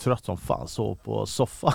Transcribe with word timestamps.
trött 0.00 0.24
som 0.24 0.36
fan, 0.38 0.68
sov 0.68 0.94
på 0.94 1.26
soffan. 1.26 1.72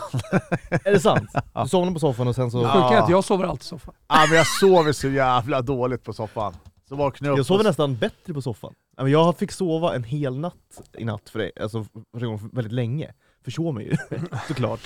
Är 0.70 0.92
det 0.92 1.00
sant? 1.00 1.30
Du 1.64 1.68
somnade 1.70 1.94
på 1.94 2.00
soffan 2.00 2.28
och 2.28 2.36
sen 2.36 2.52
så... 2.52 2.62
Ja. 2.62 2.68
Sjuka 2.74 2.98
är 3.00 3.02
att 3.04 3.10
jag 3.10 3.24
sover 3.24 3.46
alltid 3.46 3.62
i 3.62 3.66
soffan. 3.66 3.94
Ja 4.08 4.26
men 4.30 4.38
jag 4.38 4.48
sover 4.48 4.92
så 4.94 5.08
jävla 5.10 5.62
dåligt 5.62 6.04
på 6.04 6.14
soffan. 6.14 6.54
Så 6.90 6.96
vaknade 6.96 7.30
jag 7.30 7.34
upp 7.34 7.38
Jag 7.40 7.46
sover 7.46 7.60
och- 7.60 7.66
nästan 7.66 7.96
bättre 7.98 8.34
på 8.34 8.42
soffan. 8.42 8.74
Ja, 8.98 9.08
Jag 9.08 9.38
fick 9.38 9.52
sova 9.52 9.96
en 9.96 10.04
hel 10.04 10.40
natt 10.40 10.54
i 10.98 11.06
natt 11.06 11.30
för 11.30 11.40
det, 11.40 11.52
alltså 11.62 11.86
gången 12.14 12.50
väldigt 12.54 12.74
länge. 12.74 13.14
Försov 13.46 13.74
mig 13.74 13.86
ju, 13.86 13.98
såklart. 14.48 14.80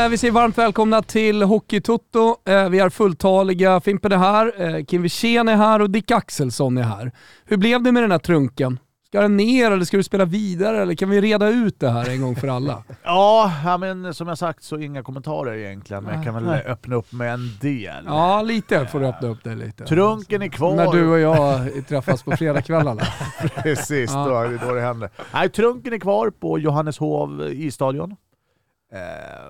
vi 0.09 0.17
säger 0.17 0.31
varmt 0.31 0.57
välkomna 0.57 1.01
till 1.01 1.41
Hockeytoto. 1.43 2.35
Eh, 2.45 2.69
Vi 2.69 2.79
är 2.79 2.89
fulltaliga. 2.89 3.81
Fimpen 3.81 4.11
är 4.11 4.17
här, 4.17 4.75
eh, 4.77 4.83
Kim 4.85 5.01
Wirsén 5.01 5.47
är 5.49 5.55
här 5.55 5.81
och 5.81 5.89
Dick 5.89 6.11
Axelsson 6.11 6.77
är 6.77 6.83
här. 6.83 7.11
Hur 7.45 7.57
blev 7.57 7.83
det 7.83 7.91
med 7.91 8.03
den 8.03 8.11
här 8.11 8.17
trunken? 8.19 8.79
Ska 9.07 9.21
den 9.21 9.37
ner 9.37 9.71
eller 9.71 9.85
ska 9.85 9.97
du 9.97 10.03
spela 10.03 10.25
vidare 10.25 10.81
eller 10.81 10.95
kan 10.95 11.09
vi 11.09 11.21
reda 11.21 11.47
ut 11.49 11.79
det 11.79 11.89
här 11.89 12.09
en 12.09 12.21
gång 12.21 12.35
för 12.35 12.47
alla? 12.47 12.83
Ja, 13.03 13.77
men 13.79 14.13
som 14.13 14.27
jag 14.27 14.37
sagt 14.37 14.63
så 14.63 14.77
inga 14.79 15.03
kommentarer 15.03 15.53
egentligen, 15.57 16.03
men 16.03 16.15
jag 16.15 16.23
kan 16.25 16.33
väl 16.33 16.47
öppna 16.67 16.95
upp 16.95 17.11
med 17.13 17.33
en 17.33 17.49
del. 17.61 18.03
Ja, 18.05 18.41
lite 18.41 18.85
får 18.85 18.99
du 18.99 19.05
öppna 19.07 19.27
upp 19.27 19.43
det 19.43 19.55
lite. 19.55 19.85
Trunken 19.85 20.41
är 20.41 20.47
kvar. 20.47 20.75
När 20.75 20.91
du 20.91 21.09
och 21.09 21.19
jag 21.19 21.59
träffas 21.87 22.23
på 22.23 22.37
fredagskvällarna. 22.37 23.01
Precis, 23.63 24.11
Ja. 24.13 24.25
då 24.49 24.67
då 24.67 24.73
det 24.73 24.81
händer. 24.81 25.09
Nej, 25.33 25.49
trunken 25.49 25.93
är 25.93 25.99
kvar 25.99 26.29
på 26.29 26.59
Johanneshov 26.59 27.49
isstadion. 27.51 28.11
Eh, 28.11 28.17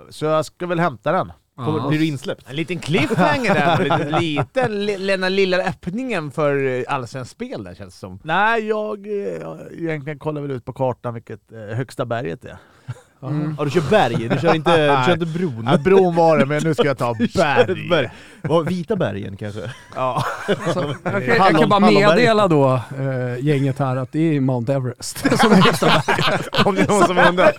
så 0.10 0.26
jag 0.26 0.46
ska 0.46 0.68
väl 0.68 0.80
hämta 0.80 1.12
den. 1.12 1.32
Kommer. 1.56 1.88
Blir 1.90 2.00
du 2.00 2.06
insläppt? 2.06 2.50
En 2.50 2.56
liten 2.56 2.80
cliffhanger 2.80 3.54
där, 3.54 3.84
lite, 3.84 4.20
lite 4.20 4.68
li- 4.68 5.18
den 5.18 5.36
lilla 5.36 5.58
öppningen 5.58 6.32
för 6.32 6.66
eh, 6.68 6.84
allsvenskt 6.88 7.32
spel 7.32 7.64
där 7.64 7.74
känns 7.76 7.94
det 7.94 8.00
som. 8.00 8.20
Nej, 8.24 8.68
jag 8.68 9.08
eh, 9.08 9.58
egentligen 9.72 10.20
kollar 10.20 10.42
väl 10.42 10.52
ut 10.52 10.66
på 10.66 10.74
kartan 10.74 11.14
vilket 11.14 11.52
eh, 11.52 11.60
högsta 11.60 12.06
berget 12.06 12.46
är. 12.46 12.58
Mm. 13.24 13.56
Ja 13.58 13.64
du 13.66 13.72
kör 13.72 13.82
berg, 13.90 14.30
du 14.30 14.38
kör 14.42 14.56
inte, 14.56 14.98
du 14.98 15.06
kör 15.06 15.14
inte 15.14 15.26
bron. 15.26 15.68
Ja, 15.72 15.78
bron 15.78 16.16
var 16.16 16.38
det, 16.38 16.46
men 16.46 16.64
nu 16.64 16.74
ska 16.74 16.84
jag 16.84 16.98
ta 16.98 17.14
berg. 17.36 17.90
berg. 17.90 18.10
Vad, 18.42 18.70
vita 18.70 18.96
bergen 18.96 19.38
kanske? 19.38 19.72
Ja. 19.96 20.24
Så, 20.74 20.96
jag, 21.04 21.26
kan, 21.26 21.36
jag 21.38 21.60
kan 21.60 21.70
bara 21.70 21.80
meddela 21.80 22.48
då 22.48 22.74
eh, 23.00 23.46
gänget 23.46 23.80
här 23.80 23.96
att 23.96 24.12
det 24.12 24.36
är 24.36 24.42
Mount 24.42 24.74
Everest 24.74 25.18
som 25.40 25.52
är 25.52 25.56
högsta. 25.56 26.04
Om 26.66 26.76
det 26.76 26.82
är 26.82 26.88
någon 26.88 27.08
som 27.08 27.18
undrar. 27.18 27.54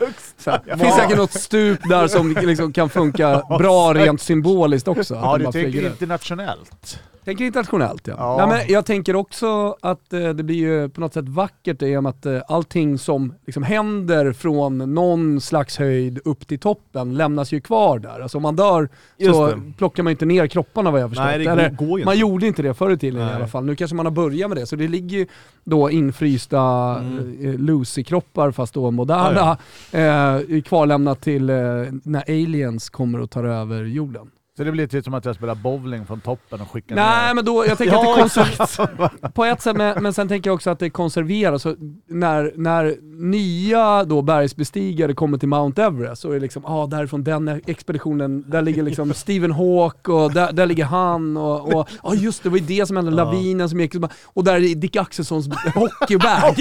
Det 0.65 0.79
finns 0.79 0.95
säkert 0.97 1.17
något 1.17 1.33
stup 1.33 1.89
där 1.89 2.09
som 2.09 2.37
liksom 2.41 2.73
kan 2.73 2.89
funka 2.91 3.43
bra 3.59 3.95
rent 3.95 4.21
symboliskt 4.21 4.89
också. 4.89 5.15
Ja, 5.15 5.39
du 5.39 5.45
tänker 5.45 5.61
flyger 5.61 5.87
internationellt. 5.87 7.01
Tänker 7.25 7.45
internationellt 7.45 8.07
ja. 8.07 8.15
Ja. 8.19 8.47
Nej, 8.47 8.59
men 8.59 8.73
jag 8.75 8.87
tänker 8.87 9.17
också 9.17 9.77
att 9.81 10.13
eh, 10.13 10.29
det 10.29 10.43
blir 10.43 10.57
ju 10.57 10.89
på 10.89 11.01
något 11.01 11.15
sätt 11.15 11.29
vackert 11.29 11.83
i 11.83 11.97
och 11.97 12.03
med 12.03 12.11
att 12.11 12.27
eh, 12.27 12.41
allting 12.49 12.99
som 12.99 13.35
liksom 13.47 13.63
händer 13.63 14.33
från 14.33 14.95
någon 14.95 15.41
slags 15.41 15.79
höjd 15.79 16.21
upp 16.25 16.47
till 16.49 16.59
toppen 16.59 17.15
lämnas 17.15 17.53
ju 17.53 17.61
kvar 17.61 17.99
där. 17.99 18.21
Alltså 18.21 18.39
om 18.39 18.43
man 18.43 18.57
dör 18.57 18.89
Just 19.17 19.35
så 19.35 19.47
det. 19.47 19.61
plockar 19.79 20.03
man 20.03 20.11
inte 20.11 20.25
ner 20.25 20.47
kropparna 20.47 20.91
vad 20.91 21.01
jag 21.01 21.05
har 21.05 21.09
förstått. 21.09 21.27
Nej, 21.27 21.39
det 21.39 21.51
Eller, 21.51 21.71
går, 21.71 21.99
ju 21.99 22.05
man 22.05 22.15
inte. 22.15 22.21
gjorde 22.21 22.47
inte 22.47 22.63
det 22.63 22.75
förr 22.75 22.91
i 22.91 22.99
tiden 22.99 23.29
i 23.29 23.33
alla 23.33 23.47
fall. 23.47 23.65
Nu 23.65 23.77
kanske 23.77 23.95
man 23.95 24.07
har 24.07 24.11
börjat 24.11 24.49
med 24.51 24.59
det. 24.59 24.67
Så 24.67 24.77
det 24.77 24.89
ligger 24.89 25.19
ju 25.19 25.27
då 25.65 25.91
infrysta 25.91 26.63
Mm. 26.63 27.19
mm. 27.19 27.67
Lucy-kroppar, 27.67 28.51
fast 28.51 28.75
då 28.75 28.91
moderna, 28.91 29.51
eh, 29.93 30.63
kvarlämnat 30.63 31.21
till 31.21 31.51
eh, 31.51 31.57
när 32.05 32.23
aliens 32.29 32.91
kommer 32.91 33.21
och 33.21 33.31
tar 33.31 33.45
över 33.45 33.85
jorden. 33.85 34.31
Så 34.57 34.65
det 34.65 34.73
blir 34.73 34.87
typ 34.87 35.05
som 35.05 35.15
att 35.15 35.25
jag 35.25 35.35
spelar 35.37 35.55
bowling 35.55 36.07
från 36.07 36.21
toppen 36.21 36.61
och 36.61 36.71
skickar 36.71 36.95
Nej 36.97 37.27
ner. 37.27 37.35
men 37.35 37.45
då, 37.45 37.67
jag 37.67 37.79
tänker 37.79 37.95
Ja, 37.95 38.11
att 38.11 38.17
det 38.17 38.23
konser- 38.41 39.29
på 39.33 39.45
ett 39.45 39.63
sätt, 39.63 39.77
men, 39.77 40.03
men 40.03 40.13
sen 40.13 40.29
tänker 40.29 40.51
jag 40.51 40.55
också 40.55 40.71
att 40.71 40.79
det 40.79 40.91
konserveras. 40.91 41.63
Så 41.63 41.75
när, 42.09 42.53
när 42.57 42.97
nya 43.31 44.05
då 44.05 44.23
bergsbestigare 44.23 45.15
kommer 45.15 45.39
till 45.39 45.49
Mount 45.49 45.83
Everest 45.83 46.23
så 46.23 46.29
är 46.31 46.35
det 46.35 46.41
liksom, 46.41 46.65
ah 46.67 46.87
därifrån 46.87 47.25
den 47.25 47.49
expeditionen, 47.67 48.45
där 48.51 48.63
ligger 48.63 48.83
liksom 48.83 49.15
Stephen 49.15 49.53
Hawke 49.53 50.11
och 50.13 50.33
där, 50.33 50.53
där 50.53 50.67
ligger 50.67 50.85
han 50.85 51.37
och, 51.37 51.75
och 51.75 51.89
ah, 52.03 52.15
just 52.15 52.43
det, 52.43 52.49
det 52.49 52.51
var 52.51 52.59
ju 52.59 52.65
det 52.65 52.87
som 52.87 52.97
hände, 52.97 53.11
Ja. 53.13 53.25
lavinen 53.25 53.69
som 53.69 53.81
gick, 53.81 53.95
och 54.25 54.45
där 54.45 54.55
är 54.55 54.75
Dick 54.75 54.97
Axelssons 54.97 55.49
hockeybag 55.75 56.55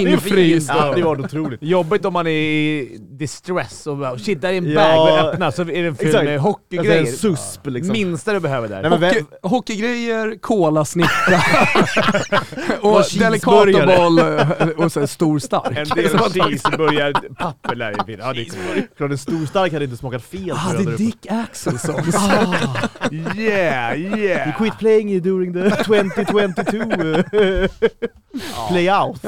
infryst. 0.00 0.68
Ja, 0.74 0.92
det 0.96 1.02
var 1.02 1.20
otroligt. 1.20 1.62
Jobbigt 1.62 2.04
om 2.04 2.12
man 2.12 2.26
är 2.26 2.30
i 2.30 2.98
distress 3.00 3.86
och 3.86 3.96
bara 3.96 4.18
shit, 4.18 4.40
där 4.40 4.48
är 4.48 4.58
en 4.58 4.70
Ja. 4.70 4.80
bag 4.80 5.12
och 5.12 5.18
öppna 5.32 5.52
så 5.52 5.62
är 5.62 5.82
fylld 5.96 6.08
Exakt. 6.08 6.24
med 6.24 6.34
Alltså 6.34 6.48
hockeygrejer. 6.48 7.00
en 7.00 7.06
susp 7.06 7.66
liksom. 7.66 7.92
Minsta 7.92 8.32
du 8.32 8.40
behöver 8.40 8.68
där. 8.68 8.82
Nej, 8.82 8.90
men 8.90 9.02
Hockey, 9.02 9.14
vem- 9.42 9.50
hockeygrejer, 9.50 10.38
kolasnitta 10.40 11.10
och 12.80 12.96
Och 12.96 13.04
delicatoboll 13.18 14.18
och 14.76 14.92
så 14.92 15.00
en 15.00 15.08
stor 15.08 15.38
stark. 15.38 15.78
En 15.78 15.88
del 15.88 16.18
cheeseburgarpapper 16.18 17.74
lär 17.74 17.90
ju 17.90 18.04
finnas. 18.06 18.26
Ja, 18.26 18.32
det 18.32 18.40
är 18.40 18.96
Klart 18.96 19.10
en 19.10 19.18
stor 19.18 19.46
stark 19.46 19.72
hade 19.72 19.84
inte 19.84 19.96
smakat 19.96 20.22
fel 20.22 20.50
Ah, 20.52 20.72
det 20.72 20.92
är. 20.92 20.96
Dick 20.98 21.26
Axelsson. 21.30 22.02
Yeah, 23.36 23.98
yeah! 24.00 24.48
You 24.48 24.52
quit 24.58 24.78
playing 24.78 25.20
during 25.22 25.52
the 25.52 25.70
2022 25.70 26.76
uh, 26.78 27.68
play 28.68 28.90
out. 28.90 29.24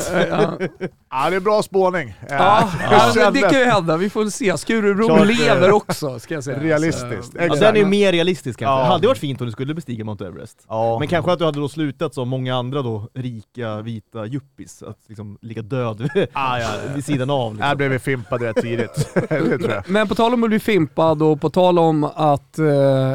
Ja, 1.16 1.24
Ja, 1.24 1.30
det 1.30 1.36
är 1.36 1.40
bra 1.40 1.62
spåning. 1.62 2.14
ja, 2.28 2.70
jag 2.80 2.92
ja, 2.92 3.12
men 3.14 3.32
det 3.32 3.40
kan 3.40 3.58
ju 3.58 3.64
hända. 3.64 3.96
Vi 3.96 4.10
får 4.10 4.26
se. 4.26 4.58
Skurubron 4.58 5.08
Klart, 5.08 5.26
lever 5.26 5.68
eh, 5.68 5.74
också, 5.74 6.18
ska 6.18 6.34
jag 6.34 6.44
säga. 6.44 6.58
Realistiskt. 6.60 7.32
Ja, 7.34 7.40
Exakt. 7.40 7.60
den 7.60 7.74
är 7.76 7.80
ju 7.80 7.86
mer 7.86 8.12
realistisk 8.12 8.58
kanske. 8.58 8.72
Ja. 8.72 8.78
Det 8.86 8.92
hade 8.92 9.06
varit 9.06 9.18
fint 9.18 9.40
om 9.40 9.46
du 9.46 9.52
skulle 9.52 9.74
bestiga 9.74 10.04
Mount 10.04 10.26
Everest. 10.26 10.64
Ja. 10.68 10.98
Men 10.98 11.08
kanske 11.08 11.32
att 11.32 11.38
du 11.38 11.44
hade 11.44 11.60
då 11.60 11.68
slutat 11.68 12.14
som 12.14 12.28
många 12.28 12.56
andra 12.56 12.82
då 12.82 13.08
rika 13.14 13.82
vita 13.82 14.26
yuppis, 14.26 14.82
att 14.82 14.98
liksom 15.08 15.38
ligga 15.42 15.62
död 15.62 16.08
Ah, 16.32 16.58
ja, 16.58 16.68
vid 16.94 17.04
sidan 17.04 17.30
av. 17.30 17.52
Här 17.52 17.58
Liksom. 17.60 17.76
blev 17.76 17.90
vi 17.90 17.98
fimpade 17.98 18.46
rätt 18.48 18.56
tidigt. 18.62 19.08
det 19.28 19.58
tror 19.58 19.70
jag. 19.70 19.82
Men 19.90 20.08
på 20.08 20.14
tal 20.14 20.34
om 20.34 20.42
att 20.44 20.48
bli 20.50 20.58
fimpad 20.60 21.22
och 21.22 21.40
på 21.40 21.50
tal 21.50 21.78
om 21.78 22.04
att 22.04 22.58
eh, 22.58 22.66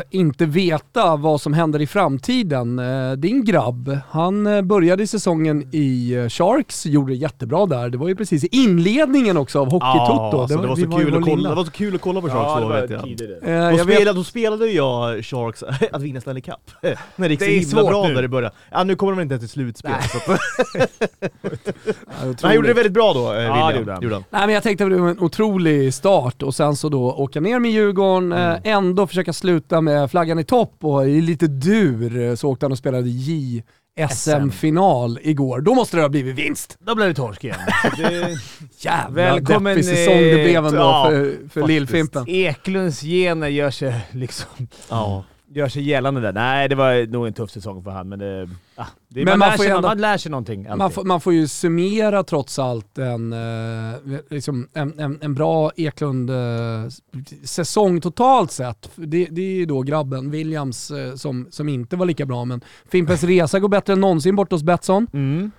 inte 0.10 0.46
veta 0.46 1.16
vad 1.16 1.42
som 1.42 1.54
händer 1.54 1.82
i 1.82 1.88
framtiden. 1.88 2.80
Eh, 2.80 3.12
din 3.12 3.46
grabb, 3.46 3.98
han 4.10 4.48
eh, 4.48 4.62
började 4.62 5.08
säsongen 5.08 5.70
i 5.72 6.14
eh, 6.14 6.30
Sharks, 6.30 6.86
gjorde 6.86 7.12
det 7.12 7.18
jättebra 7.18 7.66
där. 7.66 7.91
Det 7.92 7.98
var 7.98 8.08
ju 8.08 8.16
precis 8.16 8.44
i 8.44 8.48
inledningen 8.52 9.38
också 9.38 9.60
av 9.60 9.72
Hockeytoto. 9.72 10.38
Ja, 10.38 10.48
så 10.48 10.54
det 10.62 10.68
var, 10.68 10.76
vi 10.76 10.82
så 10.82 11.00
ju 11.00 11.06
kul 11.06 11.16
att 11.18 11.24
kolla, 11.24 11.50
det 11.50 11.56
var 11.56 11.66
så 11.66 11.72
kul 11.72 11.96
att 11.96 12.02
kolla 12.02 12.22
på 12.22 12.28
Sharks 12.30 12.48
Ja, 12.48 12.56
det 12.56 12.62
då 12.62 12.68
var 12.68 12.82
vet 12.82 12.90
jag. 13.44 13.56
Eh, 13.56 13.72
Då, 13.72 13.78
jag 13.78 13.86
vet, 13.86 13.96
spelade, 13.96 14.20
då 14.20 14.24
spelade 14.24 14.68
jag 14.68 15.26
Sharks 15.26 15.64
att 15.92 16.02
vinna 16.02 16.22
Stanley 16.22 16.42
Cup. 16.42 16.56
när 17.16 17.30
det 17.30 17.34
gick 17.34 17.40
så 17.40 17.46
Det 17.46 17.52
är 17.52 17.60
himla 17.60 17.84
bra 17.92 18.08
nu. 18.08 18.14
när 18.14 18.22
det 18.22 18.28
började. 18.28 18.56
Ja, 18.72 18.84
nu 18.84 18.96
kommer 18.96 19.14
de 19.16 19.22
inte 19.22 19.40
till 19.40 19.50
slutspel. 19.50 19.92
Nej. 19.92 20.02
Så 20.10 20.20
ja, 22.26 22.34
han 22.42 22.56
gjorde 22.56 22.68
det 22.68 22.74
väldigt 22.74 22.94
bra 22.94 23.14
då, 23.14 23.34
eh, 23.34 23.42
Ja, 23.42 23.68
William. 23.68 23.86
det 24.00 24.04
gjorde 24.06 24.16
han. 24.16 24.24
Nej 24.30 24.42
men 24.46 24.54
jag 24.54 24.64
tänkte 24.64 24.84
att 24.84 24.90
det 24.90 24.98
var 24.98 25.10
en 25.10 25.20
otrolig 25.20 25.94
start 25.94 26.44
och 26.44 26.56
sen 26.56 26.76
så 26.76 26.90
då 26.90 27.12
åka 27.12 27.40
ner 27.42 27.60
med 27.60 27.72
Djurgården, 27.72 28.32
eh, 28.32 28.56
ändå 28.64 29.08
försöka 29.08 29.34
sluta 29.34 29.82
med 29.82 30.12
flaggan 30.12 30.40
i 30.40 30.44
topp 30.44 30.76
och 30.82 31.08
i 31.08 31.22
lite 31.22 31.48
dur 31.48 32.22
eh, 32.22 32.36
så 32.36 32.50
åkte 32.50 32.66
han 32.66 32.72
och 32.72 32.78
spelade 32.78 33.10
J-SM-final 34.00 35.20
igår. 35.22 35.62
Då 35.62 35.76
måste 35.76 35.98
det 35.98 36.02
ha 36.02 36.10
blivit 36.10 36.36
vinst. 36.36 36.78
Då 36.80 36.96
blev 36.96 37.08
det 37.08 37.14
torsk 37.14 37.44
igen. 37.44 37.58
Det- 37.98 38.38
Jävla 38.80 39.10
Välkommen, 39.16 39.76
deppig 39.76 39.86
säsong 39.86 40.18
det 40.18 40.34
blev 40.44 40.66
ändå 40.66 40.78
ja, 40.80 41.06
för, 41.10 41.50
för 41.50 41.68
Lillfimpen. 41.68 42.26
Eklunds 42.28 43.02
gener 43.02 43.48
gör 43.48 43.72
sig 43.72 43.94
liksom 44.12 44.68
Ja. 44.90 45.24
Gör 45.54 45.68
sig 45.68 45.84
gällande 45.84 46.22
där. 46.22 46.34
Nej, 46.34 46.70
det 46.70 46.76
var 46.76 47.08
nog 47.08 47.28
en 47.28 47.34
tuff 47.34 47.52
säsong 47.52 47.84
för 47.84 47.92
han, 47.92 48.10
men 48.10 48.20
det... 48.20 48.50
Ah, 48.76 48.86
det 49.10 49.26
Men 49.26 49.40
man, 49.40 49.40
man 49.40 49.50
lär 49.50 49.58
sig, 49.58 49.68
ändå- 49.70 49.82
man 49.88 50.02
lär 50.02 50.18
sig 50.18 50.32
någonting. 50.32 50.68
Man 50.78 50.92
får, 50.92 51.04
man 51.04 51.22
får 51.22 51.34
ju 51.34 51.48
summera 51.48 52.24
trots 52.24 52.60
allt 52.60 52.98
en, 52.98 53.34
eh, 53.34 53.40
liksom 54.30 54.68
en, 54.74 55.00
en, 55.00 55.20
en 55.22 55.34
bra 55.34 55.72
Eklund-säsong 55.76 58.02
totalt 58.02 58.52
sett. 58.52 58.92
Det, 58.96 59.26
det 59.32 59.42
är 59.42 59.56
ju 59.56 59.66
då 59.66 59.82
grabben 59.82 60.32
Williams 60.32 60.92
eh, 60.92 61.16
som, 61.16 61.48
som 61.52 61.70
inte 61.70 61.96
var 61.96 62.06
lika 62.06 62.26
bra, 62.26 62.46
men 62.46 62.62
Fimpens 62.92 63.24
Resa 63.24 63.60
går 63.60 63.70
bättre 63.70 63.94
än 63.94 64.02
någonsin 64.02 64.36
bort 64.36 64.52
hos 64.52 64.64
Betsson. 64.64 65.08
Mm. 65.14 65.52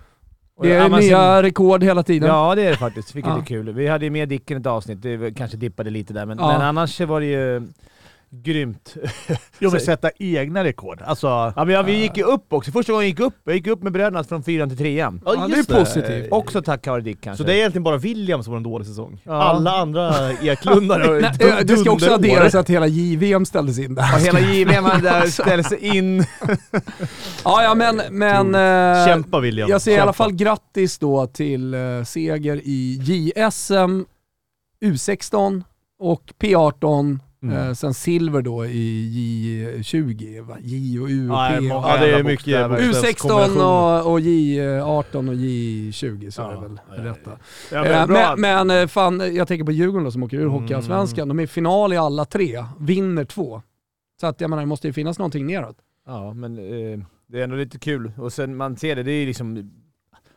Det 0.62 0.72
är 0.72 0.84
Amazon- 0.88 1.00
nya 1.00 1.42
rekord 1.42 1.82
hela 1.84 2.02
tiden. 2.02 2.28
Ja 2.28 2.54
det 2.54 2.62
är 2.62 2.70
det 2.70 2.76
faktiskt, 2.76 3.14
vilket 3.14 3.32
Ja. 3.32 3.40
är 3.40 3.44
kul. 3.44 3.72
Vi 3.72 3.86
hade 3.88 4.04
ju 4.04 4.10
med 4.10 4.28
Dicken 4.28 4.60
ett 4.60 4.66
avsnitt, 4.66 5.02
det 5.02 5.32
kanske 5.36 5.56
dippade 5.56 5.90
lite 5.90 6.12
där, 6.12 6.26
men, 6.26 6.38
Ja. 6.38 6.48
men 6.52 6.62
annars 6.62 7.00
var 7.00 7.20
det 7.20 7.26
ju 7.26 7.62
grymt. 8.32 8.94
Jo 9.58 9.70
men 9.70 9.80
sätta 9.80 10.10
egna 10.18 10.64
rekord. 10.64 11.02
Alltså, 11.02 11.26
Ja, 11.26 11.52
men 11.56 11.68
ja, 11.68 11.82
vi 11.82 11.92
gick 11.92 12.16
ju 12.16 12.24
upp 12.24 12.52
också. 12.52 12.72
Första 12.72 12.92
gången 12.92 13.04
jag 13.04 13.08
gick 13.08 13.20
upp, 13.20 13.34
jag 13.44 13.54
gick 13.54 13.66
upp 13.66 13.82
med 13.82 13.92
bröderna 13.92 14.24
från 14.24 14.42
fyran 14.42 14.68
till 14.68 14.78
trean. 14.78 15.22
Ja, 15.24 15.46
det 15.48 15.58
är 15.58 15.78
positivt. 15.78 16.28
Också 16.30 16.62
tack 16.62 16.86
vare 16.86 17.00
Dick 17.00 17.20
kanske. 17.20 17.42
Så 17.42 17.46
det 17.46 17.54
är 17.54 17.56
egentligen 17.56 17.82
bara 17.82 17.96
William 17.96 18.42
som 18.42 18.52
har 18.52 18.56
en 18.56 18.62
dålig 18.62 18.86
säsong? 18.86 19.20
Ja. 19.24 19.32
Alla 19.42 19.70
andra 19.70 20.32
Eklundar 20.32 21.00
har 21.08 21.20
Nej, 21.20 21.64
det 21.64 21.76
ska 21.76 21.90
också 21.90 22.10
adderas 22.14 22.54
att 22.54 22.70
hela 22.70 22.86
JVM 22.86 23.46
ställdes 23.46 23.78
in 23.78 23.94
där. 23.94 24.02
Ja, 24.12 24.18
hela 24.18 24.40
JVM 24.40 24.84
där 25.02 25.62
sig 25.68 25.96
in. 25.96 26.24
Ja, 27.44 27.62
ja 27.62 27.74
men... 27.74 28.02
men 28.10 28.54
eh, 28.54 29.06
Kämpa 29.06 29.40
William. 29.40 29.70
jag 29.70 29.82
säger 29.82 29.96
i 29.96 29.98
Kämpa. 29.98 30.02
alla 30.02 30.12
fall 30.12 30.32
grattis 30.32 30.98
då 30.98 31.26
till 31.26 31.74
eh, 31.74 31.80
seger 32.04 32.60
i 32.64 32.98
JSM, 33.02 34.04
U16 34.84 35.62
och 35.98 36.22
P18. 36.40 37.18
Mm. 37.42 37.56
Eh, 37.56 37.72
sen 37.74 37.94
silver 37.94 38.42
då 38.42 38.66
i 38.66 39.72
J20, 39.82 40.40
va? 40.42 40.56
J 40.60 41.00
och 41.00 41.08
U 41.08 41.30
och 41.30 41.36
Ja, 41.36 41.48
P. 41.50 41.56
och- 41.58 41.70
Ja 41.70 41.96
det 42.00 42.10
är 42.14 42.22
mycket 42.22 42.44
bokstäver. 42.44 42.78
U16 42.78 42.88
bokstavskombinationer. 42.92 44.02
och, 44.06 44.12
och 44.12 44.20
J18 44.20 45.28
och 45.28 45.34
J20 45.34 46.30
så 46.30 46.42
är 46.42 46.48
det 46.48 46.54
Ja, 46.54 46.60
väl 46.60 46.80
ja, 46.88 46.94
ja. 46.96 47.04
rätta. 47.04 47.30
Ja, 47.72 47.84
Eh, 47.86 48.06
men, 48.08 48.40
men 48.40 48.70
eh, 48.82 48.86
fan, 48.86 49.34
jag 49.34 49.48
tänker 49.48 49.64
på 49.64 49.72
Djurgården 49.72 50.04
då, 50.04 50.10
som 50.10 50.22
åker 50.22 50.36
ur 50.36 50.40
Mm. 50.42 50.52
Hockeyallsvenskan. 50.52 51.28
De 51.28 51.38
är 51.38 51.42
i 51.42 51.46
final 51.46 51.92
i 51.92 51.96
alla 51.96 52.24
tre, 52.24 52.64
vinner 52.80 53.24
två. 53.24 53.62
Så 54.20 54.26
att 54.26 54.40
jag 54.40 54.50
menar, 54.50 54.62
det 54.62 54.66
måste 54.66 54.86
ju 54.86 54.92
finnas 54.92 55.18
någonting 55.18 55.46
neråt. 55.46 55.76
Ja, 56.06 56.32
men 56.34 56.58
eh, 56.58 56.98
det 57.26 57.38
är 57.40 57.44
ändå 57.44 57.56
lite 57.56 57.78
kul. 57.78 58.12
Och 58.18 58.32
sen 58.32 58.56
man 58.56 58.76
ser 58.76 58.96
det, 58.96 59.02
det 59.02 59.12
är 59.12 59.26
liksom... 59.26 59.70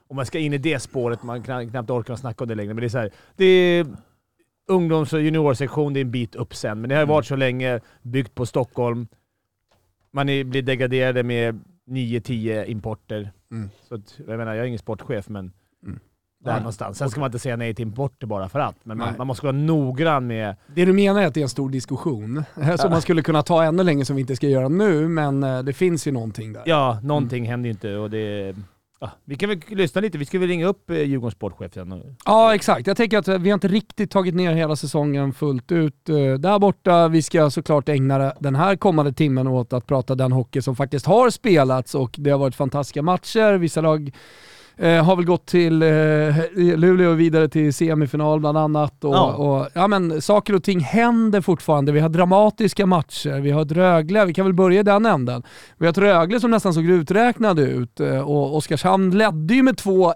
Om 0.09 0.15
man 0.15 0.25
ska 0.25 0.39
in 0.39 0.53
i 0.53 0.57
det 0.57 0.79
spåret, 0.79 1.23
man 1.23 1.43
kan 1.43 1.69
knappt 1.69 1.89
orka 1.89 2.17
snacka 2.17 2.43
om 2.43 2.47
det 2.47 2.55
längre, 2.55 2.73
men 2.73 2.81
det 2.81 2.87
är 2.87 2.89
så 2.89 2.97
här, 2.97 3.11
Det 3.35 3.45
är 3.45 3.85
ungdoms 4.67 5.13
och 5.13 5.21
juniorsektion, 5.21 5.93
det 5.93 5.99
är 5.99 6.05
en 6.05 6.11
bit 6.11 6.35
upp 6.35 6.55
sen. 6.55 6.81
Men 6.81 6.89
det 6.89 6.95
har 6.95 7.01
ju 7.01 7.07
varit 7.07 7.25
så 7.25 7.35
länge, 7.35 7.79
byggt 8.01 8.35
på 8.35 8.45
Stockholm. 8.45 9.07
Man 10.11 10.29
är, 10.29 10.43
blir 10.43 10.61
degraderade 10.61 11.23
med 11.23 11.59
9-10 11.87 12.65
importer. 12.65 13.31
Mm. 13.51 13.69
Så 13.89 13.95
att, 13.95 14.19
jag 14.27 14.37
menar, 14.37 14.53
jag 14.53 14.63
är 14.63 14.67
ingen 14.67 14.79
sportchef, 14.79 15.29
men 15.29 15.51
Mm. 15.85 15.99
där 16.43 16.51
Nej. 16.51 16.59
någonstans. 16.61 16.97
Sen 16.97 17.09
ska 17.09 17.19
man 17.19 17.27
inte 17.27 17.39
säga 17.39 17.55
nej 17.55 17.73
till 17.73 17.83
importer 17.85 18.27
bara 18.27 18.49
för 18.49 18.59
att, 18.59 18.75
men 18.83 18.97
man, 18.97 19.13
man 19.17 19.27
måste 19.27 19.45
vara 19.45 19.55
noggrann 19.57 20.27
med... 20.27 20.55
Det 20.75 20.85
du 20.85 20.93
menar 20.93 21.21
är 21.21 21.27
att 21.27 21.33
det 21.33 21.39
är 21.39 21.43
en 21.43 21.49
stor 21.49 21.69
diskussion, 21.69 22.43
som 22.77 22.91
man 22.91 23.01
skulle 23.01 23.21
kunna 23.21 23.43
ta 23.43 23.63
ännu 23.63 23.83
längre 23.83 24.05
som 24.05 24.15
vi 24.15 24.19
inte 24.21 24.35
ska 24.35 24.47
göra 24.47 24.67
nu, 24.67 25.07
men 25.07 25.43
eh, 25.43 25.63
det 25.63 25.73
finns 25.73 26.07
ju 26.07 26.11
någonting 26.11 26.53
där. 26.53 26.63
Ja, 26.65 26.99
någonting 27.03 27.45
händer 27.45 27.67
ju 27.67 27.71
inte 27.71 27.95
och 27.95 28.09
det... 28.09 28.55
Ja, 29.05 29.11
vi 29.25 29.35
kan 29.35 29.49
väl 29.49 29.59
lyssna 29.67 30.01
lite. 30.01 30.17
Vi 30.17 30.25
ska 30.25 30.39
väl 30.39 30.47
ringa 30.47 30.67
upp 30.67 30.89
eh, 30.89 30.97
Djurgårdens 30.97 31.33
sportchef 31.33 31.73
sen. 31.73 32.15
Ja, 32.25 32.55
exakt. 32.55 32.87
Jag 32.87 32.97
tänker 32.97 33.17
att 33.17 33.27
eh, 33.27 33.37
vi 33.37 33.49
har 33.49 33.53
inte 33.53 33.67
riktigt 33.67 34.11
tagit 34.11 34.35
ner 34.35 34.53
hela 34.53 34.75
säsongen 34.75 35.33
fullt 35.33 35.71
ut 35.71 36.09
eh, 36.09 36.15
där 36.15 36.59
borta. 36.59 37.07
Vi 37.07 37.21
ska 37.21 37.49
såklart 37.49 37.89
ägna 37.89 38.33
den 38.39 38.55
här 38.55 38.75
kommande 38.75 39.13
timmen 39.13 39.47
åt 39.47 39.73
att 39.73 39.87
prata 39.87 40.15
den 40.15 40.31
hockey 40.31 40.61
som 40.61 40.75
faktiskt 40.75 41.05
har 41.05 41.29
spelats 41.29 41.95
och 41.95 42.15
det 42.17 42.29
har 42.29 42.37
varit 42.37 42.55
fantastiska 42.55 43.01
matcher. 43.01 43.57
Vissa 43.57 43.81
lag 43.81 44.11
eh, 44.77 45.03
har 45.03 45.15
väl 45.15 45.25
gått 45.25 45.45
till 45.45 45.81
eh, 45.81 45.87
Luleå 46.55 47.11
och 47.11 47.19
vidare 47.19 47.47
till 47.49 47.73
semifinal 47.73 48.39
bland 48.39 48.57
annat. 48.57 49.03
Och, 49.03 49.13
Ja. 49.15 49.33
och, 49.33 49.67
ja, 49.73 49.87
men, 49.87 50.21
saker 50.21 50.55
och 50.55 50.63
ting 50.63 50.79
händer 50.79 51.41
fortfarande. 51.41 51.91
Vi 51.91 51.99
har 51.99 52.09
dramatiska 52.09 52.85
matcher, 52.85 53.39
vi 53.39 53.51
har 53.51 53.61
ett 53.61 53.71
Rögle, 53.71 54.25
vi 54.25 54.33
kan 54.33 54.45
väl 54.45 54.53
börja 54.53 54.79
i 54.79 54.83
den 54.83 55.05
änden. 55.05 55.43
Vi 55.77 55.85
har 55.85 55.91
ett 55.91 55.97
Rögle 55.97 56.39
som 56.39 56.51
nästan 56.51 56.73
såg 56.73 56.85
uträknade 56.85 57.61
ut 57.61 57.99
eh, 57.99 58.19
och 58.19 58.55
Oskarshamn 58.55 59.17
ledde 59.17 59.53
ju 59.53 59.63
med 59.63 59.75
2-1. 59.75 60.13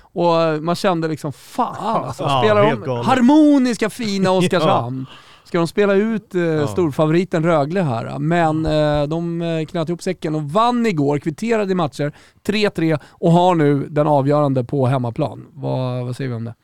Och 0.00 0.62
man 0.62 0.74
kände 0.74 1.08
liksom, 1.08 1.32
fan 1.32 2.04
alltså, 2.04 2.22
Ja, 2.22 2.40
spelar 2.44 2.86
de 2.86 3.06
harmoniska 3.06 3.90
fina 3.90 4.30
Oskarshamn? 4.38 5.06
Ska 5.48 5.58
de 5.58 5.66
spela 5.68 5.94
ut 5.94 6.34
eh, 6.34 6.42
Ja. 6.42 6.66
storfavoriten 6.66 7.42
Rögle 7.44 7.82
här? 7.82 8.18
Men 8.18 8.66
eh, 8.66 9.08
de 9.08 9.42
eh, 9.42 9.66
knöt 9.66 9.88
ihop 9.88 10.02
säcken 10.02 10.34
och 10.34 10.42
vann 10.42 10.86
igår, 10.86 11.18
kvitterade 11.18 11.72
i 11.72 11.74
matcher, 11.74 12.12
3-3 12.46 12.98
och 13.08 13.32
har 13.32 13.54
nu 13.54 13.86
den 13.88 14.06
avgörande 14.06 14.64
på 14.64 14.86
hemmaplan. 14.86 15.46
Vad, 15.52 16.06
vad 16.06 16.16
säger 16.16 16.28
vi 16.30 16.36
om 16.36 16.44
det? 16.44 16.54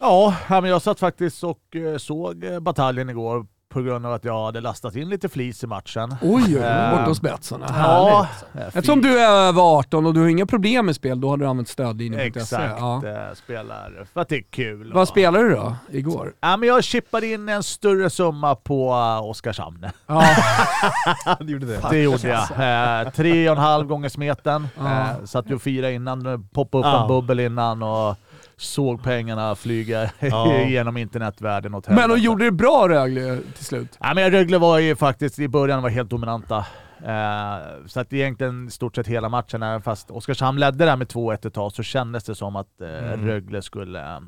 ja, 0.00 0.34
men 0.48 0.64
jag 0.64 0.82
satt 0.82 1.00
faktiskt 1.00 1.44
och 1.44 1.76
eh, 1.76 1.96
såg 1.96 2.44
eh, 2.44 2.60
bataljen 2.60 3.08
igår 3.10 3.46
på 3.76 3.82
grund 3.82 4.06
av 4.06 4.12
att 4.12 4.24
jag 4.24 4.44
hade 4.44 4.60
lastat 4.60 4.96
in 4.96 5.08
lite 5.08 5.28
flis 5.28 5.64
i 5.64 5.66
matchen. 5.66 6.16
Oj, 6.22 6.42
oj, 6.46 6.56
oj, 6.56 6.62
Eh, 6.62 6.90
borta 6.90 7.04
hos 7.04 7.20
Betsson. 7.20 7.62
Ja, 7.68 8.26
eh, 8.54 8.66
Eftersom 8.66 9.02
du 9.02 9.18
är 9.20 9.30
över 9.30 9.62
18 9.78 10.06
och 10.06 10.14
du 10.14 10.20
har 10.20 10.28
inga 10.28 10.46
problem 10.46 10.86
med 10.86 10.96
spel, 10.96 11.20
då 11.20 11.28
har 11.28 11.36
du 11.36 11.46
använt 11.46 11.68
stödlinjen.se. 11.68 12.26
Exakt, 12.40 12.74
Ja. 12.78 13.02
eh, 13.06 13.34
spelar 13.34 14.06
för 14.12 14.20
att 14.20 14.28
det 14.28 14.36
är 14.36 14.42
kul. 14.50 14.92
Vad 14.92 15.08
spelade 15.08 15.44
du 15.48 15.54
då, 15.54 15.76
igår? 15.90 16.32
Ja, 16.40 16.56
men 16.56 16.68
jag 16.68 16.84
chippade 16.84 17.26
in 17.26 17.48
en 17.48 17.62
större 17.62 18.10
summa 18.10 18.54
på 18.54 18.92
uh, 18.94 19.28
Oskarshamn. 19.30 19.86
Ja, 20.06 20.22
det 21.40 21.52
gjorde 21.52 21.66
det. 21.66 21.80
Det 21.90 21.98
gjorde 22.02 22.28
jag. 22.28 23.04
Eh, 23.04 23.10
tre 23.10 23.48
och 23.50 23.56
en 23.56 23.62
halv 23.62 23.86
gånger 23.86 24.08
smeten. 24.08 24.68
Ja. 24.78 24.84
Eh, 25.00 25.24
satt 25.24 25.50
ju 25.50 25.54
och 25.54 25.62
fira 25.62 25.90
innan, 25.90 26.26
eh, 26.26 26.38
poppade 26.54 26.80
upp 26.88 26.92
Ja. 26.94 27.02
en 27.02 27.08
bubbel 27.08 27.40
innan 27.40 27.82
och 27.82 28.16
såg 28.58 29.02
pengarna 29.02 29.54
flyga 29.54 30.10
Ja. 30.20 30.62
genom 30.62 30.96
internetvärlden 30.96 31.74
åt 31.74 31.88
men 31.88 31.94
och 31.96 32.00
helvete. 32.02 32.20
gjorde 32.24 32.44
det 32.44 32.50
bra 32.52 32.88
Rögle 32.88 33.38
till 33.56 33.64
slut? 33.64 33.98
Ja, 34.00 34.14
men 34.14 34.30
Rögle 34.30 34.58
var 34.58 34.78
ju 34.78 34.96
faktiskt 34.96 35.38
i 35.38 35.48
början 35.48 35.82
var 35.82 35.90
helt 35.90 36.10
dominanta. 36.10 36.56
Eh, 37.04 37.86
så 37.86 38.00
att 38.00 38.12
egentligen 38.12 38.66
i 38.68 38.70
stort 38.70 38.96
sett 38.96 39.06
hela 39.06 39.28
matchen, 39.28 39.62
även 39.62 39.82
fast 39.82 40.10
Oskarshamn 40.10 40.60
ledde 40.60 40.84
där 40.84 40.96
med 40.96 41.06
2-1 41.06 41.46
ett 41.46 41.54
tag, 41.54 41.72
så 41.72 41.82
kändes 41.82 42.24
det 42.24 42.34
som 42.34 42.56
att 42.56 42.80
eh, 42.80 42.88
Mm. 42.88 43.26
Rögle 43.26 43.62
skulle 43.62 44.00
eh, 44.16 44.20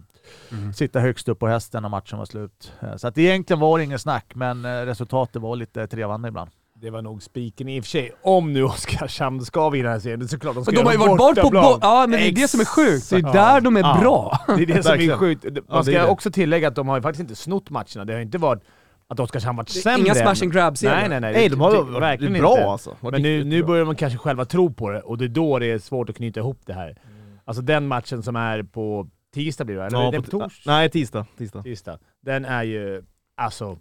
sitta 0.74 1.00
högst 1.00 1.28
upp 1.28 1.38
på 1.38 1.48
hästen 1.48 1.82
när 1.82 1.88
matchen 1.88 2.18
var 2.18 2.24
slut. 2.26 2.72
Eh, 2.80 2.96
så 2.96 3.08
att 3.08 3.18
egentligen 3.18 3.60
var 3.60 3.78
det 3.78 3.84
ingen 3.84 3.98
snack, 3.98 4.26
men 4.34 4.64
eh, 4.64 4.68
resultatet 4.70 5.42
var 5.42 5.56
lite 5.56 5.86
trevande 5.86 6.28
ibland. 6.28 6.50
Det 6.80 6.90
var 6.90 7.02
nog 7.02 7.22
spiken 7.22 7.68
i 7.68 7.80
och 7.80 7.84
för 7.84 7.90
sig. 7.90 8.12
Om 8.22 8.52
nu 8.52 8.62
Oskarshamn 8.64 9.44
ska 9.44 9.70
vinna 9.70 9.84
den 9.84 9.92
här 9.92 10.00
serien, 10.00 10.18
det 10.20 10.24
är 10.26 10.28
såklart 10.28 10.54
de 10.54 10.64
ska 10.64 10.72
Men 10.72 10.84
de 10.84 10.86
har 10.86 10.92
ju 10.92 10.98
varit 10.98 11.18
bort 11.18 11.44
på... 11.44 11.50
Bo- 11.50 11.78
ja, 11.82 12.06
men 12.08 12.20
det 12.20 12.28
är 12.28 12.32
det 12.32 12.48
som 12.48 12.60
är 12.60 12.64
sjukt. 12.64 13.10
Det 13.10 13.16
är 13.16 13.32
där 13.32 13.60
de 13.60 13.76
är 13.76 13.80
Ja. 13.80 13.98
bra. 14.00 14.38
Det 14.46 14.62
är 14.62 14.66
det 14.66 14.82
som 14.82 14.92
är 14.92 15.16
sjukt. 15.16 15.44
Man 15.44 15.54
Ja, 15.68 15.76
det 15.78 15.84
ska 15.84 15.92
det. 15.92 16.06
också 16.08 16.30
tillägga 16.30 16.68
att 16.68 16.74
de 16.74 16.88
har 16.88 16.96
ju 16.96 17.02
faktiskt 17.02 17.20
inte 17.20 17.36
snott 17.36 17.70
matcherna. 17.70 18.04
Det 18.04 18.12
har 18.12 18.20
inte 18.20 18.38
varit 18.38 18.62
att 19.08 19.20
Oskarshamn 19.20 19.56
varit 19.56 19.66
Det 19.74 19.80
sämre. 19.80 20.00
Inga 20.06 20.14
smash 20.14 20.42
and 20.46 20.52
grab-serier. 20.52 20.96
Nej, 21.00 21.08
nej, 21.08 21.20
nej. 21.20 21.32
Nej, 21.32 21.48
de 21.48 21.60
har 21.60 21.72
det- 21.72 21.82
varit 21.82 22.02
verkligen 22.02 22.32
bra 22.32 22.50
inte. 22.52 22.64
alltså. 22.64 22.96
Varit 23.00 23.12
Men 23.12 23.22
nu, 23.22 23.44
nu 23.44 23.62
börjar 23.62 23.84
man 23.84 23.96
kanske 23.96 24.18
själva 24.18 24.44
tro 24.44 24.72
på 24.72 24.90
det 24.90 25.00
och 25.00 25.18
det 25.18 25.24
är 25.24 25.28
då 25.28 25.58
det 25.58 25.66
är 25.66 25.78
svårt 25.78 26.10
att 26.10 26.16
knyta 26.16 26.40
ihop 26.40 26.60
det 26.66 26.72
här. 26.72 26.96
Alltså 27.44 27.62
den 27.62 27.86
matchen 27.86 28.22
som 28.22 28.36
är 28.36 28.62
på 28.62 29.08
tisdag 29.34 29.64
blir 29.64 29.76
det 29.76 29.84
eller? 29.86 29.98
Ja, 29.98 30.08
är 30.08 30.12
det 30.12 30.18
på 30.18 30.24
på 30.24 30.30
torsdag? 30.30 30.70
Nej, 30.72 30.90
tisdag. 30.90 31.26
tisdag. 31.38 31.62
Tisdag. 31.62 31.98
Den 32.22 32.44
är 32.44 32.62
ju, 32.62 33.02
alltså... 33.36 33.78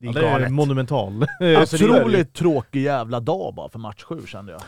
Det 0.00 0.08
är 0.08 0.22
Ja, 0.22 0.38
det 0.38 0.44
är 0.44 0.48
monumental. 0.50 1.26
Alltså, 1.58 1.76
Otroligt 1.76 2.34
tråkig 2.34 2.82
jävla 2.82 3.20
dag 3.20 3.54
bara 3.54 3.68
för 3.68 3.78
match 3.78 4.02
7 4.02 4.26
kände 4.26 4.52
jag. 4.52 4.62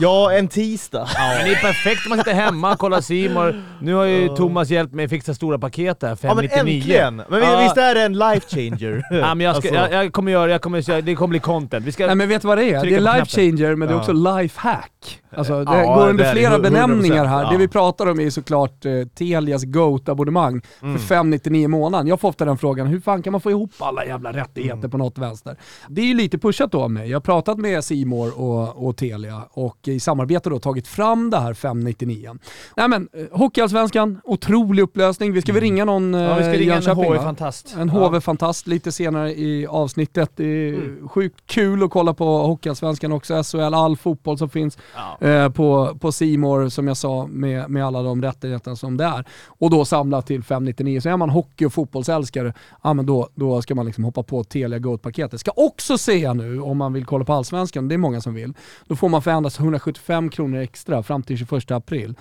Ja, 0.00 0.32
en 0.32 0.48
tisdag. 0.48 1.08
Men 1.38 1.46
det 1.48 1.52
är 1.54 1.60
perfekt 1.60 2.06
om 2.06 2.08
man 2.08 2.18
sitter 2.18 2.34
hemma 2.34 2.72
och 2.72 2.78
kollar 2.78 3.00
Simor. 3.00 3.62
Nu 3.80 3.94
har 3.94 4.04
ju 4.04 4.26
Ja. 4.26 4.36
Thomas 4.36 4.70
hjälpt 4.70 4.94
mig 4.94 5.04
att 5.04 5.10
fixa 5.10 5.34
stora 5.34 5.58
paket 5.58 6.00
där, 6.00 6.08
Ja 6.08 6.16
599. 6.16 6.64
men 6.64 6.76
äntligen! 6.76 7.22
Men 7.28 7.42
Ja. 7.52 7.60
visst 7.62 7.76
är 7.76 7.94
det 7.94 8.02
en 8.02 8.12
life 8.18 8.48
changer? 8.56 9.02
Ja, 9.10 9.34
men 9.34 9.40
jag, 9.46 9.56
ska, 9.56 9.68
Alltså. 9.78 9.94
jag, 9.94 10.04
jag 10.04 10.12
kommer 10.12 10.32
göra, 10.32 10.50
jag 10.50 10.60
kommer, 10.62 11.00
det 11.02 11.14
kommer 11.14 11.28
bli 11.28 11.38
content. 11.38 11.86
Vi 11.86 11.92
ska... 11.92 12.06
Nej 12.06 12.14
men 12.14 12.28
vet 12.28 12.42
du 12.42 12.48
vad 12.48 12.58
det 12.58 12.64
är? 12.64 12.84
Det 12.84 12.94
är 12.94 13.00
life 13.00 13.12
knappen. 13.12 13.26
changer 13.26 13.74
men 13.74 13.88
det 13.88 13.94
är 13.94 13.96
Ja. 13.96 14.00
också 14.00 14.12
life 14.12 14.60
hack. 14.60 15.20
Alltså 15.36 15.64
det 15.64 15.76
Ja, 15.78 15.94
går 15.94 16.04
det 16.04 16.10
under 16.10 16.24
är 16.24 16.32
flera 16.32 16.58
100%. 16.58 16.62
benämningar 16.62 17.24
här. 17.24 17.42
Ja. 17.42 17.50
Det 17.50 17.56
vi 17.56 17.68
pratar 17.68 18.06
om 18.10 18.20
är 18.20 18.30
såklart 18.30 18.84
eh, 18.84 18.92
Telias 19.14 19.64
GOAT-abonnemang 19.64 20.60
Mm. 20.82 20.98
för 20.98 21.06
599 21.06 21.64
i 21.64 21.68
månaden. 21.68 22.06
Jag 22.06 22.20
får 22.20 22.28
ofta 22.28 22.44
den 22.44 22.58
frågan, 22.58 22.86
hur 22.86 23.00
fan 23.00 23.22
kan 23.22 23.30
man 23.32 23.40
få 23.40 23.50
ihop 23.50 23.70
alla 23.78 24.04
jävla 24.04 24.32
rättigheter 24.32 24.78
Mm. 24.78 24.90
på 24.90 24.98
något 24.98 25.18
vänster? 25.18 25.56
Det 25.88 26.00
är 26.00 26.06
ju 26.06 26.14
lite 26.14 26.38
pushat 26.38 26.72
då 26.72 26.82
av 26.82 26.90
mig. 26.90 27.08
Jag 27.10 27.16
har 27.16 27.20
pratat 27.20 27.58
med 27.58 27.84
Simor 27.84 28.40
och, 28.40 28.86
och 28.88 28.96
Telia 28.96 29.42
och 29.50 29.78
i 29.88 30.00
samarbete 30.00 30.50
då 30.50 30.58
tagit 30.58 30.88
fram 30.88 31.30
det 31.30 31.38
här 31.40 31.54
599. 31.54 32.36
Nej 32.76 32.88
men, 32.88 33.08
eh, 33.12 33.38
Hockeyallsvenskan, 33.38 34.20
otrolig 34.24 34.82
upplösning. 34.82 35.32
Vi 35.32 35.42
ska 35.42 35.52
väl 35.52 35.60
ringa 35.62 35.84
någon 35.84 36.14
ja, 36.14 36.34
vi 36.34 36.42
ska 36.42 36.52
eh, 36.52 36.58
ringa 36.58 36.74
en 36.76 36.82
Jönköping? 36.82 37.04
HV-fantast. 37.12 37.76
En 37.78 37.88
HV-fantast 37.88 38.66
lite 38.66 38.92
senare 38.92 39.32
i 39.34 39.66
avsnittet. 39.66 40.30
Det 40.36 40.44
är 40.44 40.68
Mm. 40.74 41.08
sjukt 41.08 41.46
kul 41.46 41.82
att 41.82 41.90
kolla 41.90 42.14
på 42.14 42.24
Hockeyallsvenskan 42.38 43.12
också, 43.12 43.42
SHL, 43.42 43.74
all 43.74 43.96
fotboll 43.96 44.38
som 44.38 44.48
finns 44.50 44.78
eh, 45.18 45.48
på, 45.48 45.98
på 46.00 46.12
Simor 46.12 46.68
som 46.68 46.88
jag 46.88 46.96
sa 46.96 47.26
med, 47.26 47.70
med 47.70 47.86
alla 47.86 48.02
de 48.02 48.22
rättigheterna 48.22 48.76
som 48.76 48.96
det 48.96 49.04
är. 49.04 49.24
Och 49.46 49.70
då 49.70 49.84
samlat 49.84 50.26
till 50.26 50.42
599. 50.42 51.00
Så 51.00 51.08
är 51.08 51.16
man 51.16 51.30
hockey 51.30 51.64
och 51.64 51.72
fotbollsälskare, 51.72 52.52
ja, 52.82 52.94
men 52.94 53.06
då, 53.06 53.28
då 53.34 53.62
ska 53.62 53.74
man 53.74 53.86
liksom 53.86 54.04
hoppa 54.04 54.22
på 54.22 54.44
Telia 54.44 54.78
Goat-paketet. 54.78 55.40
Ska 55.40 55.50
också 55.56 55.98
säga 55.98 56.34
nu, 56.34 56.60
om 56.60 56.78
man 56.78 56.92
vill 56.92 57.04
kolla 57.04 57.24
på 57.24 57.32
Allsvenskan, 57.32 57.88
det 57.88 57.94
är 57.94 57.98
många 57.98 58.20
som 58.20 58.34
vill, 58.34 58.54
då 58.86 58.96
får 58.96 59.08
man 59.08 59.22
för 59.22 59.30
endast 59.30 59.60
175 59.60 60.30
kronor 60.30 60.58
extra 60.58 61.02
fram 61.02 61.22
till 61.22 61.38
21 61.38 61.70
april 61.70 62.14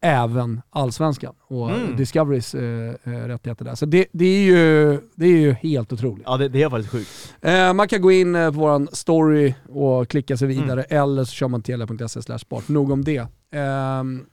även 0.00 0.62
Allsvenskan 0.70 1.34
och 1.48 1.70
Mm. 1.70 1.96
Discoverys 1.96 2.54
eh, 2.54 2.62
eh, 3.04 3.10
rättigheter 3.10 3.64
där. 3.64 3.74
Så 3.74 3.86
det, 3.86 4.06
det, 4.12 4.24
är 4.24 4.42
ju, 4.42 5.00
det 5.14 5.26
är 5.26 5.38
ju 5.38 5.52
helt 5.52 5.92
otroligt. 5.92 6.22
Ja 6.26 6.36
det, 6.36 6.48
det 6.48 6.62
är 6.62 6.70
faktiskt 6.70 6.90
sjukt. 6.92 7.34
Eh, 7.42 7.72
man 7.72 7.88
kan 7.88 8.02
gå 8.02 8.12
in 8.12 8.34
eh, 8.36 8.50
på 8.52 8.58
vår 8.58 8.94
story 8.94 9.54
och 9.68 10.08
klicka 10.08 10.36
sig 10.36 10.48
vidare 10.48 10.82
eller 10.82 11.24
så 11.24 11.32
kör 11.32 11.48
man 11.48 11.62
telia.se 11.62 12.38
sport. 12.38 12.68
Nog 12.68 12.90
om 12.90 13.04
det. 13.04 13.26
Ehm, 13.52 14.24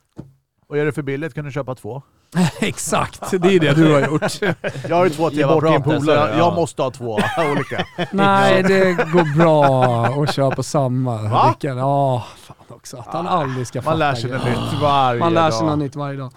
Och 0.68 0.78
är 0.78 0.84
det 0.84 0.92
för 0.92 1.02
billigt 1.02 1.34
kan 1.34 1.44
du 1.44 1.50
köpa 1.52 1.74
två. 1.74 2.02
Exakt, 2.60 3.30
det 3.30 3.36
är 3.54 3.60
det 3.60 3.72
du 3.74 3.92
har 3.92 4.00
gjort. 4.00 4.22
Jag 4.88 4.96
har 4.96 5.04
ju 5.04 5.10
två 5.10 5.30
tv-apparater 5.30 6.00
så 6.00 6.10
jag, 6.10 6.28
ja. 6.28 6.38
jag 6.38 6.54
måste 6.54 6.82
ha 6.82 6.90
två 6.90 7.18
olika. 7.52 7.86
Nej, 8.12 8.62
det 8.62 8.92
går 8.92 9.36
bra 9.38 10.04
att 10.06 10.34
köra 10.34 10.50
på 10.50 10.62
samma. 10.62 11.22
Va? 11.22 11.48
Rickard. 11.50 11.78
Ja, 11.78 12.24
också. 12.94 13.08
Att 13.08 13.14
han 13.14 13.26
aldrig 13.28 13.66
ska 13.66 13.82
fatta 13.82 13.90
Man 13.90 13.98
lär 13.98 14.14
sig 14.14 14.30
något 14.30 14.44
nytt 14.44 14.80
varje 14.82 15.20
Man 15.20 15.34
lär 15.34 15.50
sig 15.50 15.60
dag. 15.60 15.66
något 15.68 15.78
nytt 15.78 15.96
varje 15.96 16.18
dag. 16.18 16.32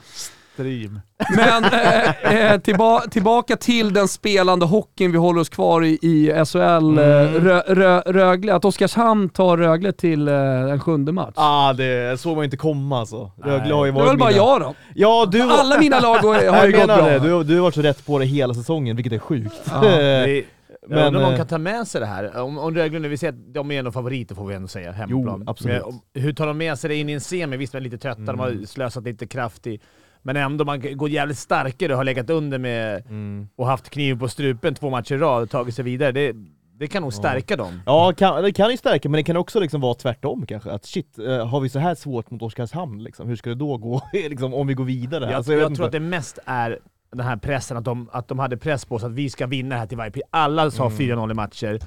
Stream. 0.53 0.99
Men 1.35 1.63
eh, 1.63 2.51
eh, 2.51 2.59
tillba 2.59 2.99
tillbaka 3.01 3.55
till 3.55 3.93
den 3.93 4.07
spelande 4.07 4.65
hockeyn. 4.65 5.11
Vi 5.11 5.17
håller 5.17 5.41
oss 5.41 5.49
kvar 5.49 5.83
i, 5.85 5.89
i 6.01 6.45
SHL. 6.45 6.59
Mm. 6.59 6.97
Eh, 6.99 7.41
Rö 7.41 7.61
Rö 7.67 8.01
Rögle, 8.05 8.53
att 8.55 8.65
Oskarshamn 8.65 9.29
tar 9.29 9.57
Rögle 9.57 9.91
till 9.91 10.27
eh, 10.27 10.33
en 10.71 10.79
sjunde 10.79 11.11
match. 11.11 11.33
Ah, 11.35 11.73
det 11.73 12.19
såg 12.21 12.35
man 12.35 12.45
inte 12.45 12.57
komma 12.57 12.99
alltså. 12.99 13.31
Rögle 13.43 13.73
har 13.73 13.85
ju 13.85 13.91
det 13.91 13.95
varit 13.95 14.05
var 14.05 14.11
väl 14.13 14.17
bara 14.17 14.29
mina- 14.29 14.37
jag 14.37 14.61
då. 14.61 14.73
Ja, 14.95 15.25
du. 15.31 15.41
Alla 15.41 15.79
mina 15.79 15.99
lag 15.99 16.17
har 16.17 16.65
ju 16.67 16.71
gått 16.71 16.85
bra. 16.85 17.01
det, 17.01 17.19
du, 17.19 17.43
du 17.43 17.55
har 17.55 17.61
varit 17.61 17.75
så 17.75 17.81
rätt 17.81 18.05
på 18.05 18.19
det 18.19 18.25
hela 18.25 18.53
säsongen, 18.53 18.95
vilket 18.95 19.13
är 19.13 19.19
sjukt. 19.19 19.53
Ja. 19.71 19.81
Men, 20.87 20.97
jag 20.97 21.07
undrar 21.07 21.21
om 21.21 21.25
de 21.27 21.33
eh, 21.33 21.37
kan 21.37 21.47
ta 21.47 21.57
med 21.57 21.87
sig 21.87 22.01
det 22.01 22.07
här. 22.07 22.41
Om, 22.41 22.57
om 22.57 22.75
Rögle 22.75 22.99
nu, 22.99 23.07
vi 23.07 23.17
ser 23.17 23.29
att 23.29 23.53
de 23.53 23.71
är 23.71 23.79
ändå 23.79 23.91
favoriter 23.91 24.35
får 24.35 24.47
vi 24.47 24.55
ändå 24.55 24.67
säga, 24.67 24.91
hemmaplan. 24.91 25.39
Jo, 25.45 25.51
absolut. 25.51 25.73
Men, 25.75 25.83
om- 25.83 26.01
hur 26.13 26.33
tar 26.33 26.47
de 26.47 26.57
med 26.57 26.79
sig 26.79 26.87
det 26.89 26.95
in 26.95 27.09
i 27.09 27.13
en 27.13 27.21
semi? 27.21 27.57
Visst, 27.57 27.71
de 27.73 27.77
är 27.77 27.81
lite 27.81 27.97
trötta, 27.97 28.21
de 28.21 28.29
Mm. 28.29 28.39
har 28.39 28.65
slösat 28.65 29.03
lite 29.03 29.27
kraft 29.27 29.67
i... 29.67 29.79
Men 30.21 30.35
ändå, 30.35 30.65
man 30.65 30.97
går 30.97 31.09
jävligt 31.09 31.37
starkare 31.37 31.91
och 31.91 31.97
har 31.97 32.03
legat 32.03 32.29
under 32.29 32.57
med 32.59 33.05
Mm. 33.05 33.47
och 33.55 33.67
haft 33.67 33.89
kniv 33.89 34.19
på 34.19 34.27
strupen 34.27 34.75
två 34.75 34.89
matcher 34.89 35.15
i 35.15 35.17
rad 35.17 35.43
och 35.43 35.49
tagit 35.49 35.75
sig 35.75 35.85
vidare. 35.85 36.11
Det, 36.11 36.33
det 36.79 36.87
kan 36.87 37.01
nog 37.01 37.13
stärka 37.13 37.55
dem. 37.57 37.81
Ja, 37.85 38.13
kan, 38.17 38.43
det 38.43 38.51
kan 38.51 38.71
ju 38.71 38.77
stärka, 38.77 39.09
men 39.09 39.17
det 39.17 39.23
kan 39.23 39.37
också 39.37 39.59
liksom 39.59 39.81
vara 39.81 39.93
tvärtom 39.93 40.45
kanske. 40.45 40.71
Att 40.71 40.85
shit, 40.85 41.19
eh, 41.19 41.47
har 41.47 41.59
vi 41.59 41.69
så 41.69 41.79
här 41.79 41.95
svårt 41.95 42.31
mot 42.31 42.41
Oskarshamn, 42.41 43.03
liksom, 43.03 43.27
hur 43.27 43.35
ska 43.35 43.49
det 43.49 43.55
då 43.55 43.77
gå 43.77 44.01
liksom, 44.13 44.53
om 44.53 44.67
vi 44.67 44.73
går 44.73 44.83
vidare? 44.85 45.25
Jag, 45.25 45.33
Alltså, 45.33 45.53
jag, 45.53 45.69
vet 45.69 45.75
tror 45.75 45.85
att 45.85 45.91
det 45.91 45.99
mest 45.99 46.39
är 46.45 46.79
den 47.11 47.25
här 47.25 47.37
pressen, 47.37 47.77
att 47.77 47.85
de, 47.85 48.09
att 48.11 48.27
de 48.27 48.39
hade 48.39 48.57
press 48.57 48.85
på 48.85 48.99
sig 48.99 49.07
att 49.07 49.13
vi 49.13 49.29
ska 49.29 49.47
vinna 49.47 49.75
här 49.75 49.85
till 49.87 49.97
varje 49.97 50.11
pris. 50.11 50.23
Alla 50.29 50.71
sa 50.71 50.85
Mm. 50.85 50.97
4-0 50.97 51.31
i 51.31 51.33
matcher. 51.33 51.79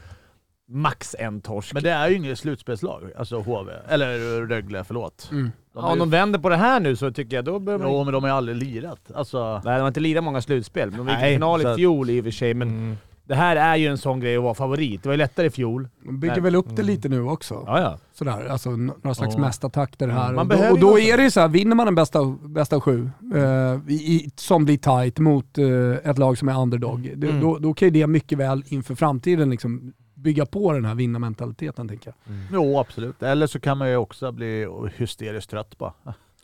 Max 0.69 1.17
en 1.19 1.41
torsk. 1.41 1.75
Men 1.75 1.83
det 1.83 1.91
är 1.91 2.09
ju 2.09 2.17
inget 2.17 2.39
slutspelslag, 2.39 3.11
alltså 3.19 3.41
HV. 3.41 3.73
Eller 3.89 4.47
Rögle, 4.47 4.85
förlåt. 4.85 5.29
Mm. 5.33 5.51
De 5.75 5.79
ja, 5.85 5.87
om 5.87 5.93
ju- 5.95 5.99
de 5.99 6.11
vänder 6.11 6.39
på 6.39 6.49
det 6.49 6.57
här 6.57 6.81
nu 6.81 6.97
så 6.97 7.11
tycker 7.13 7.37
jag 7.37 7.45
då 7.45 7.59
behöver 7.59 7.85
man 7.85 7.93
Jo, 7.95 8.05
men 8.05 8.13
de 8.13 8.23
har 8.23 8.31
ju 8.31 8.37
aldrig 8.37 8.57
lirat. 8.57 9.01
Alltså, 9.15 9.53
Nej, 9.65 9.75
de 9.75 9.81
har 9.81 9.89
inte 9.89 10.01
lirat 10.01 10.25
många 10.25 10.41
slutspel. 10.41 10.91
Men 10.91 10.99
de 10.99 11.09
gick 11.09 11.19
till 11.21 11.29
final 11.35 11.61
i 11.73 11.75
fjol 11.77 12.11
i 12.11 12.21
och 12.21 12.25
för 12.25 12.31
sig, 12.31 12.55
men 12.55 12.69
Mm. 12.69 12.97
Det 13.33 13.37
här 13.37 13.57
är 13.57 13.77
ju 13.77 13.87
en 13.87 13.99
sån 13.99 14.21
grej 14.21 14.37
att 14.37 14.43
vara 14.43 14.55
favorit. 14.55 15.03
Det 15.03 15.09
var 15.09 15.13
ju 15.15 15.19
lättare 15.19 15.47
i 15.47 15.51
fjol. 15.51 15.89
De 16.05 16.21
bygger 16.21 16.35
Nej. 16.35 16.43
väl 16.43 16.55
upp 16.55 16.77
det 16.77 16.83
lite 16.83 17.09
nu 17.09 17.23
också. 17.23 17.63
Ja, 17.67 17.81
ja. 17.81 17.99
Sådär, 18.15 18.47
alltså 18.49 18.71
några 18.71 19.15
slags 19.15 19.35
Ja. 19.35 19.41
mästartakter 19.41 20.09
här. 20.09 20.33
Man 20.33 20.51
och 20.51 20.59
då, 20.59 20.71
och 20.71 20.79
då 20.81 20.99
är 20.99 21.17
det 21.17 21.23
ju 21.23 21.31
så 21.31 21.41
här, 21.41 21.49
vinner 21.49 21.77
man 21.77 21.87
den 21.87 21.95
bästa, 21.95 22.37
bästa 22.43 22.81
sju, 22.81 23.11
eh, 23.35 23.93
i, 23.93 24.31
som 24.37 24.65
blir 24.65 24.77
tight 24.79 25.19
mot 25.19 25.59
eh, 25.59 26.11
ett 26.11 26.19
lag 26.19 26.39
som 26.39 26.49
är 26.49 26.61
underdog, 26.61 27.11
det, 27.17 27.29
Mm. 27.29 27.41
då, 27.41 27.59
då 27.59 27.75
kan 27.75 27.87
ju 27.89 27.93
det 27.93 28.07
mycket 28.07 28.39
väl 28.39 28.65
inför 28.67 28.95
framtiden 28.95 29.51
liksom 29.51 29.93
bygga 30.15 30.47
på 30.47 30.73
den 30.73 30.85
här 30.85 30.95
vinnarmentaliteten 30.95 31.89
tänker 31.89 32.13
jag. 32.27 32.37
jo, 32.53 32.79
absolut. 32.79 33.23
Eller 33.23 33.47
så 33.47 33.61
kan 33.61 33.79
man 33.79 33.91
ju 33.91 33.97
också 33.97 34.33
bli 34.33 34.67
hysteriskt 34.97 35.51
trött 35.51 35.79
bara. 35.79 35.93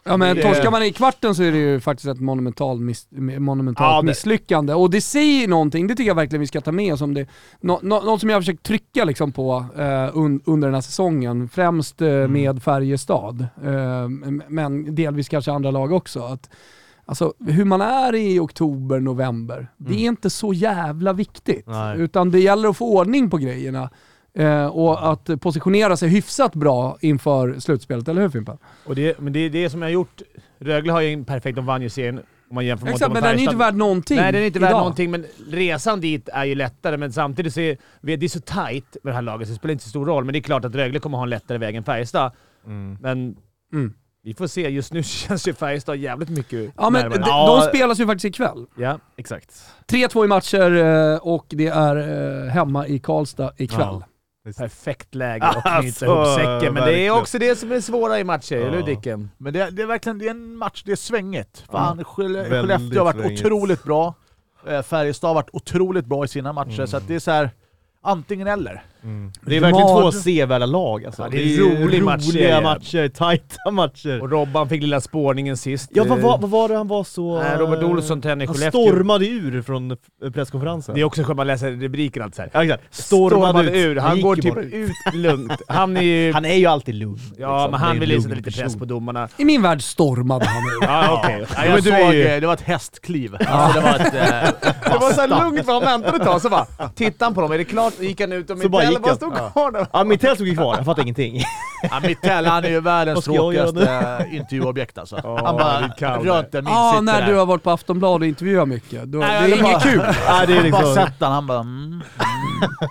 Ja 0.08 0.16
men 0.16 0.36
Det- 0.36 0.42
torskar 0.42 0.70
man 0.70 0.82
i 0.82 0.92
kvarten 0.92 1.34
så 1.34 1.42
är 1.42 1.52
det 1.52 1.58
ju 1.58 1.80
faktiskt 1.80 2.08
ett 2.08 2.20
monumentalt, 2.20 2.80
miss, 2.80 3.06
monumentalt 3.38 3.92
Ja, 3.94 4.02
misslyckande. 4.02 4.74
Och 4.74 4.90
det 4.90 5.00
säger 5.00 5.48
någonting, 5.48 5.86
det 5.86 5.94
tycker 5.94 6.08
jag 6.10 6.14
verkligen 6.14 6.40
vi 6.40 6.46
ska 6.46 6.60
ta 6.60 6.72
med 6.72 6.92
oss. 6.94 7.00
Om 7.00 7.14
det, 7.14 7.26
nå, 7.60 7.80
nå, 7.82 8.00
något 8.00 8.20
som 8.20 8.30
jag 8.30 8.36
har 8.36 8.40
försökt 8.40 8.62
trycka 8.62 9.04
liksom 9.04 9.32
på 9.32 9.64
eh, 9.76 10.10
un, 10.18 10.40
under 10.44 10.68
den 10.68 10.74
här 10.74 10.80
säsongen, 10.80 11.48
främst 11.48 12.02
eh, 12.02 12.08
Mm. 12.08 12.32
med 12.32 12.62
Färjestad, 12.62 13.40
eh, 13.64 14.08
men 14.48 14.94
delvis 14.94 15.28
kanske 15.28 15.52
andra 15.52 15.70
lag 15.70 15.92
också. 15.92 16.20
Att, 16.22 16.50
alltså, 17.04 17.32
hur 17.46 17.64
man 17.64 17.80
är 17.80 18.14
i 18.14 18.38
oktober, 18.38 19.00
november, 19.00 19.68
det 19.76 19.94
är 19.94 20.08
inte 20.08 20.30
så 20.30 20.52
jävla 20.52 21.12
viktigt. 21.12 21.66
Nej. 21.66 21.98
Utan 22.00 22.30
det 22.30 22.40
gäller 22.40 22.68
att 22.68 22.76
få 22.76 22.98
ordning 22.98 23.30
på 23.30 23.36
grejerna. 23.36 23.90
Eh, 24.38 24.66
och 24.66 25.12
att 25.12 25.40
positionera 25.40 25.96
sig 25.96 26.08
hyfsat 26.08 26.54
bra 26.54 26.98
inför 27.00 27.58
slutspelet, 27.58 28.08
eller 28.08 28.22
hur 28.22 28.28
Fimpen? 28.28 28.58
Och 28.86 28.94
det, 28.94 29.20
men 29.20 29.32
det 29.32 29.40
är 29.40 29.50
det 29.50 29.70
som 29.70 29.82
jag 29.82 29.86
har 29.88 29.92
gjort. 29.92 30.22
Rögle 30.58 30.92
har 30.92 31.00
ju 31.00 31.12
en 31.12 31.24
perfekt, 31.24 31.56
de 31.56 31.66
vann 31.66 31.82
ju 31.82 31.88
serien 31.88 32.18
om 32.50 32.54
man 32.54 32.66
jämför 32.66 32.86
Exakt, 32.86 33.08
mot 33.08 33.12
men 33.12 33.22
den 33.22 33.32
är 33.32 33.38
ju 33.38 33.44
inte 33.44 33.56
värd 33.56 33.74
någonting 33.74 34.16
Nej, 34.16 34.32
den 34.32 34.42
är 34.42 34.46
inte 34.46 34.58
värd 34.58 34.70
idag. 34.70 34.78
någonting, 34.78 35.10
men 35.10 35.24
resan 35.50 36.00
dit 36.00 36.28
är 36.32 36.44
ju 36.44 36.54
lättare. 36.54 36.96
Men 36.96 37.12
samtidigt 37.12 37.54
så 37.54 37.60
är 37.60 37.76
det 38.00 38.12
är 38.24 38.28
så 38.28 38.40
tight 38.40 38.96
med 39.02 39.12
det 39.12 39.14
här 39.14 39.22
laget, 39.22 39.48
så 39.48 39.52
det 39.52 39.58
spelar 39.58 39.72
inte 39.72 39.84
så 39.84 39.90
stor 39.90 40.06
roll. 40.06 40.24
Men 40.24 40.32
det 40.32 40.38
är 40.38 40.42
klart 40.42 40.64
att 40.64 40.74
Rögle 40.74 40.98
kommer 40.98 41.16
ha 41.18 41.22
en 41.24 41.30
lättare 41.30 41.58
väg 41.58 41.74
än 41.76 41.84
Färjestad. 41.84 42.32
Mm. 42.66 42.98
Men 43.00 43.36
Mm. 43.72 43.94
vi 44.22 44.34
får 44.34 44.46
se. 44.46 44.68
Just 44.68 44.92
nu 44.92 45.02
känns 45.02 45.48
ju 45.48 45.54
Färjestad 45.54 45.96
jävligt 45.96 46.28
mycket 46.28 46.72
Ja 46.76 46.90
men 46.90 47.10
de, 47.10 47.18
Ja. 47.26 47.60
de 47.62 47.68
spelas 47.76 48.00
ju 48.00 48.06
faktiskt 48.06 48.24
ikväll. 48.24 48.66
Ja. 48.76 48.98
Exakt. 49.16 49.54
3-2 49.86 50.24
i 50.24 50.28
matcher 50.28 50.76
eh, 50.76 51.16
och 51.18 51.46
det 51.48 51.66
är 51.66 51.96
eh, 52.46 52.50
hemma 52.50 52.86
i 52.86 52.98
Karlstad 52.98 53.52
ikväll. 53.56 53.78
Ja. 53.80 54.02
Perfekt 54.56 55.14
läge 55.14 55.44
att 55.44 55.52
knyta 55.54 55.70
Alltså, 55.70 56.04
ihop 56.04 56.26
säcken. 56.36 56.74
Men 56.74 56.74
det 56.74 56.80
är 56.80 56.84
verkligen. 56.84 57.14
också 57.14 57.38
det 57.38 57.56
som 57.58 57.72
är 57.72 57.80
svåra 57.80 58.18
i 58.20 58.24
matcher, 58.24 58.56
Ja. 58.56 58.66
eller 58.66 58.76
hur 58.76 58.82
Dicken? 58.84 59.30
Men 59.38 59.52
det, 59.52 59.70
det 59.70 59.82
är 59.82 59.86
verkligen 59.86 60.18
det 60.18 60.26
är 60.26 60.30
en 60.30 60.56
match, 60.56 60.82
det 60.86 60.92
är 60.92 60.96
svängigt. 60.96 61.64
Ja. 61.66 61.72
Fan, 61.72 61.96
Väldigt 61.96 62.06
Skellefteå 62.06 62.98
har 62.98 63.04
varit 63.04 63.16
svängigt. 63.20 63.44
otroligt 63.44 63.84
bra. 63.84 64.14
Eh, 64.68 64.82
Färjestad 64.82 65.28
har 65.30 65.34
varit 65.34 65.50
otroligt 65.52 66.06
bra 66.06 66.24
i 66.24 66.28
sina 66.28 66.52
matcher, 66.52 66.72
Mm. 66.74 66.86
så 66.86 66.96
att 66.96 67.08
det 67.08 67.14
är 67.14 67.18
så 67.18 67.30
här 67.30 67.50
antingen 68.02 68.46
eller. 68.46 68.82
Mm. 69.04 69.32
Det 69.42 69.56
är 69.56 69.60
verkligen 69.60 69.86
Vad- 69.86 70.02
två 70.02 70.12
sevärda 70.20 70.66
lag 70.66 71.04
alltså. 71.06 71.22
Ja, 71.22 71.28
det 71.28 71.38
är 71.54 71.58
rolig 71.60 71.84
roliga 71.84 72.04
matchserie. 72.04 72.60
matcher, 72.60 73.08
tajta 73.08 73.70
matcher. 73.70 74.22
Och 74.22 74.30
Robban 74.30 74.68
fick 74.68 74.82
lilla 74.82 75.00
spårningen 75.00 75.56
sist. 75.56 75.90
Ja 75.94 76.04
vad 76.08 76.18
Eh, 76.18 76.24
var, 76.24 76.38
vad 76.38 76.50
var 76.50 76.68
det 76.68 76.76
han 76.76 76.88
var 76.88 77.04
så... 77.04 77.38
Nej, 77.42 77.56
Robert 77.58 77.82
Olsson 77.82 78.22
tränade 78.22 78.44
i 78.44 78.46
Han 78.46 78.54
Skellefteå. 78.56 78.86
stormade 78.86 79.26
ur 79.26 79.62
från 79.62 79.90
eh, 79.90 80.30
presskonferensen. 80.34 80.94
Det 80.94 81.00
är 81.00 81.04
också 81.04 81.22
skönt 81.22 81.36
man 81.36 81.46
läser 81.46 81.70
rubriken 81.70 82.22
allt 82.22 82.34
så 82.34 82.42
här. 82.42 82.50
Ja, 82.54 82.64
exakt. 82.64 82.82
Stormade, 82.94 83.70
ut. 83.70 83.76
ur. 83.76 83.96
Han, 83.96 84.20
går 84.20 84.36
typ 84.36 84.56
ut 84.56 84.92
lugnt. 85.14 85.52
Han 85.68 85.96
är 85.96 86.02
ju... 86.02 86.32
Han 86.38 86.44
är 86.44 86.54
ju 86.54 86.66
alltid 86.66 86.94
lugn. 86.94 87.18
ja, 87.38 87.56
liksom. 87.56 87.70
men 87.70 87.80
han 87.80 88.00
vill 88.00 88.08
ju 88.10 88.14
lugn 88.16 88.22
sätta 88.22 88.34
lite 88.34 88.50
press 88.62 88.76
på 88.76 88.84
domarna. 88.84 89.28
I 89.36 89.44
min 89.44 89.62
värld 89.62 89.82
stormade 89.82 90.44
han 90.46 90.62
ur. 90.64 90.78
Ja, 90.82 91.20
okej. 91.24 91.46
Ja, 91.48 91.54
Ja, 91.56 91.64
jag 91.64 91.74
men 91.74 91.82
du 91.82 91.90
är 91.92 92.04
såg, 92.04 92.14
ju... 92.14 92.26
eh, 92.26 92.40
det 92.40 92.46
var 92.46 92.54
ett 92.54 92.60
hästkliv. 92.60 93.36
Alltså, 93.46 93.80
det 93.80 93.86
var 93.86 93.94
ett... 93.94 94.14
Eh, 94.64 94.72
Det 94.92 94.98
var 94.98 95.10
så 95.12 95.20
här 95.20 95.28
lugnt 95.44 95.64
för 95.66 95.72
han 95.72 95.82
väntade 95.82 96.16
ett 96.16 96.22
tag, 96.24 96.42
så 96.42 96.48
bara 96.48 96.66
tittade 96.94 97.24
han 97.24 97.34
på 97.34 97.40
dem. 97.40 97.52
Är 97.52 97.58
det 97.58 97.64
klart? 97.64 98.00
Gick 98.00 98.20
han 98.20 98.32
ut 98.32 98.50
och 98.50 98.58
Så 98.58 98.68
bara 98.68 98.87
Bara 98.94 99.08
han. 99.08 99.16
stod 99.16 99.52
kvar 99.52 99.72
där. 99.72 99.86
Ja, 99.92 100.04
Mitell 100.04 100.34
stod 100.34 100.46
ju 100.48 100.54
kvar, 100.54 100.76
jag 100.76 100.84
fattar 100.84 101.02
ingenting. 101.02 101.42
ja, 101.90 102.00
Mitell, 102.02 102.46
han 102.46 102.64
är 102.64 102.68
ju 102.68 102.80
världens 102.80 103.24
tråkigaste 103.24 104.26
intervjuobjekt 104.32 104.98
alltså. 104.98 105.20
Ja, 105.24 105.40
han 105.44 105.56
bara 105.56 105.72
är 105.78 105.94
kaos. 105.98 106.24
rönt 106.24 106.54
en 106.54 106.64
min 106.64 106.74
Ja, 106.74 107.00
när 107.02 107.26
du 107.26 107.34
har 107.34 107.46
varit 107.46 107.62
på 107.62 107.70
Aftonbladet 107.70 108.20
och 108.22 108.26
intervjuat 108.26 108.68
mycket. 108.68 109.04
Då, 109.04 109.18
Nej, 109.18 109.50
det 109.50 109.56
är 109.56 109.58
inget 109.58 109.82
kul. 109.82 110.02
Ja, 110.26 110.46
det 110.46 110.52
är 110.52 110.60
Han 110.62 110.70
bara 110.70 110.80
liksom... 110.80 110.94
sett 110.94 111.14
han, 111.20 111.32
han 111.32 111.46
bara 111.46 111.60
mm. 111.60 112.02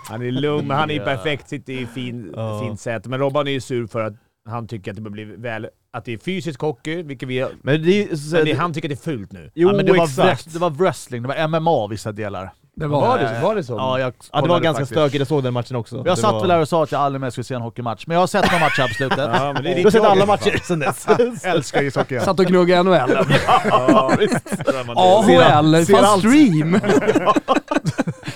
Han 0.08 0.22
är 0.22 0.30
lugn, 0.30 0.66
men 0.66 0.76
han 0.76 0.90
är 0.90 0.94
ju 0.94 1.00
perfekt. 1.00 1.48
Sitter 1.48 1.72
i 1.72 1.86
fin, 1.86 2.32
Ja. 2.36 2.60
fint 2.64 2.80
säte. 2.80 3.08
Men 3.08 3.18
Robban 3.18 3.46
är 3.48 3.52
ju 3.52 3.60
sur 3.60 3.86
för 3.86 4.00
att 4.04 4.12
han 4.48 4.68
tycker 4.68 4.90
att 4.90 4.96
det 4.96 5.02
bör 5.02 5.10
bli 5.10 5.24
väl... 5.24 5.68
Att 5.92 6.04
det 6.04 6.12
är 6.12 6.18
fysisk 6.18 6.60
hockey, 6.60 7.02
vilket 7.02 7.28
vi... 7.28 7.46
Men 7.62 7.82
det 7.82 8.16
så- 8.20 8.36
Men 8.36 8.44
det, 8.44 8.52
han 8.52 8.72
tycker 8.72 8.88
att 8.88 9.02
det 9.04 9.08
är 9.10 9.12
fult 9.12 9.32
nu. 9.32 9.50
Jo, 9.54 9.68
ja, 9.68 9.76
men 9.76 9.86
det, 9.86 9.92
var 9.92 10.04
exakt. 10.04 10.28
wrest, 10.28 10.52
det 10.52 10.58
var 10.58 10.70
wrestling, 10.70 11.22
det 11.22 11.28
var 11.28 11.48
MMA 11.48 11.86
vissa 11.86 12.12
delar. 12.12 12.50
Det 12.78 12.86
var, 12.86 13.00
Var 13.00 13.18
det, 13.18 13.40
var 13.42 13.54
det 13.54 13.64
så? 13.64 13.72
Ja, 13.72 13.98
jag 14.00 14.12
Ja, 14.32 14.40
det 14.40 14.48
var 14.48 14.60
ganska 14.60 14.80
faktiskt. 14.80 15.00
stökigt, 15.00 15.18
jag 15.18 15.28
såg 15.28 15.42
den 15.42 15.52
matchen 15.54 15.76
också. 15.76 15.96
Jag 15.96 16.04
Det 16.04 16.16
satt 16.16 16.32
var... 16.32 16.40
väl 16.40 16.48
där 16.48 16.60
och 16.60 16.68
sa 16.68 16.82
att 16.82 16.92
jag 16.92 17.00
aldrig 17.00 17.20
mer 17.20 17.30
skulle 17.30 17.44
se 17.44 17.54
en 17.54 17.60
hockeymatch, 17.62 18.04
men 18.06 18.14
jag 18.14 18.22
har 18.22 18.26
sett 18.26 18.52
några 18.52 18.64
matcher 18.64 18.88
på 18.88 18.94
slutet. 18.94 19.18
Ja, 19.32 19.52
men 19.52 19.62
det 19.62 19.72
är 19.72 19.76
Du 19.76 19.82
har 19.84 19.90
sett 19.90 20.02
alla 20.04 20.26
matcher 20.26 20.60
sen 20.64 20.78
dess. 20.80 21.06
Älskar 21.44 21.82
ishockey. 21.82 22.14
ja. 22.14 22.24
Satt 22.24 22.38
och 22.40 22.46
gnuggade 22.46 22.82
NHL. 22.82 23.26
Ja, 23.68 24.12
visst. 24.18 24.46
AHL, 24.96 25.86
fan 25.86 26.18
stream! 26.18 26.80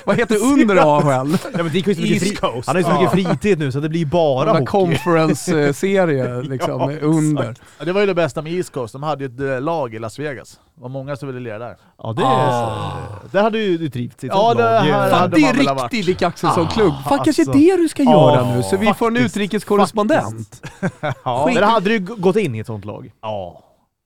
Vad 0.06 0.16
heter 0.16 0.36
under 0.42 0.76
AHL? 0.76 1.36
Ja, 1.52 1.62
men 1.62 1.68
Dick 1.72 1.84
har 1.86 1.90
ju 1.92 1.94
så 1.94 2.00
mycket 2.02 2.22
East 2.22 2.26
fri... 2.26 2.36
Coast. 2.36 2.66
Han 2.68 2.76
har 2.76 2.80
ju 2.80 2.84
så 2.84 2.92
mycket 2.94 3.10
fritid 3.12 3.58
nu 3.58 3.72
så 3.72 3.80
det 3.80 3.88
blir 3.88 4.06
bara 4.06 4.50
hockey. 4.52 4.64
conference-serie 4.64 6.42
liksom, 6.48 6.80
Ja, 6.90 6.98
under. 7.00 7.54
Ja, 7.78 7.84
Det 7.84 7.92
var 7.92 8.00
ju 8.00 8.06
det 8.06 8.14
bästa 8.14 8.42
med 8.42 8.52
East 8.52 8.72
Coast, 8.72 8.92
de 8.92 9.02
hade 9.02 9.24
ju 9.24 9.34
ett 9.34 9.40
eh, 9.56 9.60
lag 9.60 9.94
i 9.94 9.98
Las 9.98 10.18
Vegas. 10.18 10.60
Det 10.74 10.82
var 10.82 10.88
många 10.88 11.16
som 11.16 11.28
ville 11.28 11.40
lira 11.40 11.58
där. 11.58 11.76
Ja, 11.98 12.12
det 12.12 12.22
är... 12.22 12.26
Ah. 12.26 12.92
Där 13.32 13.42
hade 13.42 13.58
ju 13.58 13.78
du 13.78 13.90
trivts 13.90 14.24
i 14.24 14.26
ett 14.26 14.32
Ja, 14.34 14.42
sånt 14.42 14.58
det 14.58 14.64
lag. 14.64 14.80
här 14.80 15.10
Fan, 15.10 15.20
hade 15.20 15.36
det 15.36 15.40
man 15.42 15.50
är 15.50 15.54
väl 15.54 15.66
riktig 15.66 15.76
varit. 15.82 16.06
Dick 16.06 16.22
Axelsson-klubb. 16.22 16.92
Ah, 17.04 17.08
Fan 17.08 17.18
kanske 17.24 17.42
alltså. 17.42 17.52
det 17.58 17.70
är 17.70 17.76
det 17.76 17.82
du 17.82 17.88
ska 17.88 18.02
göra 18.02 18.34
Ja, 18.36 18.54
nu, 18.56 18.62
så 18.62 18.76
vi 18.76 18.94
får 18.94 19.06
en 19.08 19.14
faktiskt. 19.14 19.36
utrikeskorrespondent. 19.36 20.62
Ja, 21.24 21.44
Skit- 21.46 21.54
Men 21.54 21.64
hade 21.64 21.88
du 21.88 21.98
g- 21.98 22.14
gått 22.18 22.36
in 22.36 22.54
i 22.54 22.58
ett 22.58 22.66
sånt 22.66 22.84
lag? 22.84 23.12
ja 23.22 23.62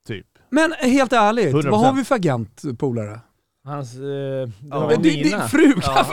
typ. 0.09 0.27
Men 0.51 0.73
helt 0.81 1.13
ärligt, 1.13 1.55
100%. 1.55 1.71
vad 1.71 1.81
har 1.81 1.93
vi 1.93 2.05
för 2.05 2.15
agent, 2.15 2.63
polare? 2.79 3.21
Hans... 3.67 3.95
Eh, 3.95 4.01
Ja. 4.01 4.47
ja, 4.71 4.87
Men 4.89 5.03
di- 5.03 5.25
Nina. 5.25 5.39
Din 5.39 5.49
fruga? 5.49 6.07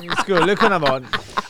Det 0.00 0.16
skulle 0.22 0.56
kunna 0.56 0.78
vara... 0.78 1.02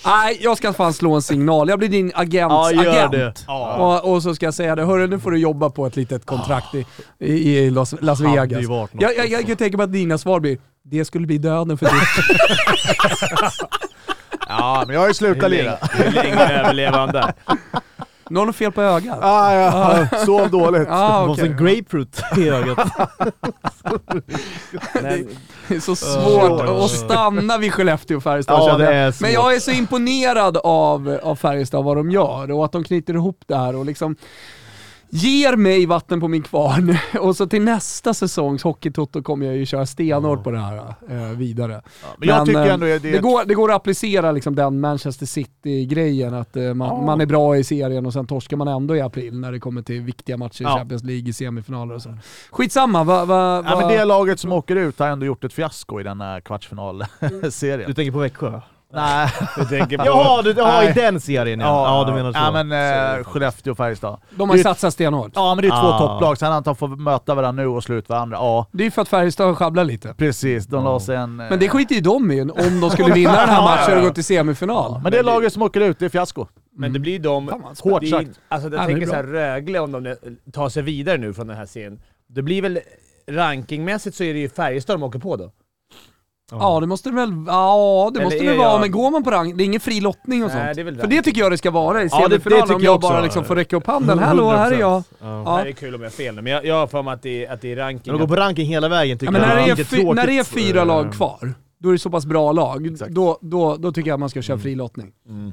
Nej, 0.07 0.39
jag 0.41 0.57
ska 0.57 0.73
fan 0.73 0.93
slå 0.93 1.15
en 1.15 1.23
signal. 1.23 1.69
Jag 1.69 1.79
blir 1.79 1.89
din 1.89 2.13
agents 2.15 2.53
Ja, 2.55 2.73
gör 2.85 2.91
agent. 2.99 3.13
det. 3.13 3.35
Ja. 3.47 3.75
Och, 4.05 4.13
och 4.15 4.23
så 4.23 4.35
ska 4.35 4.47
jag 4.47 4.55
säga 4.55 4.77
det, 4.77 4.85
hörru 4.85 5.07
nu 5.07 5.19
får 5.21 5.31
du 5.31 5.39
jobba 5.39 5.71
på 5.71 5.87
ett 5.87 5.97
litet 5.97 6.27
kontrakt 6.27 6.75
i, 6.75 6.87
i, 7.19 7.71
Las, 7.71 7.95
Las 8.01 8.21
Vegas. 8.21 8.63
Jag, 8.93 9.17
jag, 9.17 9.29
jag 9.29 9.47
kan 9.47 9.57
tänka 9.57 9.77
mig 9.77 9.85
att 9.85 9.93
dina 9.93 10.19
svar 10.19 10.41
blir, 10.41 10.59
det 10.85 11.05
skulle 11.05 11.27
bli 11.27 11.39
döden 11.39 11.79
för 11.79 11.87
Dick. 11.87 12.39
ja, 14.49 14.85
men 14.87 14.95
jag 14.95 15.01
har 15.01 15.09
ju 15.09 15.15
slutat 15.15 15.51
lira. 15.51 15.77
Hur 15.93 16.11
länge 16.13 16.53
överlever 16.61 17.33
Du 18.29 18.39
har 18.39 18.47
något 18.47 18.57
fel 18.57 18.73
på 18.73 18.83
ögat? 18.83 19.19
Ah, 19.23 19.55
ja, 19.55 20.07
sov 20.27 20.51
dåligt. 20.51 20.89
Ah, 20.91 21.21
Det 21.21 21.27
var 21.27 21.33
okej. 21.35 21.47
som 21.57 21.67
grapefruit 21.67 22.21
i 22.37 22.49
ögat. 22.49 22.79
Det 25.69 25.75
är 25.77 25.81
så 25.81 25.97
svårt 25.97 26.61
Oj. 26.69 26.85
att 26.85 26.91
stanna 26.91 27.59
vid 27.59 27.73
Skellefteå 27.73 28.17
och 28.17 28.23
Färjestad 28.23 28.61
Ja, 28.69 28.77
det 28.77 28.95
jag. 28.97 29.15
Men 29.21 29.33
jag 29.33 29.55
är 29.55 29.61
så 29.61 29.71
imponerad 29.71 30.57
av, 30.57 31.19
av 31.23 31.37
Färjestad, 31.37 31.85
vad 31.85 31.97
de 31.97 32.11
gör 32.11 32.51
och 32.51 32.65
att 32.65 32.73
de 32.73 32.85
knyter 32.85 33.15
ihop 33.15 33.41
det 33.47 33.57
här 33.57 33.77
och 33.77 33.85
liksom 33.85 34.17
ger 35.11 35.57
mig 35.57 35.87
vatten 35.87 36.21
på 36.21 36.29
min 36.29 36.43
kvarn. 36.43 36.97
Och 37.21 37.37
så 37.37 37.47
till 37.47 37.63
nästa 37.63 38.15
säsongs 38.15 38.63
Hockeytoto 38.63 39.23
kommer 39.23 39.47
jag 39.47 39.57
ju 39.57 39.67
köra 39.67 39.87
stenhårt 39.87 40.45
på 40.45 40.51
det 40.51 40.59
här 40.59 40.77
eh, 41.11 41.17
vidare. 41.37 41.83
Men 42.19 42.29
jag 42.29 42.47
tycker 42.47 42.67
eh, 42.67 42.75
ändå 42.75 42.87
det 42.87 42.99
det, 42.99 43.19
går, 43.19 43.45
det 43.45 43.55
går 43.55 43.71
att 43.71 43.77
applicera 43.77 44.33
liksom 44.33 44.55
den 44.55 44.81
Manchester 44.81 45.27
City-grejen, 45.27 46.35
att 46.35 46.57
eh, 46.57 46.75
man, 46.75 46.89
Ja. 46.89 47.03
man 47.07 47.21
är 47.21 47.27
bra 47.27 47.57
i 47.57 47.65
serien 47.65 48.07
och 48.07 48.13
sen 48.13 48.27
torskar 48.27 48.57
man 48.57 48.69
ändå 48.69 48.97
i 48.97 49.01
april 49.01 49.41
när 49.41 49.53
det 49.53 49.61
kommer 49.61 49.83
till 49.83 50.01
viktiga 50.01 50.37
matcher 50.37 50.63
i 50.63 50.65
Ja. 50.65 50.77
Champions 50.79 51.05
League, 51.05 51.29
i 51.29 51.33
semifinaler 51.33 51.95
och 51.95 52.03
så. 52.03 52.15
Skitsamma, 52.51 53.05
va, 53.05 53.25
va, 53.25 53.63
Ja, 53.67 53.77
men 53.77 53.83
va- 53.83 53.89
det 53.89 54.05
laget 54.05 54.41
som 54.41 54.53
åker 54.53 54.77
ut 54.77 54.99
har 54.99 55.07
ändå 55.09 55.27
gjort 55.27 55.45
ett 55.45 55.53
fiasko 55.53 56.01
i 56.01 56.03
den 56.03 56.21
här 56.21 56.41
kvartsfinalserien. 56.41 57.89
Du 57.89 57.95
tänker 57.95 58.13
på 58.13 58.19
Växjö? 58.19 58.61
Nej. 58.93 59.29
du 59.57 59.65
tänker 59.65 59.99
på... 59.99 60.05
Jaha, 60.07 60.43
du, 60.43 60.53
jaha 60.57 60.85
i 60.85 60.93
den 60.93 61.21
serien 61.21 61.61
ja. 61.61 61.99
Ja, 61.99 62.05
du 62.11 62.13
menar 62.17 62.33
så. 62.33 62.39
Ja 62.39 62.51
men 62.53 62.69
Så 62.71 62.75
är 62.75 63.19
eh, 63.19 63.25
Skellefteå 63.25 63.71
och 63.71 63.77
Färjestad. 63.77 64.21
de 64.31 64.49
har 64.49 64.57
ju 64.57 64.63
satsat 64.63 64.93
stenhårt. 64.95 65.33
Ja 65.35 65.55
men 65.55 65.63
det 65.63 65.69
är 65.69 65.81
två 65.81 65.89
Ah. 65.89 65.99
topplag, 65.99 66.39
sen 66.39 66.53
att 66.53 66.65
de 66.65 66.77
får 66.77 66.89
möta 66.89 67.35
varandra 67.35 67.63
nu 67.63 67.69
och 67.69 67.85
slå 67.85 67.95
ut 67.95 68.09
varandra. 68.09 68.37
Ja, 68.37 68.67
Det 68.73 68.83
är 68.83 68.85
ju 68.85 68.91
för 68.91 69.03
att 69.03 69.09
Färjestad 69.09 69.57
sjabblar 69.59 69.85
lite. 69.85 70.15
precis. 70.15 70.67
De 70.67 70.85
la 70.85 71.01
sig 71.01 71.17
en... 71.17 71.41
eh, 71.41 71.47
Men 71.51 71.59
det 71.59 71.69
skiter 71.69 71.95
ju 71.95 72.01
de 72.01 72.31
i 72.33 72.43
om 72.43 72.81
de 72.81 72.91
skulle 72.91 73.15
vinna 73.15 73.33
den 73.41 73.49
här 73.49 73.63
matchen 73.63 73.99
och 73.99 74.05
gå 74.05 74.11
till 74.11 74.25
semifinal. 74.25 75.01
Men 75.03 75.13
det 75.13 75.23
laget 75.23 75.53
som 75.53 75.63
åker 75.63 75.81
ut, 75.81 75.99
det 75.99 76.05
är 76.05 76.09
fiasko. 76.09 76.47
Men 76.77 76.93
det 76.93 76.99
blir 76.99 77.19
de... 77.19 77.49
Fan, 77.49 77.63
Hårt 77.83 78.01
det 78.01 78.07
är- 78.07 78.11
sagt. 78.11 78.31
Alltså 78.49 78.69
jag 78.69 78.75
Ja, 78.75 78.79
men 78.79 78.87
tänker 78.87 79.01
det 79.07 79.13
är 79.19 79.23
såhär, 79.23 79.25
Rögle 79.25 79.79
om 79.81 79.93
de 79.93 80.17
tar 80.53 80.69
sig 80.69 80.83
vidare 80.83 81.17
nu 81.19 81.35
från 81.35 81.47
den 81.47 81.57
här 81.57 81.67
serien. 81.67 82.01
Det 82.29 82.43
blir 82.43 82.63
väl... 82.63 82.79
Rankingmässigt 83.31 84.17
så 84.17 84.25
är 84.25 84.33
det 84.35 84.41
ju 84.41 84.49
Färjestad 84.49 84.95
de 84.95 85.03
åker 85.03 85.19
på 85.19 85.37
då. 85.37 85.51
Ja 86.51 86.81
det 86.81 86.87
måste 86.87 87.11
väl, 87.11 87.31
ja 87.47 88.11
det 88.15 88.19
Eller 88.19 88.25
måste 88.27 88.39
är 88.39 88.51
det 88.53 88.59
vara, 88.59 88.69
jag- 88.73 88.81
men 88.81 88.91
går 88.91 89.11
man 89.11 89.23
på 89.25 89.31
rang, 89.31 89.57
det 89.57 89.63
är 89.63 89.65
ingen 89.65 89.81
fri 89.81 90.01
lottning 90.01 90.45
och 90.45 90.51
Nej, 90.51 90.65
sånt. 90.65 90.75
det 90.77 90.83
är 90.83 90.85
väl 90.85 90.97
För 91.01 91.07
det 91.07 91.23
tycker 91.23 91.41
jag 91.41 91.53
det 91.53 91.59
ska 91.59 91.71
vara 91.71 92.03
i 92.03 92.09
Ja, 92.11 92.19
det- 92.19 92.23
det 92.37 92.43
semifinalen, 92.43 92.63
tycker 92.63 92.75
om 92.75 92.83
jag 92.83 92.91
jag 92.91 92.97
också. 92.97 93.09
bara 93.09 93.21
liksom 93.23 93.45
får 93.45 93.57
räcka 93.57 93.77
upp 93.77 93.87
handen. 93.87 94.19
Hallå, 94.19 94.51
här 94.51 94.73
är 94.73 94.81
jag. 94.81 95.03
100%. 95.03 95.05
Ja. 95.21 95.43
Ja. 95.59 95.61
Det 95.65 95.71
är 95.71 95.73
kul 95.73 95.95
om 95.95 96.01
jag 96.01 96.07
har 96.07 96.13
fel 96.13 96.35
nu, 96.35 96.43
men 96.43 96.53
jag, 96.53 96.65
jag 96.67 96.75
har 96.75 96.87
för 96.87 97.03
mig 97.03 97.15
att 97.15 97.23
det 97.23 97.47
är, 97.47 97.53
att 97.53 97.61
det 97.61 97.73
är 97.73 97.77
ranking. 97.77 98.13
Men 98.13 98.23
att 98.23 98.29
gå 98.29 98.35
på 98.35 98.41
ranking 98.41 98.67
hela 98.67 98.89
vägen 98.89 99.11
Ja, 99.17 99.19
tycker 99.19 99.33
men 99.33 99.41
jag 99.43 99.49
när 99.49 99.57
det, 99.57 99.63
är 99.63 99.77
lite 99.77 99.85
fy, 99.85 100.05
när 100.05 100.15
det 100.15 100.21
är 100.39 100.45
tråkigt. 100.45 100.67
fyra 100.67 100.85
lag 100.85 101.07
Eh, 101.07 101.13
kvar, 101.13 101.55
då 101.79 101.89
är 101.89 101.93
det 101.93 101.99
så 101.99 102.11
pass 102.11 102.27
bra 102.27 102.53
lag, 102.53 102.87
Exakt. 102.87 103.11
då, 103.13 103.39
då, 103.41 103.77
då 103.77 103.93
tycker 103.93 104.09
jag 104.11 104.15
att 104.15 104.21
man 104.21 104.31
ska 104.31 104.43
köra 104.43 104.59
fri 104.59 104.75
lottning. 104.75 105.13
Mm. 105.29 105.53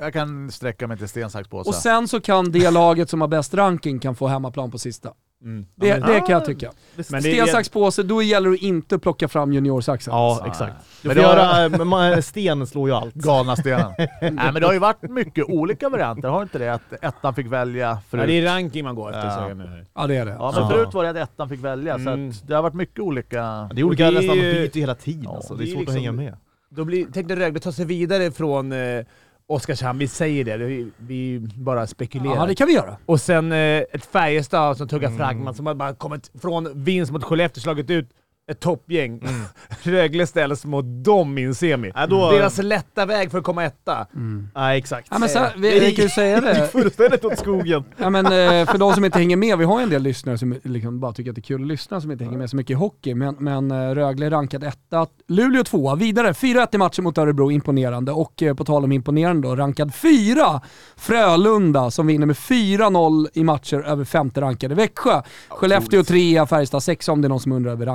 Jag 0.00 0.12
kan 0.12 0.50
sträcka 0.52 0.86
mig 0.86 0.98
till 0.98 1.08
sten, 1.08 1.30
sax, 1.30 1.48
påse. 1.48 1.68
Och 1.68 1.74
sen 1.74 2.08
så 2.08 2.20
kan 2.20 2.52
det 2.52 2.70
laget 2.70 3.10
som 3.10 3.20
har 3.20 3.28
bäst 3.28 3.54
ranking 3.54 3.98
kan 3.98 4.14
få 4.16 4.26
hemmaplan 4.26 4.70
på 4.70 4.78
sista. 4.78 5.10
Mm. 5.46 5.66
Det, 5.74 5.86
Ja, 5.88 5.96
men- 6.00 6.08
det 6.12 6.20
kan 6.20 6.30
jag 6.30 6.44
tycka. 6.44 6.72
Men 7.10 7.22
det 7.22 7.28
är- 7.30 7.34
Sten, 7.34 7.46
sax, 7.46 7.68
påse, 7.68 8.02
då 8.02 8.22
gäller 8.22 8.50
det 8.50 8.56
inte 8.56 8.94
att 8.94 9.02
plocka 9.02 9.28
fram 9.28 9.52
juniorsaxen. 9.52 10.14
Ja, 10.14 10.44
exakt. 10.46 10.74
Du 11.02 11.08
Men 11.08 11.16
får 11.16 11.22
det 11.22 11.28
har- 11.28 11.60
göra, 11.68 11.84
man- 11.84 12.22
sten 12.22 12.66
slår 12.66 12.88
ju 12.88 12.94
allt. 12.94 13.14
Galna 13.24 13.56
stenen. 13.56 13.92
Nej 14.20 14.32
men 14.34 14.54
det 14.54 14.66
har 14.66 14.72
ju 14.72 14.78
varit 14.78 15.02
mycket 15.02 15.44
olika 15.48 15.88
varianter, 15.88 16.28
har 16.28 16.42
inte 16.42 16.58
det? 16.58 16.68
Att 16.74 16.92
ettan 17.02 17.34
fick 17.34 17.46
välja 17.46 17.86
Ja, 17.86 17.98
förut. 18.08 18.26
det 18.26 18.32
är 18.32 18.44
ranking 18.44 18.84
man 18.84 18.94
går 18.94 19.08
efter, 19.08 19.48
Ja. 19.48 19.48
menar. 19.54 19.84
Ja 19.94 20.06
det 20.06 20.16
är 20.16 20.26
det. 20.26 20.32
Ja 20.38 20.52
men 20.54 20.62
Ja. 20.62 20.70
förut 20.70 20.94
var 20.94 21.04
det 21.04 21.10
att 21.10 21.16
ettan 21.16 21.48
fick 21.48 21.60
välja, 21.64 21.94
Mm. 21.94 22.32
så 22.32 22.38
att 22.42 22.48
det 22.48 22.54
har 22.54 22.62
varit 22.62 22.74
mycket 22.74 23.00
olika... 23.00 23.68
Det 23.74 23.80
är 23.80 23.84
olika 23.84 24.02
det 24.10 24.16
är 24.16 24.20
nästan, 24.20 24.38
byter 24.38 24.80
hela 24.80 24.94
tiden 24.94 25.22
Ja, 25.24 25.36
alltså. 25.36 25.54
Det 25.54 25.64
det 25.64 25.64
är 25.64 25.66
är 25.66 25.70
svårt 25.72 25.80
liksom- 25.80 25.96
att 25.96 26.00
hänga 26.02 26.12
med. 26.12 26.36
Då 26.68 26.84
blir, 26.84 27.06
tänk 27.12 27.28
dig 27.28 27.36
Rögle 27.36 27.60
ta 27.60 27.72
sig 27.72 27.84
vidare 27.84 28.30
från 28.30 28.72
eh, 28.72 29.04
Oskarshamn, 29.48 29.98
vi 29.98 30.08
säger 30.08 30.44
det, 30.44 30.56
vi, 30.56 30.90
vi 30.96 31.38
bara 31.54 31.86
spekulerar. 31.86 32.36
Ja 32.36 32.46
det 32.46 32.54
kan 32.54 32.66
vi 32.66 32.72
göra. 32.74 32.96
Och 33.06 33.20
sen 33.20 33.52
eh, 33.52 33.58
ett 33.92 34.06
Färjestad 34.06 34.76
som 34.76 34.88
tuggar 34.88 35.08
Mm. 35.08 35.18
fragment, 35.18 35.56
som 35.56 35.66
har 35.66 35.74
bara 35.74 35.94
kommit 35.94 36.30
från 36.42 36.84
vinst 36.84 37.12
mot 37.12 37.24
Skellefteå, 37.24 37.60
slagit 37.60 37.90
ut 37.90 38.08
ett 38.50 38.60
toppgäng. 38.60 39.18
Mm. 39.18 39.40
Rögle 39.82 40.26
ställs 40.26 40.64
mot 40.64 40.84
dem 41.04 41.38
i 41.38 41.42
en 41.42 41.54
semi. 41.54 41.92
Ja, 41.94 42.06
då- 42.06 42.30
Deras 42.30 42.58
lätta 42.58 43.06
väg 43.06 43.30
för 43.30 43.38
att 43.38 43.44
komma 43.44 43.64
etta. 43.64 44.06
Nej, 44.54 44.78
exakt. 44.78 45.08
Ja 45.10 45.18
men 45.18 45.28
så, 45.28 45.46
vi, 45.56 45.80
vi 45.80 45.94
kan 45.94 46.02
ju 46.04 46.08
säga 46.08 46.40
det 46.40 46.58
gick 46.62 46.70
fullständigt 46.70 47.24
åt 47.24 47.38
skogen. 47.38 47.84
Ja, 47.96 48.10
men, 48.10 48.26
eh, 48.26 48.66
för 48.70 48.78
de 48.78 48.94
som 48.94 49.04
inte 49.04 49.18
hänger 49.18 49.36
med, 49.36 49.58
vi 49.58 49.64
har 49.64 49.78
ju 49.78 49.82
en 49.84 49.90
del 49.90 50.02
lyssnare 50.02 50.38
som 50.38 50.56
liksom 50.62 51.00
bara 51.00 51.12
tycker 51.12 51.30
att 51.30 51.34
det 51.34 51.40
är 51.40 51.42
kul 51.42 51.60
att 51.62 51.66
lyssna, 51.68 52.00
som 52.00 52.10
inte 52.10 52.24
hänger 52.24 52.38
med 52.38 52.50
så 52.50 52.56
mycket 52.56 52.70
i 52.70 52.74
hockey. 52.74 53.14
Men, 53.14 53.36
men 53.38 53.70
eh, 53.70 53.94
Rögle 53.94 54.30
rankad 54.30 54.64
etta, 54.64 55.06
Luleå 55.28 55.64
tvåa, 55.64 55.94
vidare. 55.94 56.32
4-1 56.32 56.68
i 56.72 56.78
matchen 56.78 57.04
mot 57.04 57.18
Örebro, 57.18 57.50
imponerande. 57.50 58.12
Och 58.12 58.42
eh, 58.42 58.54
på 58.54 58.64
tal 58.64 58.84
om 58.84 58.92
imponerande 58.92 59.48
då, 59.48 59.56
rankad 59.56 59.94
fyra, 59.94 60.60
Frölunda 60.96 61.90
som 61.90 62.06
vinner 62.06 62.26
med 62.26 62.36
4-0 62.36 63.26
i 63.34 63.44
matcher 63.44 63.76
över 63.86 64.04
femte 64.04 64.40
rankade 64.40 64.74
Växjö. 64.74 65.22
Skellefteå 65.48 66.04
trea, 66.04 66.46
Färjestad 66.46 66.82
sexa 66.82 67.12
om 67.12 67.22
det 67.22 67.26
är 67.26 67.28
någon 67.28 67.40
som 67.40 67.52
undrar 67.52 67.72
över 67.72 67.86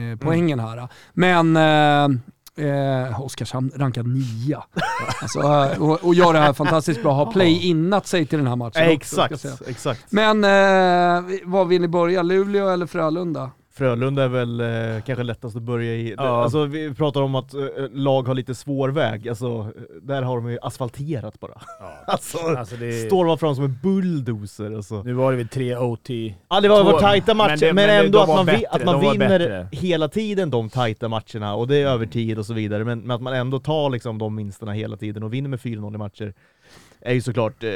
rankingpoängen 0.00 0.58
här. 0.58 0.88
Men 1.12 1.56
eh, 1.56 2.18
Eh, 2.58 3.20
Oskarshamn 3.20 3.70
rankad 3.76 4.06
nia. 4.06 4.64
Alltså, 5.22 5.40
eh, 5.40 5.82
och, 5.82 6.04
och 6.04 6.14
gör 6.14 6.32
det 6.32 6.38
här 6.38 6.52
fantastiskt 6.52 7.02
bra. 7.02 7.12
Har 7.12 7.32
play-innat 7.32 8.06
sig 8.06 8.26
till 8.26 8.38
den 8.38 8.46
här 8.46 8.56
matchen 8.56 8.96
också. 8.96 9.22
Exakt, 9.22 9.68
exakt. 9.68 10.12
Men 10.12 10.44
eh, 10.44 11.40
var 11.44 11.64
vill 11.64 11.80
ni 11.80 11.88
börja? 11.88 12.22
Luleå 12.22 12.68
eller 12.68 12.86
Frölunda? 12.86 13.50
Frölunda 13.76 14.22
är 14.24 14.28
väl 14.28 14.60
eh, 14.60 15.02
kanske 15.06 15.22
lättast 15.22 15.56
att 15.56 15.62
börja 15.62 15.92
i. 15.94 16.14
Ja. 16.18 16.42
Alltså, 16.42 16.64
vi 16.64 16.94
pratar 16.94 17.22
om 17.22 17.34
att 17.34 17.54
eh, 17.54 17.60
lag 17.92 18.28
har 18.28 18.34
lite 18.34 18.54
svår 18.54 18.88
väg, 18.88 19.28
alltså, 19.28 19.72
där 20.02 20.22
har 20.22 20.36
de 20.36 20.50
ju 20.50 20.58
asfalterat 20.62 21.40
bara. 21.40 21.60
Alltså, 22.06 22.38
Alltså 22.38 22.76
det, 22.76 22.92
står 23.06 23.26
man 23.26 23.38
fram 23.38 23.54
som 23.54 23.64
en 23.64 23.78
bulldozer 23.82 24.76
alltså. 24.76 25.02
nu 25.02 25.12
var 25.12 25.30
det 25.30 25.36
väl 25.36 25.48
tre 25.48 25.76
OT. 25.76 26.08
Ja 26.48 26.60
det 26.62 26.68
var, 26.68 26.84
var 26.84 27.00
tajta 27.00 27.34
matcher, 27.34 27.48
men 27.48 27.74
men, 27.74 27.76
det- 27.76 27.86
men 27.86 27.88
det- 27.88 28.06
ändå 28.06 28.18
att 28.20 28.28
man, 28.28 28.46
bättre, 28.46 28.66
att 28.70 28.84
man 28.84 29.00
vinner 29.00 29.28
bättre. 29.38 29.68
hela 29.72 30.08
tiden 30.08 30.50
de 30.50 30.68
tajta 30.68 31.08
matcherna, 31.08 31.54
och 31.54 31.68
det 31.68 31.76
är 31.76 31.86
övertid 31.86 32.38
och 32.38 32.46
så 32.46 32.54
vidare, 32.54 32.84
men, 32.84 32.98
men 33.00 33.10
att 33.10 33.22
man 33.22 33.34
ändå 33.34 33.58
tar 33.58 33.90
liksom 33.90 34.18
de 34.18 34.36
vinsterna 34.36 34.72
hela 34.72 34.96
tiden 34.96 35.22
och 35.22 35.32
vinner 35.34 35.48
med 35.48 35.58
4-0 35.60 35.94
i 35.94 35.98
matcher, 35.98 36.34
är 37.00 37.14
ju 37.14 37.20
såklart, 37.20 37.62
eh, 37.64 37.68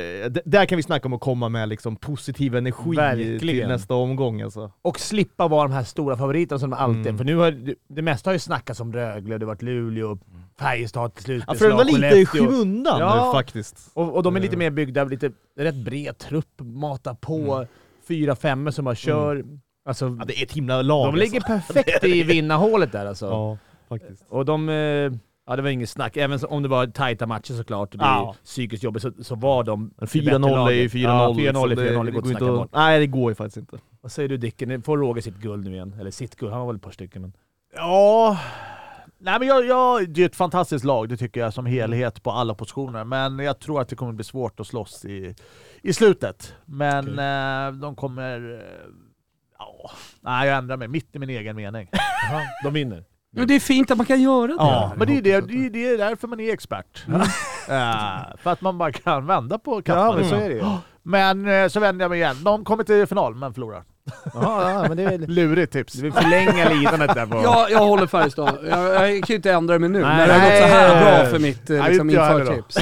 där 0.45 0.67
kan 0.67 0.77
vi 0.77 0.83
snacka 0.83 1.09
om 1.09 1.13
att 1.13 1.21
komma 1.21 1.49
med 1.49 1.69
liksom 1.69 1.97
positiv 1.97 2.55
energi 2.57 2.97
Verkligen. 2.97 3.39
till 3.39 3.69
nästa 3.69 3.95
omgång 3.95 4.43
alltså. 4.43 4.71
Och 4.83 5.01
slippa 5.01 5.49
vara 5.49 5.69
de 5.69 5.75
här 5.75 5.85
stora 5.85 6.17
favoriterna 6.17 6.59
som 6.59 6.71
de 6.71 6.77
alltid 6.77 7.07
Mm. 7.07 7.19
För 7.19 7.25
nu 7.25 7.37
har 7.37 7.75
det- 7.89 8.03
mesta 8.03 8.31
har 8.31 8.33
ju 8.33 8.39
snackats 8.39 8.81
om 8.81 8.93
Rögle, 8.93 9.39
det 9.39 9.45
har 9.45 9.49
varit 9.53 9.63
Luleå, 9.63 10.19
Färjestad 10.59 11.15
till 11.15 11.25
slut. 11.25 11.45
Ja, 11.47 11.55
Frölunda 11.55 11.83
lite 11.85 12.07
i 12.17 12.27
skymundan 12.27 13.01
Ja. 13.01 13.31
faktiskt. 13.35 13.91
Och, 13.95 14.17
och 14.17 14.23
de 14.23 14.37
är 14.37 14.41
lite 14.41 14.55
Eh. 14.55 14.59
mer 14.59 14.71
byggda, 14.71 15.05
lite 15.05 15.31
rätt 15.59 15.75
bred 15.85 16.19
trupp, 16.19 16.61
mata 16.61 17.15
på, 17.15 17.55
Mm. 17.55 17.67
fyra 18.09 18.37
femmor 18.37 18.71
som 18.71 18.85
bara 18.85 18.95
kör. 18.95 19.45
Alltså, 19.85 20.17
Ja, 20.19 20.25
det 20.25 20.39
är 20.39 20.43
ett 20.45 20.53
himla 20.53 20.83
lag 20.83 21.07
de 21.15 21.19
ligger 21.21 21.51
alltså. 21.51 21.73
perfekt 21.73 22.05
i 22.05 22.23
vinnarhålet 22.23 22.93
där 22.93 23.07
alltså. 23.07 23.27
Ja, 23.27 23.59
faktiskt. 23.89 24.25
Och 24.29 24.45
de... 24.45 24.69
eh, 24.69 25.13
Ja 25.51 25.57
det 25.57 25.63
var 25.63 25.69
inget 25.71 25.91
snack, 25.91 26.17
även 26.17 26.39
om 26.49 26.63
det 26.63 26.69
var 26.69 26.87
tajta 26.87 27.27
matcher 27.27 27.55
såklart, 27.55 27.93
det 27.93 27.99
är 27.99 28.03
Ja. 28.05 28.35
psykiskt 28.45 28.83
jobbigt, 28.83 29.03
så, 29.03 29.13
så 29.23 29.35
var 29.35 29.65
de 29.65 29.81
Men 29.81 30.09
det 30.13 30.21
bättre 30.25 30.39
4-0 30.39 30.69
är 30.69 30.71
ju 30.71 30.83
laget. 30.83 30.93
4-0. 30.93 31.01
Ja, 31.03 31.35
4-0 31.37 31.49
är 31.49 31.53
så 31.55 31.83
4-0, 31.83 32.05
det 32.05 32.11
går 32.11 32.27
inte 32.31 32.45
att 32.45 32.51
bort. 32.57 32.69
Nej 32.73 33.01
det 33.01 33.07
går 33.07 33.31
ju 33.31 33.35
faktiskt 33.35 33.57
inte. 33.57 33.79
Vad 34.01 34.13
säger 34.13 34.29
du 34.29 34.37
Dicken? 34.37 34.83
Får 34.83 34.99
Roger 34.99 35.23
sitt 35.23 35.37
guld 35.37 35.65
nu 35.65 35.73
igen? 35.73 35.97
Eller 36.01 36.11
sitt 36.11 36.37
guld, 36.37 36.53
han 36.53 36.61
har 36.61 36.67
väl 36.67 36.77
ett 36.77 36.83
par 36.83 36.91
stycken 36.91 37.23
men... 37.23 37.33
Ja... 37.75 38.39
Nej 39.19 39.39
men 39.39 39.49
jag, 39.49 39.67
jag, 39.67 40.09
det 40.11 40.23
är 40.23 40.27
ett 40.27 40.37
fantastiskt 40.37 40.85
lag, 40.85 41.09
det 41.09 41.17
tycker 41.17 41.41
jag 41.41 41.55
som 41.55 41.67
helhet 41.67 42.23
på 42.23 42.31
alla 42.31 42.55
positioner. 42.55 43.05
Men 43.05 43.39
jag 43.39 43.59
tror 43.59 43.81
att 43.81 43.89
det 43.89 43.97
kommer 43.97 44.13
bli 44.13 44.25
svårt 44.25 44.61
att 44.61 44.67
slåss 44.67 45.05
i, 45.05 45.35
i 45.83 45.93
slutet. 45.93 46.55
Men 46.65 47.09
eh, 47.19 47.81
de 47.81 47.97
kommer... 47.97 48.55
eh, 48.55 48.91
Ja, 49.59 49.91
nej 50.21 50.49
jag 50.49 50.59
ändrar 50.59 50.77
mig, 50.77 50.89
mitt 50.89 51.17
i 51.17 51.19
min 51.19 51.31
egen 51.31 51.57
mening. 51.57 51.89
De 52.65 52.73
vinner. 52.75 53.05
Jo, 53.37 53.45
det 53.45 53.55
är 53.55 53.61
fint 53.61 53.91
att 53.91 53.97
man 53.97 54.07
kan 54.07 54.23
göra 54.23 54.47
det. 54.47 54.55
Ja, 54.59 54.93
men 54.97 55.07
det 55.07 55.17
är, 55.17 55.23
det, 55.23 55.41
det, 55.41 55.67
är, 55.67 55.71
det 55.71 55.89
är 55.89 55.99
därför 55.99 56.29
man 56.29 56.41
är 56.41 56.53
expert. 56.53 57.05
Eh, 57.69 58.37
för 58.43 58.51
att 58.51 58.61
man 58.61 58.79
bara 58.79 58.93
kan 58.93 59.27
vända 59.27 59.59
på 59.59 59.83
kappan. 59.83 60.07
Ja 60.07 60.17
men 60.17 60.29
så 60.29 60.35
är 60.35 60.49
det 60.49 60.55
ju. 60.55 60.65
Men 61.03 61.49
eh, 61.49 61.69
så 61.69 61.81
vänder 61.81 62.05
jag 62.05 62.11
mig 62.11 62.19
igen. 62.19 62.37
De 62.45 62.65
kommer 62.65 62.85
till 62.85 63.07
final, 63.07 63.35
men 63.35 63.55
förlorar. 63.55 63.83
Jaha, 64.35 64.73
ja, 64.73 64.89
men 64.89 64.97
det 64.97 65.03
är 65.03 65.09
väl... 65.19 65.29
Lurigt 65.29 65.73
tips. 65.73 65.93
Du 65.93 66.03
vill 66.03 66.13
förlänga 66.13 66.69
lidandet 66.69 67.15
där 67.15 67.27
på... 67.27 67.37
Jag, 67.43 67.71
jag 67.71 67.79
håller 67.79 68.07
Färjestad. 68.07 68.59
Jag, 68.71 68.85
jag 68.85 69.25
kan 69.25 69.27
ju 69.29 69.35
inte 69.35 69.53
ändra 69.53 69.79
mig 69.79 69.89
nu 69.89 70.01
Nej, 70.01 70.17
när 70.17 70.27
det 70.27 70.33
har 70.33 70.41
gått 70.41 70.59
så 70.59 70.65
nej. 70.65 70.71
här 70.71 71.21
bra 71.21 71.31
för 71.31 71.39
mitt 71.39 71.69
Nej, 71.69 71.91
liksom, 71.91 72.11
införtips. 72.11 72.79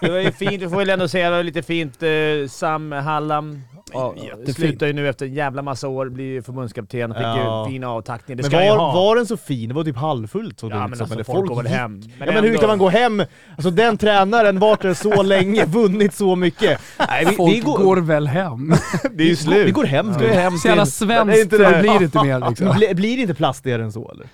Det 0.00 0.10
var 0.10 0.18
ju 0.18 0.32
fint, 0.32 0.62
vi 0.62 0.68
får 0.68 0.76
väl 0.76 0.90
ändå 0.90 1.08
säga 1.08 1.30
det, 1.30 1.42
lite 1.42 1.62
fint. 1.62 2.02
Eh, 2.02 2.08
Sam 2.48 2.92
Hallam 2.92 3.62
ja, 3.92 4.14
slutar 4.54 4.86
ju 4.86 4.92
nu 4.92 5.08
efter 5.08 5.26
en 5.26 5.34
jävla 5.34 5.62
massa 5.62 5.88
år, 5.88 6.08
blir 6.08 6.24
ju 6.24 6.42
förbundskapten. 6.42 7.14
Fick 7.14 7.22
Ja. 7.22 7.66
ju 7.66 7.72
fin 7.72 7.84
avtackning. 7.84 8.36
Det 8.36 8.42
Men 8.42 8.50
ska 8.50 8.58
var, 8.58 8.76
ha. 8.76 8.92
var 8.94 9.16
den 9.16 9.26
så 9.26 9.36
fin? 9.36 9.68
Det 9.68 9.74
var 9.74 9.84
typ 9.84 9.96
halvfullt 9.96 10.60
såg 10.60 10.70
det 10.70 10.76
ja, 10.76 10.84
ut 10.84 10.88
men 10.90 10.96
som, 10.98 11.04
alltså, 11.04 11.14
eller 11.14 11.24
folk 11.24 11.48
går 11.48 11.56
väl 11.62 11.66
hem. 11.72 12.02
Ja, 12.18 12.26
men 12.32 12.44
hur 12.44 12.56
kan 12.56 12.68
man 12.68 12.78
gå 12.78 12.88
hem? 12.88 13.22
Alltså 13.56 13.70
den 13.70 13.98
tränaren, 13.98 14.58
varit 14.58 14.80
där 14.82 14.94
så 14.94 15.22
länge, 15.22 15.64
vunnit 15.66 16.14
så 16.14 16.36
mycket. 16.36 16.80
Nej, 17.08 17.24
vi, 17.26 17.32
Folk 17.36 17.54
vi 17.54 17.60
går, 17.60 17.78
går 17.78 17.96
väl 17.96 18.26
hem. 18.28 18.74
det 19.14 19.22
är 19.24 19.28
ju 19.28 19.36
slut. 19.36 19.66
Vi 19.66 19.70
går 19.70 19.84
hem. 19.84 20.14
Ska 20.14 20.22
vi 20.26 20.34
hem 20.34 20.52
Så 20.58 20.68
jävla 20.68 20.84
till... 20.84 20.92
svenskt, 20.92 21.50
Det 21.50 21.58
det 21.58 21.70
det. 21.70 21.80
blir 21.80 21.98
det 21.98 22.04
inte 22.04 22.22
mer 22.24 22.48
liksom. 22.48 22.66
Blir 22.96 23.16
det 23.16 23.22
inte 23.22 23.34
plastigare 23.34 23.82
än 23.82 23.92
så 23.92 24.10
eller? 24.10 24.26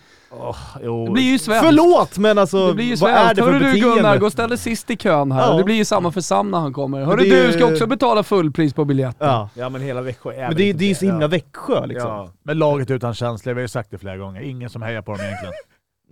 Jo. 0.82 1.04
Det 1.06 1.10
blir 1.10 1.22
ju 1.22 1.38
svenskt. 1.38 1.64
Förlåt 1.66 2.18
men 2.18 2.38
alltså, 2.38 2.68
Det 2.68 2.74
blir 2.74 2.84
ju 2.84 2.96
vad 2.96 3.10
är 3.10 3.34
det 3.34 3.42
för 3.42 3.52
Hörru 3.52 3.72
du 3.72 3.78
Gunnar, 3.78 3.94
beteende? 3.96 4.18
gå 4.18 4.26
och 4.26 4.32
ställ 4.32 4.48
dig 4.48 4.58
sist 4.58 4.90
i 4.90 4.96
kön 4.96 5.32
här. 5.32 5.50
Ja. 5.50 5.56
Det 5.56 5.64
blir 5.64 5.74
ju 5.74 5.84
samma 5.84 6.12
för 6.12 6.20
Sam 6.20 6.50
när 6.50 6.58
han 6.58 6.72
kommer. 6.72 7.04
Hörru 7.04 7.24
du, 7.24 7.52
ska 7.52 7.66
också 7.66 7.86
betala 7.86 8.22
fullpris 8.22 8.74
på 8.74 8.84
biljetten. 8.84 9.28
Ja. 9.28 9.48
Ja 9.54 9.68
men 9.68 9.80
hela 9.80 10.00
Växjö 10.00 10.32
är 10.32 10.48
Men 10.48 10.56
det, 10.56 10.72
det 10.72 10.84
är 10.84 10.88
ju 10.88 10.94
så 10.94 11.04
himla 11.04 11.20
Ja. 11.22 11.28
Växjö 11.28 11.86
liksom. 11.86 12.10
Ja. 12.10 12.28
Men 12.42 12.58
laget 12.58 12.90
utan 12.90 13.14
känslor, 13.14 13.54
vi 13.54 13.60
har 13.60 13.62
ju 13.62 13.68
sagt 13.68 13.90
det 13.90 13.98
flera 13.98 14.16
gånger. 14.16 14.40
Ingen 14.40 14.70
som 14.70 14.82
hejar 14.82 15.02
på 15.02 15.12
dem 15.12 15.20
egentligen. 15.20 15.54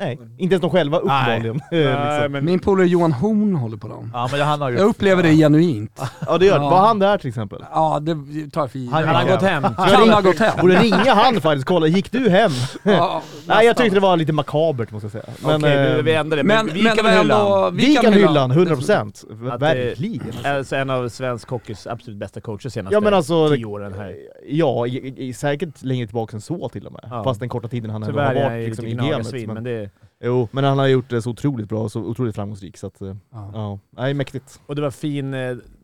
Nej, 0.00 0.18
inte 0.38 0.54
ens 0.54 0.60
de 0.62 0.70
själva 0.70 0.96
uppenbarligen. 0.98 1.60
Nej, 1.70 1.84
liksom. 2.14 2.32
men, 2.32 2.44
Min 2.44 2.58
polare 2.58 2.86
Johan 2.86 3.12
Horn 3.12 3.54
håller 3.54 3.76
på 3.76 3.88
dem. 3.88 4.10
Ja 4.14 4.28
men 4.32 4.40
han 4.40 4.60
har 4.60 4.70
ju... 4.70 4.76
Jag 4.78 4.86
upplever 4.88 5.22
det 5.22 5.34
genuint. 5.34 6.00
Ja 6.26 6.38
det 6.38 6.46
gör 6.46 6.58
det. 6.58 6.64
Ja. 6.64 6.70
Var 6.70 6.86
han 6.86 6.98
där 6.98 7.18
till 7.18 7.28
exempel? 7.28 7.64
Ja, 7.72 8.00
det 8.02 8.14
tar 8.50 8.60
jag 8.60 8.70
för 8.70 8.78
givet. 8.78 8.94
Han- 8.94 9.04
han 9.04 9.16
har 9.16 9.32
gått 9.32 9.42
hem. 9.42 9.62
Kan 9.62 10.08
ha 10.10 10.20
gått 10.20 10.38
hem. 10.38 10.52
Borde 10.60 10.74
ringa 10.74 11.14
han 11.14 11.40
faktiskt, 11.40 11.66
kolla, 11.66 11.86
gick 11.86 12.12
du 12.12 12.30
hem? 12.30 12.50
Ja, 12.82 13.22
Nej 13.46 13.66
jag 13.66 13.76
tyckte 13.76 13.94
det 13.94 14.00
var 14.00 14.16
lite 14.16 14.32
makabert 14.32 14.90
måste 14.90 15.04
jag 15.04 15.12
säga. 15.12 15.24
Men, 15.46 15.54
Okej, 15.56 15.96
eh, 15.96 16.02
vi, 16.02 16.14
ändrar 16.14 16.36
det. 16.36 16.42
Men, 16.44 16.66
Men, 16.66 16.74
vi 16.74 16.82
kan 16.82 17.06
hylla 17.18 17.70
vi 17.70 17.94
kan 17.96 18.12
hylla 18.12 18.40
han, 18.40 18.52
100%. 18.52 19.50
Att 19.50 19.60
det- 19.60 19.66
Verkligen. 19.74 20.32
Alltså 20.44 20.76
en 20.76 20.90
av 20.90 21.08
svensk 21.08 21.48
hockeys 21.50 21.86
absolut 21.86 22.18
bästa 22.18 22.40
coacher 22.40 22.68
senaste 22.68 22.94
Ja 22.94 23.00
men 23.00 23.14
alltså, 23.14 23.48
tio 23.48 23.64
åren 23.64 23.94
här. 23.98 24.16
ja, 24.48 24.86
i, 24.86 25.14
i, 25.28 25.32
säkert 25.32 25.82
längre 25.82 26.06
tillbaka 26.06 26.36
än 26.36 26.40
så 26.40 26.68
till 26.68 26.86
och 26.86 26.92
med. 26.92 27.00
Ja. 27.10 27.24
Fast 27.24 27.40
den 27.40 27.48
korta 27.48 27.68
tiden 27.68 27.90
han 27.90 28.02
ändå 28.02 28.12
Tyvärr 28.12 28.26
har 28.26 28.34
är 28.34 28.40
jag 28.40 28.50
varit 28.50 28.66
liksom, 28.68 28.86
i 28.86 28.94
gamet. 28.94 29.08
gnagarsvin, 29.10 29.46
Men, 29.46 29.54
men 29.54 29.64
det... 29.64 29.89
jo, 30.24 30.48
men 30.52 30.64
han 30.64 30.78
har 30.78 30.87
gjort 30.87 31.11
det 31.11 31.22
så 31.22 31.30
otroligt 31.30 31.68
bra 31.68 31.83
och 31.83 31.92
så 31.92 32.00
otroligt 32.00 32.35
framgångsrik 32.35 32.76
så 32.76 32.87
att, 32.87 33.00
eh, 33.00 33.16
Ja. 33.33 33.50
ja, 33.54 33.78
nej 33.90 34.14
mäktigt. 34.14 34.61
Och 34.66 34.76
det 34.76 34.83
var 34.83 34.90
fin... 34.90 35.35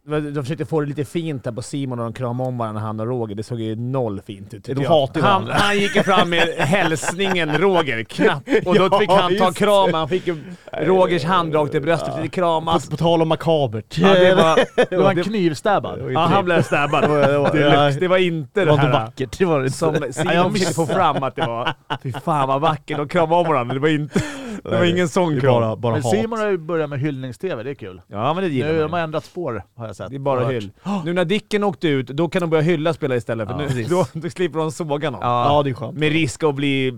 det 0.07 0.31
De 0.31 0.43
försökte 0.43 0.65
få 0.65 0.81
det 0.81 0.87
lite 0.87 1.05
fint 1.05 1.45
där 1.45 1.53
på 1.53 1.63
Simon 1.63 1.99
och 1.99 2.05
de 2.05 2.13
kramade 2.13 2.49
om 2.49 2.59
varandra, 2.59 2.81
han 2.81 3.01
och 3.01 3.07
Roger. 3.07 3.35
Det 3.35 3.43
såg 3.43 3.61
ju 3.61 3.77
noll 3.77 4.21
fint 4.27 4.55
ut. 4.55 4.65
De 4.65 4.85
hatar 4.85 5.21
ju 5.21 5.27
han, 5.27 5.49
han 5.51 5.79
gick 5.79 5.97
ju 5.97 6.03
fram 6.03 6.31
med 6.31 6.49
hälsningen 6.59 7.59
Roger, 7.59 8.05
knappt. 8.05 8.49
Och 8.67 8.75
då 8.75 8.89
Ja, 8.93 8.99
fick 8.99 9.11
han 9.11 9.37
ta 9.39 9.53
kramen. 9.53 9.95
Han 9.95 10.09
fick 10.09 10.27
ju 10.27 10.37
Rogers 10.73 11.25
hand 11.25 11.55
rakt 11.55 11.75
i 11.75 11.81
bröstet, 11.81 12.09
lite 12.17 12.29
På, 12.29 12.35
kramas. 12.35 12.89
på 12.91 12.97
tal 12.97 13.23
om 13.23 13.29
makabert. 13.29 13.99
Ja, 13.99 14.15
det 14.15 14.35
var, 14.35 14.57
Det 14.91 14.97
var 14.97 15.11
en 15.11 15.17
det- 15.17 15.23
knivstäbbad. 15.23 16.13
ja, 16.13 16.21
han 16.21 16.45
blev 16.45 16.63
stabbad. 16.63 17.03
det 17.03 17.39
var- 17.39 17.53
Deluxe. 17.53 18.01
Det 18.01 18.09
var 18.09 18.17
inte 18.19 18.61
Det 18.61 18.65
det 18.65 18.67
var 18.71 18.75
inte 18.75 18.87
här 18.87 18.93
vackert, 19.05 19.39
det 19.39 19.45
var 19.45 19.61
det 19.61 19.71
som 19.71 19.95
inte. 19.95 20.13
Simon 20.13 20.53
försökte 20.53 20.75
få 20.75 20.87
fram 20.87 21.23
att 21.23 21.37
det 21.37 21.47
var. 21.47 21.75
Fy 22.03 22.13
fan 22.13 22.49
vad 22.49 22.61
vackert, 22.61 22.97
de 22.97 23.09
kramade 23.09 23.41
om 23.43 23.49
varandra. 23.49 23.75
Det 23.75 23.81
var 23.81 23.89
inte... 23.89 24.21
Det 24.65 24.71
var 24.71 24.85
ingen 24.85 25.09
sån 25.09 25.41
kram. 25.41 25.53
bara, 25.53 25.77
bara 25.77 25.93
Men 25.93 26.03
hat. 26.03 26.13
Simon 26.13 26.39
har 26.39 26.51
ju 26.51 26.59
börjat 26.59 26.91
med 26.91 27.01
hyllnings-tv, 27.01 27.63
det 27.63 27.71
är 27.71 27.75
kul. 27.75 28.01
Ja 28.07 28.35
men 28.35 28.45
det 28.45 28.51
gillar 28.51 28.69
Nu 28.69 28.75
man 28.79 28.83
de 28.91 28.93
har 28.93 29.01
ändrat 29.01 29.25
spår, 29.25 29.63
har 29.77 29.87
jag 29.87 29.97
sett. 29.97 30.11
Det 30.11 30.17
är 30.17 30.19
bara 30.19 30.45
hyll. 30.49 30.71
Nu 31.05 31.13
när 31.13 31.25
Dicken 31.25 31.65
åkte 31.65 31.89
ut, 31.89 32.07
då 32.07 32.29
kan 32.29 32.41
de 32.41 32.51
börja 32.51 32.63
hylla 32.63 32.95
spelare 32.95 33.19
istället. 33.19 33.49
För 33.49 33.63
Ja, 33.63 33.69
nu, 33.75 33.85
då, 33.85 34.07
då 34.13 34.31
slipper 34.31 34.59
de 34.59 34.73
såga 34.73 35.11
någon. 35.11 35.21
Ja 35.23 35.63
det 35.65 35.71
är 35.71 35.75
skönt. 35.75 35.99
Med 35.99 36.13
risk 36.13 36.43
att 36.43 36.55
bli... 36.55 36.95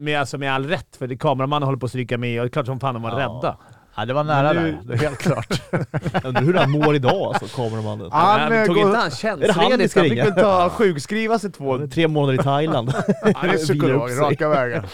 Med, 0.00 0.20
alltså 0.20 0.38
med 0.38 0.52
all 0.54 0.66
rätt, 0.66 0.96
för 0.96 1.06
det, 1.06 1.16
kameramannen 1.16 1.66
håller 1.66 1.78
på 1.78 1.86
att 1.86 1.90
stryka 1.90 2.18
med 2.18 2.40
och 2.40 2.44
det 2.44 2.48
är 2.48 2.50
klart 2.50 2.66
som 2.66 2.80
fan 2.80 2.94
de 2.94 3.02
var 3.02 3.10
Ja. 3.10 3.16
rädda. 3.18 3.56
Ja, 3.98 4.04
det 4.04 4.12
var 4.12 4.24
nära 4.24 4.52
nu- 4.52 4.72
där, 4.72 4.78
det 4.84 4.94
är 4.94 4.98
helt 4.98 5.18
klart. 5.18 5.62
Undrar 6.24 6.42
hur 6.42 6.54
han 6.54 6.70
mår 6.70 6.94
idag 6.94 7.34
alltså, 7.34 7.56
kameramannen. 7.56 8.08
Han, 8.12 8.40
Han, 8.52 8.66
tog 8.66 8.74
går- 8.76 8.86
inte 8.86 8.98
han 8.98 9.10
tjänstledigt? 9.10 9.54
han 9.96 10.04
fick 10.04 10.18
väl 10.18 10.32
ta 10.34 10.70
sjukskriva 10.70 11.38
sig 11.38 11.52
två... 11.52 11.86
Tre 11.86 12.08
månader 12.08 12.40
i 12.40 12.42
Thailand. 12.42 12.92
Han 13.34 13.50
är 13.50 13.56
psykolog, 13.56 14.10
raka 14.20 14.48
vägen. 14.48 14.84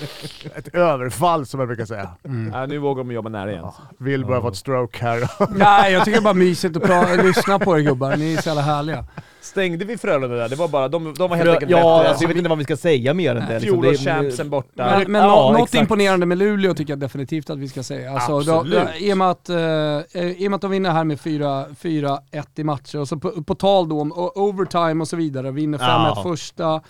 Ett 0.54 0.74
överfall 0.74 1.46
som 1.46 1.60
jag 1.60 1.68
brukar 1.68 1.84
säga. 1.84 2.08
Ja, 2.52 2.66
nu 2.66 2.78
vågar 2.78 3.04
de 3.04 3.12
jobba 3.12 3.28
nära 3.28 3.50
igen. 3.52 3.64
Vill 3.98 4.26
bara 4.26 4.40
få 4.40 4.48
ett 4.48 4.56
stroke 4.56 4.98
här. 5.04 5.30
Nej, 5.58 5.92
jag 5.92 6.04
tycker 6.04 6.18
det 6.18 6.22
är 6.22 6.24
bara 6.24 6.34
mysigt 6.34 6.76
att 6.76 7.24
lyssna 7.24 7.58
på 7.58 7.78
er 7.78 7.82
gubbar. 7.82 8.16
Ni 8.16 8.34
är 8.34 8.42
så 8.42 8.48
jävla 8.48 8.62
härliga. 8.62 9.04
Stängde 9.44 9.84
vi 9.84 9.98
Frölunda 9.98 10.36
där? 10.36 10.48
Det 10.48 10.56
var 10.56 10.68
bara... 10.68 10.88
De, 10.88 11.14
de 11.18 11.30
var 11.30 11.36
helt 11.36 11.48
enkelt 11.50 11.70
ja 11.70 11.76
bättre. 11.98 12.08
alltså, 12.08 12.24
jag 12.24 12.28
vet 12.28 12.36
inte 12.36 12.48
vad 12.48 12.58
vi 12.58 12.64
ska 12.64 12.76
säga 12.76 13.14
mer 13.14 13.34
än 13.36 13.46
det. 13.48 13.58
liksom. 13.60 13.78
Är- 13.78 13.82
Fjolårschampsen 13.82 14.50
borta. 14.50 14.68
Men, 14.98 15.12
men 15.12 15.22
Ja, 15.22 15.28
nå- 15.28 15.52
något 15.58 15.62
exakt. 15.68 15.80
imponerande 15.82 16.26
med 16.26 16.38
Luleå 16.38 16.74
tycker 16.74 16.92
jag 16.92 17.00
definitivt 17.00 17.50
att 17.50 17.58
vi 17.58 17.68
ska 17.68 17.82
säga. 17.82 18.12
Alltså, 18.12 18.36
Absolut. 18.38 18.72
då, 19.00 19.06
i, 19.06 19.12
och 19.12 19.18
med 19.18 19.30
att, 19.30 19.48
eh, 19.48 19.56
I 19.56 20.46
och 20.46 20.50
med 20.50 20.54
att 20.54 20.60
de 20.60 20.70
vinner 20.70 20.90
här 20.90 21.04
med 21.04 21.20
4 21.20 21.64
4-1 21.80 22.18
i 22.56 22.64
matcher, 22.64 22.98
och 22.98 23.08
så 23.08 23.16
på, 23.18 23.42
på 23.44 23.54
tal 23.54 23.88
då 23.88 24.00
om 24.00 24.12
overtime 24.34 25.00
och 25.02 25.08
så 25.08 25.16
vidare, 25.16 25.50
vinner 25.50 25.78
5-1 25.78 25.82
Ja. 25.86 26.20
första. 26.22 26.80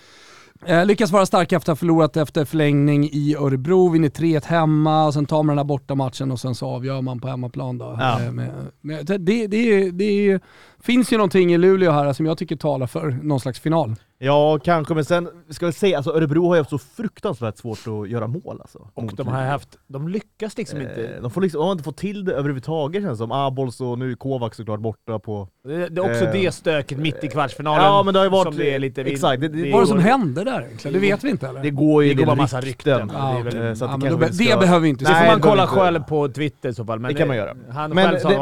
Eh, 0.65 0.85
lyckas 0.85 1.11
vara 1.11 1.25
starka 1.25 1.55
efter 1.55 1.71
att 1.71 1.77
ha 1.77 1.79
förlorat 1.79 2.17
efter 2.17 2.45
förlängning 2.45 3.09
i 3.11 3.35
Örebro, 3.39 3.89
vinner 3.89 4.09
3-1 4.09 4.45
hemma, 4.45 5.05
och 5.05 5.13
sen 5.13 5.25
tar 5.25 5.37
man 5.43 5.47
den 5.47 5.57
här 5.57 5.63
bortamatchen 5.63 6.31
och 6.31 6.39
sen 6.39 6.55
så 6.55 6.67
avgör 6.67 7.01
man 7.01 7.19
på 7.19 7.27
hemmaplan 7.27 7.77
då. 7.77 7.97
Ja. 7.99 8.21
Eh, 8.23 8.31
med, 8.31 8.49
med, 8.81 9.05
det 9.05 9.17
det, 9.17 9.47
det, 9.47 9.91
det 9.91 10.39
finns 10.85 11.13
ju 11.13 11.17
någonting 11.17 11.53
i 11.53 11.57
Luleå 11.57 11.91
här 11.91 12.13
som 12.13 12.25
jag 12.25 12.37
tycker 12.37 12.55
talar 12.55 12.87
för 12.87 13.09
någon 13.23 13.39
slags 13.39 13.59
final. 13.59 13.95
Ja, 14.17 14.59
kanske, 14.63 14.93
men 14.93 15.05
sen 15.05 15.29
ska 15.49 15.65
vi 15.65 15.71
säga, 15.71 15.97
alltså 15.97 16.11
Örebro 16.15 16.47
har 16.47 16.55
ju 16.55 16.59
haft 16.59 16.69
så 16.69 16.77
fruktansvärt 16.77 17.57
svårt 17.57 17.79
att 17.87 18.09
göra 18.09 18.27
mål 18.27 18.57
alltså. 18.61 18.89
Och 18.93 19.15
de 19.15 19.27
har 19.27 19.41
haft... 19.43 19.69
De 19.87 20.07
lyckas 20.07 20.57
liksom 20.57 20.81
inte... 20.81 21.03
Eh, 21.15 21.21
De, 21.21 21.31
får 21.31 21.41
liksom, 21.41 21.59
de 21.59 21.65
har 21.65 21.71
inte 21.71 21.83
fått 21.83 21.97
till 21.97 22.25
det 22.25 22.33
överhuvudtaget 22.33 23.03
känns 23.03 23.11
det 23.19 23.23
som. 23.23 23.31
Abols 23.31 23.81
och 23.81 23.99
nu 23.99 24.11
är 24.11 24.15
Kovacs 24.15 24.57
såklart 24.57 24.79
borta 24.79 25.19
på... 25.19 25.47
Det, 25.63 25.89
det 25.89 26.01
är 26.01 26.11
också 26.11 26.25
Eh, 26.25 26.31
det 26.31 26.51
stöket 26.53 26.97
mitt 26.97 27.23
i 27.23 27.27
kvartsfinalen. 27.27 27.83
Ja 27.85 28.03
men 28.03 28.13
det 28.13 28.19
har 28.19 28.25
ju 28.25 28.29
varit... 28.31 28.43
som 28.47 28.57
det 28.57 28.73
är 28.75 28.79
lite 28.79 29.01
exakt, 29.01 29.41
det, 29.41 29.47
det, 29.47 29.61
det 29.61 29.63
Vad 29.63 29.71
var 29.73 29.81
det 29.81 29.87
som 29.87 29.99
hände 29.99 30.43
där 30.43 30.61
egentligen? 30.65 30.93
Det 30.93 30.99
vet 30.99 31.23
vi 31.23 31.29
inte 31.29 31.47
eller? 31.47 31.61
det 31.63 31.69
går 31.69 32.03
ju 32.03 32.09
Det 32.09 32.15
går 32.15 32.21
en 32.23 32.27
bara 32.27 32.35
massa 32.35 32.61
rykten. 32.61 33.11
Ja, 33.13 33.31
Det 33.31 33.39
är 33.39 33.43
väl- 33.43 33.55
Eh, 33.55 33.61
ja, 33.61 33.97
det 33.97 34.09
då, 34.09 34.17
ska- 34.33 34.45
det 34.53 34.59
behöver 34.59 34.79
vi 34.79 34.89
inte 34.89 35.05
Det 35.05 35.15
får 35.15 35.25
man 35.25 35.35
det 35.35 35.41
kolla 35.41 35.67
själv 35.67 35.95
inte. 35.97 36.09
på 36.09 36.27
Twitter 36.29 36.69
i 36.69 36.73
så 36.73 36.85
fall. 36.85 36.99
Men 36.99 37.11
Det 37.13 37.17
kan 37.19 37.27
man 37.27 37.37
göra. 37.37 37.53
Men, 37.53 37.89
det, 37.89 37.93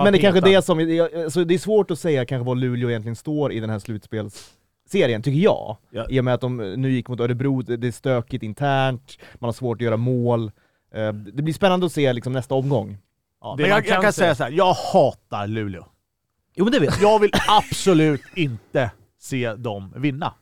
men 0.04 0.14
det 0.14 0.20
är 0.20 0.22
kanske 0.22 0.42
petad. 0.42 0.56
det 0.56 0.62
som, 0.62 0.80
jag- 0.96 1.16
alltså 1.16 1.44
det 1.44 1.54
är 1.54 1.58
svårt 1.58 1.92
att 1.92 2.00
säga 2.00 2.26
kanske 2.34 2.48
var 2.48 2.56
Luleå 2.56 2.90
egentligen 2.90 3.16
står 3.16 3.52
i 3.54 3.60
den 3.60 3.70
här 3.70 3.80
slutspelsserien, 3.80 5.22
tycker 5.22 5.40
jag. 5.40 5.78
Ja. 5.90 6.06
I 6.10 6.20
och 6.20 6.26
med 6.26 6.34
att 6.34 6.42
de 6.42 6.58
nu 6.58 6.92
gick 6.92 7.08
mot 7.08 7.20
Örebro, 7.20 7.62
det 7.62 7.88
är 7.88 7.92
stökigt 7.92 8.44
internt, 8.44 9.18
man 9.40 9.48
har 9.48 9.54
svårt 9.54 9.78
att 9.78 9.82
göra 9.86 9.98
mål. 9.98 10.52
Eh, 10.94 11.14
Det 11.14 11.42
blir 11.44 11.54
spännande 11.54 11.86
att 11.86 11.92
se 11.92 12.14
liksom 12.14 12.34
nästa 12.34 12.56
omgång. 12.56 12.98
Ja, 13.42 13.56
men 13.60 13.70
jag, 13.70 13.78
jag 13.78 13.86
kan 13.86 14.02
kan 14.02 14.14
säga- 14.14 14.36
så 14.36 14.44
här. 14.44 14.52
jag 14.52 14.74
hatar 14.74 15.48
Luleå. 15.48 15.86
Jo 16.56 16.66
men 16.66 16.72
det 16.74 16.80
vet 16.80 17.02
Jag 17.02 17.20
vill 17.20 17.32
absolut 17.48 18.22
inte 18.36 18.92
se 19.20 19.54
dem 19.54 19.94
vinna. 19.96 20.34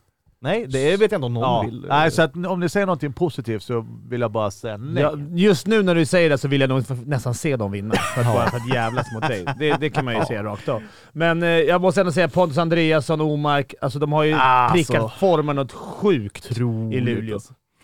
Nej, 0.43 0.67
det 0.67 0.91
vet 0.97 1.11
jag 1.11 1.17
inte 1.17 1.25
om 1.25 1.33
någon 1.33 1.43
Ja. 1.43 1.61
vill. 1.65 1.85
Nej, 1.89 2.11
så 2.11 2.21
att 2.21 2.35
om 2.45 2.59
ni 2.59 2.69
säger 2.69 2.85
någonting 2.85 3.13
positivt 3.13 3.63
så 3.63 3.85
vill 4.09 4.21
jag 4.21 4.31
bara 4.31 4.51
säga 4.51 4.77
nej. 4.77 5.03
Ja, 5.03 5.13
just 5.31 5.67
nu 5.67 5.83
när 5.83 5.95
du 5.95 6.05
säger 6.05 6.29
det 6.29 6.37
så 6.37 6.47
vill 6.47 6.61
jag 6.61 6.69
nog 6.69 6.83
nästan 7.07 7.33
se 7.33 7.55
dem 7.57 7.71
vinna. 7.71 7.93
För 8.15 8.21
att, 8.21 8.27
bara 8.27 8.49
för 8.49 8.57
att 8.57 8.73
jävlas 8.73 9.13
mot 9.13 9.27
dig. 9.27 9.45
Det, 9.59 9.77
det 9.79 9.89
kan 9.89 10.05
man 10.05 10.15
ju 10.19 10.25
säga 10.25 10.43
rakt 10.43 10.69
av. 10.69 10.81
Men 11.11 11.43
eh, 11.43 11.49
jag 11.49 11.81
måste 11.81 12.01
ändå 12.01 12.11
säga 12.11 12.27
Pontus 12.29 12.57
Andreasson 12.57 13.21
och 13.21 13.27
Omark, 13.27 13.73
alltså 13.81 13.99
de 13.99 14.11
har 14.11 14.23
ju 14.23 14.33
Alltså. 14.33 14.73
prickat 14.75 15.13
formen 15.19 15.55
något 15.55 15.71
sjukt 15.71 16.51
i 16.91 16.99
Luleå. 16.99 17.39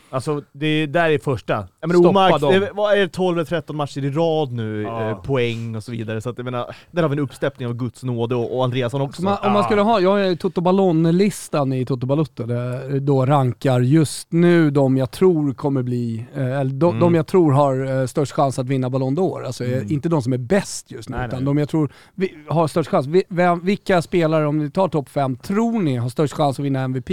Alltså. 0.10 0.41
Det 0.52 0.86
där 0.86 1.10
är 1.10 1.17
första. 1.20 1.54
Ja, 1.54 1.67
men 1.88 1.89
Stoppa 1.89 2.10
Omark, 2.10 2.41
dem. 2.41 2.52
det, 2.54 2.72
vad 2.74 2.93
är 2.93 2.98
det 3.00 3.08
12 3.08 3.38
eller 3.38 3.46
13 3.46 3.76
matcher 3.76 4.06
i 4.06 4.10
rad 4.12 4.52
nu, 4.52 4.82
Ja. 4.82 5.10
eh, 5.10 5.17
poäng 5.22 5.76
och 5.76 5.84
så 5.84 5.91
vidare. 5.91 6.22
Så 6.22 6.30
att 6.30 6.38
jag 6.38 6.46
menar, 6.46 6.76
där 6.91 7.02
har 7.02 7.10
vi 7.10 7.13
en 7.13 7.20
uppsteppning 7.20 7.67
av 7.67 7.74
Guds 7.74 8.04
nåde 8.04 8.36
och, 8.36 8.58
och 8.58 8.63
Andreasson 8.63 9.02
också. 9.02 9.22
Så 9.22 9.24
man, 9.26 9.38
om 9.43 9.52
man 9.52 9.63
skulle 9.63 9.82
ha, 9.82 10.00
jag 10.00 10.10
har 10.10 10.36
Toto 10.36 10.62
Ballon-listan 10.62 11.74
i 11.74 11.86
Toto 11.86 12.08
Balutto, 12.08 12.43
där 12.43 13.00
då 13.00 13.26
rankar 13.26 13.80
just 13.80 14.32
nu 14.32 14.72
de 14.72 14.98
jag 14.98 15.12
tror 15.12 15.54
kommer 15.54 15.84
bli, 15.84 16.26
eh, 16.36 16.60
eller 16.60 16.72
de, 16.72 16.89
Mm. 16.89 17.00
de 17.00 17.15
jag 17.15 17.28
tror 17.28 17.52
har 17.52 18.00
eh, 18.02 18.06
störst 18.06 18.32
chans 18.32 18.60
att 18.60 18.67
vinna 18.67 18.89
Ballon 18.89 19.17
d'Or. 19.17 19.46
Alltså 19.46 19.63
eh, 19.65 19.74
Mm. 19.78 19.91
inte 19.91 20.10
de 20.10 20.22
som 20.22 20.34
är 20.34 20.38
bäst 20.38 20.91
just 20.91 21.10
nu, 21.10 21.17
Nej, 21.17 21.28
utan 21.28 21.39
nej. 21.39 21.46
de 21.46 21.58
jag 21.58 21.70
tror 21.70 21.91
vi, 22.15 22.34
har 22.48 22.67
störst 22.67 22.89
chans. 22.89 23.08
Vi, 23.08 23.24
vem, 23.30 23.65
vilka 23.65 24.02
spelare, 24.02 24.48
om 24.48 24.60
vi 24.60 24.72
tar 24.72 24.88
topp 24.88 25.10
fem, 25.10 25.36
tror 25.36 25.80
ni 25.82 25.96
har 25.96 26.10
störst 26.10 26.34
chans 26.34 26.60
att 26.60 26.65
vinna 26.65 26.80
MVP 26.82 27.10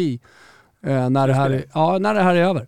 eh, 0.86 1.10
när, 1.10 1.28
det 1.28 1.34
här, 1.34 1.50
är- 1.50 1.64
ja, 1.74 1.98
när 1.98 2.14
det 2.14 2.20
här 2.20 2.34
är 2.34 2.42
över? 2.44 2.66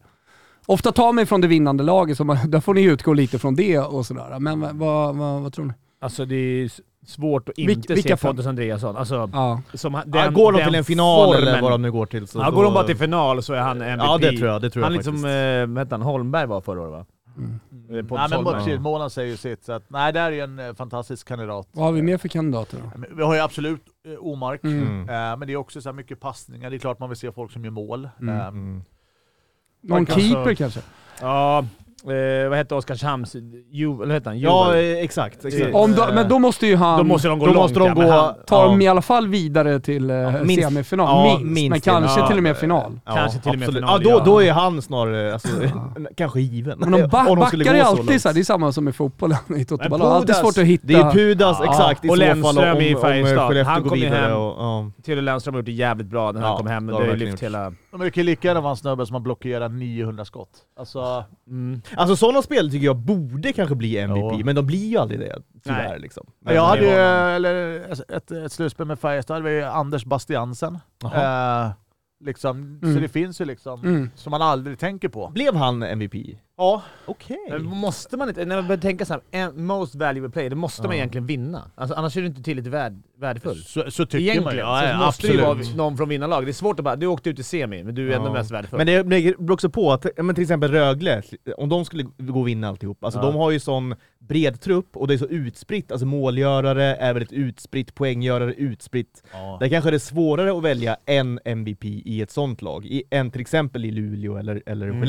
Ofta 0.67 0.93
tar 0.93 1.13
man 1.13 1.23
ifrån 1.23 1.41
det 1.41 1.49
vinnande 1.49 1.85
laget, 1.85 2.17
så 2.17 2.25
man, 2.25 2.37
där 2.51 2.61
får 2.61 2.75
ni 2.75 2.83
utgå 2.83 3.13
lite 3.13 3.39
från 3.39 3.55
det 3.55 3.79
och 3.79 4.07
sådär. 4.07 4.39
Men 4.39 4.61
vad, 4.61 4.77
vad, 4.77 5.17
vad, 5.17 5.43
vad 5.43 5.53
tror 5.53 5.65
ni? 5.65 5.73
Alltså 6.01 6.25
det 6.25 6.35
är 6.37 6.71
svårt 7.07 7.49
att 7.49 7.59
inte 7.59 7.95
vilka 7.95 8.17
se? 8.17 8.27
Pontus 8.27 8.47
Andreasson. 8.47 8.97
Alltså, 8.97 9.31
Ja. 9.33 9.61
som, 9.75 9.95
han- 9.95 10.11
ja, 10.15 10.23
den, 10.25 10.35
går 10.35 10.53
de 10.53 10.59
den 10.59 10.67
till 10.69 10.75
en 10.79 10.85
final 10.85 11.35
eller 11.35 11.47
formen. 11.47 11.63
vad 11.63 11.73
de 11.73 11.83
nu 11.83 11.93
går 11.93 12.07
till 12.07 12.27
så 12.27 12.39
Ja, 12.39 12.51
går 12.51 12.65
de 12.65 12.75
bara 12.75 12.85
till 12.85 12.97
final 12.97 13.43
så 13.43 13.53
är 13.55 13.61
han 13.61 13.83
MVP. 13.83 14.07
Ja 14.07 14.19
det 14.19 14.37
tror 14.39 14.51
jag, 14.51 14.63
det 14.63 14.71
tror 14.71 14.83
Han 14.83 14.93
jag 14.93 14.97
liksom, 14.99 15.15
faktiskt. 15.15 15.79
hette 15.79 15.95
han, 15.95 16.03
Holmberg 16.03 16.47
var 16.47 16.61
förra 16.61 16.81
året 16.81 16.93
va? 16.93 17.07
Mm. 17.37 17.61
Pontus 18.09 18.31
nej, 18.31 18.69
men 18.75 18.83
Målan 18.83 19.11
säger 19.11 19.31
ju 19.31 19.37
sitt. 19.37 19.65
Så 19.65 19.73
att, 19.73 19.83
nej, 19.89 20.13
det 20.13 20.21
här 20.21 20.33
är 20.33 20.37
ju 20.37 20.41
en 20.41 20.59
eh, 20.59 20.75
fantastisk 20.75 21.29
kandidat. 21.29 21.69
Vad 21.73 21.85
har 21.85 21.93
vi 21.93 22.03
mer 22.03 22.19
för 22.19 22.29
kandidater 22.29 22.79
då? 22.83 23.03
Vi 23.17 23.23
har 23.23 23.35
ju 23.35 23.41
absolut 23.41 23.81
eh, 24.09 24.13
Omark, 24.27 24.65
Mm. 24.65 24.79
Mm. 24.83 25.01
eh, 25.01 25.39
men 25.39 25.41
det 25.47 25.53
är 25.53 25.57
också 25.57 25.81
så 25.81 25.89
här 25.89 25.95
mycket 25.95 26.21
passningar. 26.21 26.71
Det 26.71 26.77
är 26.77 26.79
klart 26.79 26.99
man 26.99 27.09
vill 27.09 27.19
se 27.19 27.33
folk 27.33 27.53
som 27.53 27.65
gör 27.65 27.71
mål. 27.71 28.09
Mm. 28.21 28.37
Eh, 28.41 28.47
Mm. 28.47 28.83
Någon 29.89 29.99
Alltså- 29.99 30.21
keeper 30.21 30.55
kanske? 30.55 30.81
Ja, 31.21 31.65
eh, 32.11 32.49
vad 32.49 32.59
hette 32.59 32.75
Oskarshamns... 32.75 33.37
Ju, 33.71 33.87
eller 33.95 33.97
vad 34.07 34.11
hette 34.11 34.29
han? 34.29 34.39
Ja 34.41 34.75
Juvel. 34.77 34.97
eh, 34.97 35.05
exakt, 35.05 35.45
exakt. 35.45 35.75
Om 35.75 35.93
de, 35.93 36.15
men 36.15 36.29
då 36.29 36.39
måste 36.39 36.67
ju 36.67 36.77
han... 36.77 36.99
Då 36.99 37.05
måste 37.05 37.29
de 37.29 37.39
gå 37.39 37.47
då 37.47 37.53
långt 37.53 37.63
måste 37.63 37.79
de 37.79 37.89
ja, 37.89 37.95
gå- 37.95 38.11
han, 38.11 38.35
tar 38.47 38.63
Ja. 38.63 38.69
dem 38.69 38.83
i 38.83 38.89
alla 38.89 39.03
fall 39.03 39.29
vidare 39.29 39.81
till 39.81 40.11
eh, 40.11 40.43
minst. 40.43 40.63
semifinal. 40.69 41.07
Ja, 41.09 41.25
minst, 41.39 41.55
minst 41.55 41.71
men 41.71 41.81
till- 41.81 41.93
kanske 41.93 42.21
ja. 42.21 42.27
till 42.29 42.37
och 42.37 42.43
med 42.43 42.57
final. 42.57 43.01
Kanske 43.07 43.39
till 43.41 43.53
och 43.53 43.59
med 43.59 43.75
final, 43.75 44.01
Ja, 44.05 44.11
då, 44.11 44.19
ja. 44.19 44.23
då 44.25 44.43
är 44.43 44.53
han 44.53 44.83
snarare, 44.83 45.33
alltså, 45.33 45.49
kanske 46.17 46.41
given. 46.41 46.79
Men 46.79 46.91
de 46.93 47.09
ba- 47.09 47.19
Om 47.29 47.39
de 47.39 47.39
backar 47.39 47.75
är 47.75 47.83
alltid 47.83 48.23
så 48.23 48.29
här, 48.29 48.35
det 48.35 48.41
är 48.41 48.45
samma 48.45 48.73
som 48.73 48.89
i 48.89 48.93
fotbollen 48.93 49.39
i 49.57 49.65
Toto 49.65 49.89
Balotto. 49.89 50.11
Alltid 50.11 50.37
svårt 50.37 50.59
att 50.59 50.65
hitta... 50.65 50.87
Det 50.87 50.95
är 50.95 51.11
Pudas, 51.13 51.57
Ja. 51.61 51.71
exakt, 51.71 52.05
i 52.05 52.09
Och 52.09 52.17
Lennström 52.19 52.77
i 52.81 52.95
Färjestad. 52.97 53.57
Han 53.57 53.83
går 53.83 53.89
kom 53.91 53.99
ju 53.99 54.07
hem. 54.09 54.33
Och, 54.33 54.55
ja. 54.59 54.91
Theodor 55.07 55.23
Lennström 55.23 55.55
har 55.55 55.59
gjort 55.61 55.67
det 55.67 55.73
jävligt 55.73 56.07
bra 56.07 56.33
när 56.33 56.41
Ja, 56.41 56.47
han 56.47 56.57
kom 56.57 56.67
hem. 56.67 56.87
det 56.87 56.93
Det 56.93 56.99
har 56.99 57.05
ju 57.05 57.17
lyft 57.17 57.43
hela... 57.43 57.73
De 57.91 58.01
är 58.01 58.05
mycket 58.05 58.25
lika 58.25 58.61
vara 58.61 58.71
en 58.71 58.77
snubbe 58.77 59.07
som 59.07 59.15
har 59.15 59.21
blockerat 59.21 59.73
900 59.73 60.25
skott. 60.25 60.49
Alltså, 60.79 61.25
Mm. 61.49 61.83
Alltså 61.97 62.17
sådana 62.17 62.43
spel 62.43 62.71
tycker 62.71 62.87
jag 62.87 62.97
borde 62.97 63.53
kanske 63.53 63.75
bli 63.75 63.99
MVP, 63.99 64.39
Ja. 64.39 64.45
men 64.45 64.57
de 64.57 64.67
blir 64.67 64.87
ju 64.91 64.97
aldrig 64.99 65.21
det 65.21 65.39
tyvärr. 65.65 65.89
Nej. 65.89 66.01
Liksom. 66.01 66.27
Men, 66.41 66.55
Jag 66.55 66.67
hade 66.67 66.81
det 66.81 66.87
ju, 66.91 66.97
var- 66.97 67.31
eller 67.31 67.79
ett, 68.17 68.31
ett 68.31 68.53
slutspel 68.53 68.87
med 68.87 68.99
Färjestad, 68.99 69.35
hade 69.37 69.51
vi 69.55 69.63
Anders 69.63 70.05
Bastiansen. 70.05 70.79
Eh, 71.15 71.71
liksom, 72.25 72.81
Mm. 72.83 72.95
Så 72.95 73.01
det 73.01 73.09
finns 73.09 73.41
ju 73.41 73.45
liksom, 73.45 73.81
Mm. 73.81 74.11
som 74.15 74.31
man 74.31 74.43
aldrig 74.43 74.79
tänker 74.79 75.09
på. 75.09 75.29
Blev 75.35 75.55
han 75.55 75.83
MVP? 75.83 76.39
Ja, 76.59 76.83
Okej. 77.07 77.39
Men 77.51 77.65
måste 77.65 78.17
man 78.17 78.29
inte, 78.29 78.45
när 78.45 78.57
man 78.57 78.67
börjar 78.67 78.81
tänka 78.81 79.05
så 79.05 79.21
här, 79.33 79.53
most 79.53 79.95
valuable 79.95 80.31
player, 80.31 80.51
då 80.51 80.57
måste 80.57 80.83
man 80.83 80.91
Ja. 80.91 80.97
egentligen 80.97 81.27
vinna. 81.27 81.71
Alltså, 81.75 81.95
annars 81.95 82.17
är 82.17 82.21
du 82.21 82.27
inte 82.27 82.43
tillräckligt 82.43 82.73
värd, 82.75 83.03
värdefull. 83.19 83.57
så, 83.57 83.91
så 83.91 84.07
tycker 84.07 84.19
Egentligen 84.19 84.45
man. 84.45 84.57
Ja, 84.57 84.81
så 84.81 84.87
ja, 85.01 85.07
måste 85.07 85.27
det 85.27 85.33
ju 85.33 85.41
vara 85.41 85.59
någon 85.77 85.97
från 85.97 86.09
vinnarlag. 86.09 86.45
Det 86.47 86.51
är 86.51 86.53
svårt 86.53 86.79
att 86.81 86.85
bara, 86.85 86.97
du 86.97 87.07
åkte 87.07 87.31
ut 87.31 87.39
i 87.39 87.43
semi, 87.43 87.85
men 87.85 87.95
du 87.95 88.13
är 88.13 88.17
ändå 88.17 88.29
Ja. 88.29 88.33
mest 88.33 88.51
värdefull. 88.51 88.77
Men 88.79 88.87
det 88.87 89.05
beror 89.05 89.51
också 89.53 89.71
på 89.71 89.93
att, 89.93 90.07
men 90.17 90.35
till 90.35 90.43
exempel 90.43 90.71
Rögle, 90.71 91.23
om 91.57 91.69
de 91.69 91.85
skulle 91.85 92.03
gå 92.19 92.41
och 92.41 92.49
vinna 92.49 92.69
alltihop, 92.69 93.05
alltså 93.05 93.21
de 93.21 93.35
har 93.35 93.51
ju 93.51 93.61
sån 93.61 93.95
bred 94.19 94.61
trupp 94.61 94.97
och 94.97 95.09
det 95.09 95.15
är 95.15 95.19
så 95.19 95.27
utspritt, 95.27 95.93
alltså 95.93 96.07
målgörare 96.07 96.85
är 96.85 97.15
väldigt 97.15 97.33
utspritt, 97.33 97.95
poänggörare 97.95 98.55
utspritt. 98.55 99.23
Ja. 99.33 99.57
Där 99.61 99.69
kanske 99.69 99.91
det 99.91 99.97
är 99.97 99.99
svårare 99.99 100.57
att 100.57 100.63
välja 100.63 100.97
en 101.07 101.41
MVP 101.45 101.85
i 101.85 102.23
ett 102.23 102.31
sånt 102.31 102.63
lag, 102.63 102.87
i, 102.87 103.03
än 103.11 103.31
till 103.31 103.41
exempel 103.41 103.85
i 103.85 103.91
Luleå 103.91 104.37
eller, 104.37 104.63
eller 104.67 104.87
Mm. 104.89 105.01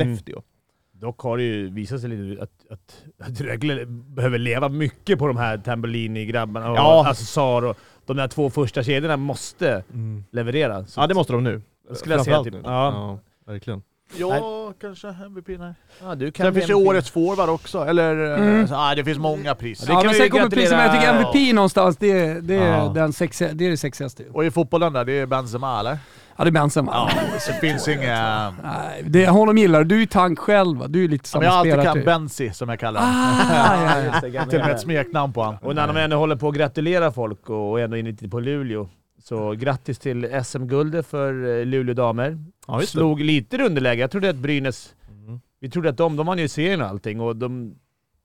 Dock 1.00 1.22
har 1.22 1.38
det 1.38 1.44
ju 1.44 1.70
visat 1.70 2.02
sig 2.02 2.10
lite 2.10 2.44
att, 2.44 2.50
att, 2.70 3.04
att 3.30 3.42
Rögle 3.42 3.86
behöver 3.86 4.38
leva 4.38 4.70
mycket 4.70 5.20
på 5.20 5.28
de 5.28 5.38
här 5.38 5.58
Tambellini-grabbarna, 5.58 6.72
och 6.72 6.78
Ja. 6.78 7.08
alltså 7.08 7.26
Sar 7.26 7.62
och 7.66 7.78
de 8.06 8.18
där 8.18 8.28
två 8.28 8.50
första 8.50 8.84
kedjorna 8.84 9.18
måste 9.18 9.84
leverera. 10.32 10.86
Så 10.86 11.02
Ja 11.02 11.08
det 11.08 11.14
måste 11.14 11.34
de 11.34 11.44
nu. 11.44 11.62
skulle 11.94 12.16
jag 12.16 12.26
säga. 12.26 12.44
Typ. 12.44 12.54
nu. 12.54 12.62
Ja. 12.64 12.70
ja, 12.94 13.20
verkligen. 13.54 13.82
Ja, 14.18 14.74
kanske 14.82 15.08
MVP, 15.08 15.48
nej. 15.48 15.74
Ja, 16.02 16.16
du 16.16 16.32
kan 16.32 16.46
Sen 16.46 16.54
finns 16.54 16.70
ju 16.70 16.74
årets 16.74 17.10
forward 17.12 17.50
också, 17.50 17.86
eller... 17.86 18.32
eh, 18.32 18.40
Mm. 18.48 18.68
Så, 18.68 18.76
ah, 18.76 18.96
det 18.96 19.04
finns 19.04 19.18
många 19.18 19.56
pris. 19.56 19.80
det 19.80 19.92
Ja, 19.94 20.00
kan 20.00 20.06
men 20.06 20.16
sen 20.16 20.30
kommer 20.30 20.50
priset, 20.50 20.72
men 20.72 20.80
jag 20.86 20.94
tycker 20.94 21.14
MVP 21.14 21.54
någonstans, 21.56 21.98
det, 21.98 22.12
är- 22.12 22.42
det, 22.42 22.56
är, 22.56 22.78
Ja. 22.78 22.92
den 22.96 23.14
sexiga, 23.14 23.54
det 23.54 23.66
är 23.66 23.70
det 23.70 23.78
sexigaste. 23.78 24.24
Och 24.34 24.46
i 24.46 24.52
fotbollen 24.52 24.94
där, 24.94 25.06
det 25.06 25.14
är 25.14 25.26
Benzema 25.26 25.80
eller? 25.80 25.98
Ja, 26.38 26.44
det 26.44 26.50
är 26.50 26.52
Benzema. 26.52 26.92
Ja, 26.94 27.10
det 27.48 27.54
finns 27.54 27.88
inga... 27.88 28.50
Nej, 28.64 29.04
det, 29.06 29.28
honom 29.28 29.58
gillar 29.58 29.84
du. 29.84 29.96
Är 29.96 30.00
ju 30.00 30.06
tank 30.06 30.40
själv 30.40 30.78
va? 30.78 30.88
Du 30.88 31.04
är 31.04 31.08
lite 31.08 31.22
Ja, 31.24 31.28
samma 31.28 31.40
men 31.40 31.46
jag 31.46 31.52
har 31.54 31.60
alltid 31.60 31.72
spelare. 31.74 31.86
kan 31.86 31.96
typ. 31.96 32.06
Benzi 32.06 32.54
som 32.54 32.70
jag 32.70 32.80
kallar 32.80 33.02
honom. 33.02 33.16
Ah, 33.16 34.02
ja, 34.22 34.28
ja. 34.28 34.46
Till 34.46 34.60
och 34.60 34.66
med 34.66 34.76
ett 34.76 34.82
smeknamn 34.82 35.34
på 35.34 35.44
honom. 35.44 35.60
Och 35.64 35.76
när 35.76 35.88
de 35.88 35.98
ändå 35.98 36.18
håller 36.18 36.36
på 36.36 36.48
att 36.50 36.56
gratulera 36.56 37.12
folk 37.12 37.50
och 37.50 37.80
ändå 37.80 37.98
inne 37.98 38.14
på 38.14 38.40
Luleå, 38.40 38.90
så 39.24 39.52
grattis 39.52 40.00
till 40.00 40.44
SM-guldet 40.46 41.08
för 41.08 41.60
eh, 41.60 41.66
Luleå 41.66 41.94
damer. 41.94 42.38
Ja. 42.68 42.82
Slog 42.82 43.22
lite 43.22 43.58
underläge. 43.64 44.00
Jag 44.02 44.12
trodde 44.12 44.30
att 44.30 44.36
Brynäs... 44.36 44.94
Mm. 45.10 45.40
Vi 45.60 45.70
trodde 45.70 45.90
att 45.90 45.98
de, 45.98 46.16
de 46.16 46.26
vann 46.26 46.38
ju 46.40 46.48
serien 46.48 46.82
och 46.82 46.88
allting 46.88 47.22
och 47.22 47.36
de, 47.36 47.76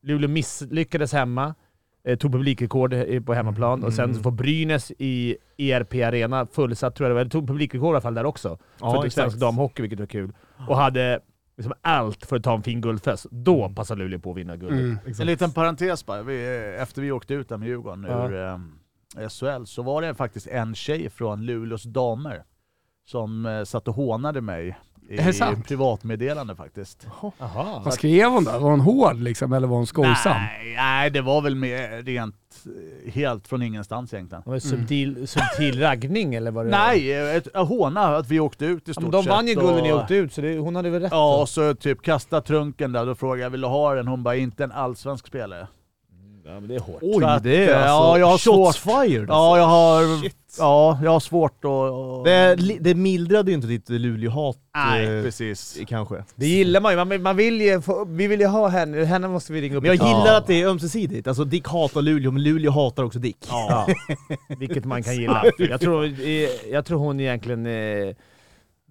Luleå 0.02 0.28
misslyckades 0.30 1.12
hemma. 1.12 1.54
Eh, 2.04 2.16
tog 2.18 2.32
publikrekord 2.32 2.92
eh, 2.94 3.20
på 3.22 3.34
hemmaplan 3.34 3.84
och 3.84 3.92
sen 3.92 4.10
Mm. 4.10 4.22
får 4.22 4.30
Brynäs 4.30 4.92
i 4.98 5.36
ERP 5.58 5.94
Arena, 5.94 6.46
fullsatt 6.46 6.94
tror 6.96 7.04
jag 7.04 7.10
det 7.10 7.14
var, 7.14 7.20
eller 7.20 7.30
tog 7.30 7.46
publikrekord 7.48 7.88
i 7.88 7.94
alla 7.94 8.00
fall 8.00 8.14
där 8.14 8.24
också. 8.26 8.58
Ja, 8.80 9.02
för 9.02 9.08
svensk 9.08 9.38
damhockey, 9.38 9.82
vilket 9.82 9.98
var 10.00 10.06
kul. 10.06 10.32
Och 10.68 10.76
hade 10.76 11.20
liksom 11.56 11.72
allt 11.82 12.26
för 12.26 12.36
att 12.36 12.42
ta 12.42 12.54
en 12.54 12.62
fin 12.62 12.80
guldfest. 12.80 13.26
Då 13.30 13.68
passar 13.68 13.96
Luleå 13.96 14.18
på 14.20 14.30
att 14.30 14.36
vinna 14.36 14.56
guldet. 14.56 14.78
Mm. 14.80 14.98
En 15.20 15.26
liten 15.26 15.52
parentes 15.52 16.06
bara. 16.06 16.22
Vi, 16.22 16.44
efter 16.80 17.02
vi 17.02 17.12
åkte 17.12 17.34
ut 17.34 17.48
där 17.48 17.56
med 17.56 17.68
Djurgården 17.68 18.06
Ja. 18.08 18.28
ur 18.28 18.46
eh, 19.18 19.28
SHL 19.28 19.64
så 19.64 19.82
var 19.82 20.02
det 20.02 20.14
faktiskt 20.14 20.46
en 20.46 20.74
tjej 20.74 21.10
från 21.10 21.46
Luleås 21.46 21.82
damer 21.82 22.42
som 23.04 23.46
eh, 23.46 23.64
satt 23.64 23.88
och 23.88 23.94
hånade 23.94 24.40
mig 24.40 24.78
i 25.08 25.18
Är 25.18 25.24
det 25.26 25.32
sant? 25.32 25.66
privatmeddelande 25.68 26.56
faktiskt. 26.56 27.06
Jaha. 27.38 27.82
Vad 27.84 27.94
skrev 27.94 28.30
hon 28.30 28.44
då? 28.44 28.50
Var 28.50 28.70
hon 28.70 28.80
hård 28.80 29.16
liksom, 29.20 29.52
eller 29.52 29.68
var 29.68 29.76
hon 29.76 29.86
skojsam? 29.86 30.32
Nej, 30.36 30.74
nej, 30.76 31.10
det 31.10 31.20
var 31.20 31.40
väl 31.42 31.54
mer 31.54 32.02
rent 32.02 32.34
eh, 33.06 33.12
helt 33.12 33.48
från 33.48 33.62
ingenstans 33.62 34.14
egentligen. 34.14 34.42
Det 34.44 34.50
var 34.50 34.58
subtil, 34.58 35.28
subtil 35.28 35.80
raggning 35.80 36.34
eller 36.34 36.50
vad 36.50 36.66
det 36.66 36.70
Nej, 36.70 37.12
ett, 37.36 37.46
ett 37.46 37.56
håna 37.68 38.16
att 38.16 38.28
vi 38.28 38.40
åkte 38.40 38.64
ut 38.64 38.88
i 38.88 38.92
stort 38.92 39.02
men 39.02 39.10
de 39.10 39.24
vann 39.26 39.46
ju 39.46 39.54
sett 39.54 39.62
guld 39.62 39.76
när 39.76 39.82
ni 39.82 39.92
och- 39.92 40.00
åkte 40.00 40.14
ut, 40.14 40.32
så 40.32 40.40
det, 40.40 40.58
hon 40.58 40.76
hade 40.76 40.90
väl 40.90 41.02
rätt? 41.02 41.12
Ja, 41.12 41.40
och 41.40 41.48
så 41.48 41.74
typ 41.74 42.02
kasta 42.02 42.40
trunken 42.40 42.92
där, 42.92 43.06
då 43.06 43.14
frågade 43.14 43.42
jag 43.42 43.50
vill 43.50 43.60
du 43.60 43.66
ha 43.68 43.94
den? 43.94 44.08
Hon 44.08 44.22
bara 44.22 44.36
inte 44.36 44.64
en 44.64 44.72
allsvensk 44.72 45.26
spelare. 45.26 45.66
Ja 46.44 46.60
men 46.60 46.68
det 46.68 46.74
är 46.74 46.80
hårt. 46.80 46.98
Oj, 47.02 47.24
att, 47.24 47.42
det 47.42 47.56
är 47.64 47.70
eh, 47.70 47.76
alltså 47.76 47.88
ja, 47.92 48.18
jag 48.18 48.26
har 48.26 48.38
shots 48.38 48.78
svårt. 48.78 48.94
fired 49.06 49.28
Ja, 49.28 49.34
alltså. 49.34 49.58
jag 49.60 49.66
har, 49.66 50.22
Shit. 50.22 50.36
ja, 50.58 50.98
jag 51.04 51.10
har 51.10 51.20
svårt 51.20 51.64
att... 51.64 51.70
att- 51.70 52.24
Det, 52.24 52.76
det 52.80 52.94
mildrade 52.94 53.50
ju 53.50 53.54
inte 53.54 53.66
ditt 53.66 53.88
Luleå-hat 53.88 54.56
Nej, 54.76 55.04
eh, 55.18 55.22
precis. 55.22 55.78
kanske. 55.88 56.24
Det 56.34 56.46
gillar 56.46 56.80
man 56.80 56.92
ju, 56.92 57.04
man, 57.04 57.22
man 57.22 57.36
vill 57.36 57.60
ju 57.60 57.80
få, 57.80 58.04
vi 58.04 58.26
vill 58.26 58.40
ju 58.40 58.46
ha 58.46 58.68
henne, 58.68 59.04
henne 59.04 59.28
måste 59.28 59.52
vi 59.52 59.60
ringa 59.60 59.76
upp 59.76 59.82
Men 59.82 59.96
jag 59.96 60.02
och 60.02 60.08
gillar 60.08 60.38
att 60.38 60.46
det 60.46 60.62
är 60.62 60.66
ömsesidigt. 60.66 61.28
Alltså 61.28 61.44
Dick 61.44 61.68
hatar 61.68 62.02
Luleå, 62.02 62.30
men 62.30 62.42
Luleå 62.42 62.70
hatar 62.70 63.02
också 63.04 63.18
Dick. 63.18 63.46
Ja. 63.48 63.86
Vilket 64.58 64.84
man 64.84 65.02
kan 65.02 65.16
gilla. 65.16 65.44
Jag 65.58 65.80
tror, 65.80 66.04
eh, 66.04 66.48
jag 66.72 66.84
tror 66.86 66.98
hon 66.98 67.20
egentligen, 67.20 67.66
eh, 67.66 68.14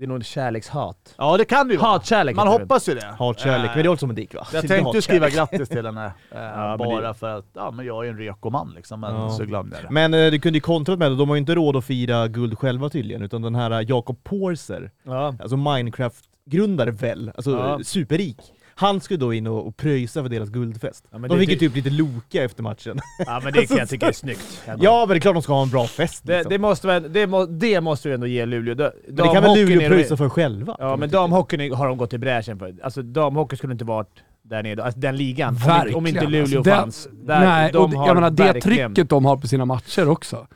det 0.02 0.06
är 0.06 0.08
nog 0.08 0.26
kärlekshat. 0.26 1.16
ja, 1.18 1.38
det 1.38 1.46
kan 1.46 1.68
det 1.68 1.74
ju 1.74 1.80
vara. 1.80 1.90
Hatkärlek 1.92 2.36
Man 2.36 2.48
heter 2.48 2.60
det. 2.60 2.64
hoppas 2.64 2.90
ju 2.90 2.94
det. 2.96 3.06
Hatkärlek, 3.20 3.72
men 3.76 3.84
det 3.84 3.88
är 3.88 3.92
också 3.92 4.00
som 4.00 4.10
en 4.10 4.16
Dick 4.16 4.34
va? 4.34 4.48
Jag 4.54 4.68
tänkte 4.68 4.98
ju 4.98 5.02
skriva 5.02 5.30
grattis 5.30 5.70
till 5.70 5.86
henne, 5.86 6.06
eh, 6.32 6.38
men 6.40 6.78
bara 6.78 7.08
det- 7.08 7.14
för 7.14 7.38
att 7.38 7.46
ja, 7.54 7.72
men 7.72 7.86
jag 7.86 8.06
är 8.06 8.10
en 8.10 8.18
reko-man 8.18 8.72
liksom, 8.76 9.00
men 9.00 9.16
Ja. 9.16 9.30
så 9.30 9.46
glömde 9.46 9.76
jag 9.76 9.86
det. 9.86 9.94
Men 9.94 10.14
eh, 10.14 10.32
du 10.32 10.40
kunde 10.40 10.58
ju 10.58 10.62
kontrat 10.62 11.00
med 11.00 11.12
det, 11.12 11.16
de 11.18 11.30
har 11.30 11.36
ju 11.36 11.40
inte 11.40 11.56
råd 11.56 11.76
att 11.76 11.86
fira 11.86 12.28
guld 12.28 12.58
själva 12.60 12.90
tydligen, 12.90 13.22
utan 13.22 13.42
den 13.42 13.56
här 13.56 13.72
eh, 13.72 13.82
Jakob 13.90 14.24
Porser, 14.24 14.92
Ja. 15.04 15.36
alltså 15.42 15.58
Minecraft-grundare 15.58 16.92
väl, 16.92 17.32
alltså 17.36 17.52
Ja. 17.52 17.70
eh, 17.74 17.80
superrik. 17.80 18.38
Han 18.82 19.02
skulle 19.02 19.20
då 19.20 19.34
in 19.34 19.48
och, 19.48 19.68
och 19.68 19.78
pröjsa 19.78 20.22
för 20.24 20.30
deras 20.30 20.50
guldfest. 20.50 21.06
Ja, 21.12 21.18
de 21.18 21.28
det- 21.28 21.38
fick 21.40 21.50
ju 21.50 21.56
det- 21.56 21.60
typ 21.60 21.76
lite 21.76 21.90
loka 21.90 22.44
efter 22.44 22.64
matchen. 22.64 23.00
ja 23.26 23.42
men 23.44 23.54
det 23.54 23.66
kan 23.68 23.78
jag 23.78 23.90
tycka 23.90 24.08
är 24.08 24.12
snyggt. 24.24 24.64
ja 24.80 25.00
men 25.00 25.10
det 25.10 25.16
är 25.18 25.20
klart 25.20 25.36
de 25.36 25.42
ska 25.44 25.54
ha 25.54 25.64
en 25.64 25.70
bra 25.70 25.88
fest 25.88 26.22
Det, 26.26 26.34
liksom. 26.34 26.50
det, 26.50 26.58
måste, 26.60 26.88
väl- 26.88 27.14
det, 27.14 27.28
må, 27.28 27.46
det 27.46 27.82
måste 27.82 28.08
vi 28.08 28.14
ändå 28.14 28.28
ge 28.28 28.46
Luleå. 28.46 28.76
Da- 28.76 28.92
Men 29.08 29.16
det 29.16 29.24
kan 29.34 29.44
väl 29.44 29.56
Luleå 29.60 29.78
är 29.78 29.90
de- 29.90 29.96
pröjsa 29.96 30.18
för 30.18 30.30
själva? 30.30 30.76
Ja 30.80 30.96
men 30.98 31.10
damhockeyn 31.10 31.74
har 31.74 31.88
de 31.88 31.98
gått 31.98 32.14
i 32.14 32.18
bräschen 32.18 32.60
för. 32.60 32.76
Alltså 32.84 33.02
damhockey 33.02 33.56
skulle 33.56 33.74
inte 33.74 33.86
varit 33.86 34.24
där 34.44 34.64
nere, 34.64 34.84
alltså 34.84 35.00
den 35.00 35.18
ligan. 35.18 35.56
Verkligen. 35.56 35.98
om 35.98 36.08
inte 36.08 36.26
Luleå 36.26 36.42
Alltså, 36.58 36.64
fanns. 36.64 37.08
Där, 37.12 37.40
Nej, 37.40 37.72
de 37.72 37.78
och 37.78 37.90
har 38.00 38.08
jag 38.08 38.16
menar 38.16 38.30
det 38.32 38.44
verkligen- 38.44 38.94
trycket 38.94 39.10
de 39.10 39.26
har 39.26 39.38
på 39.38 39.48
sina 39.48 39.66
matcher 39.66 40.10
också. 40.10 40.48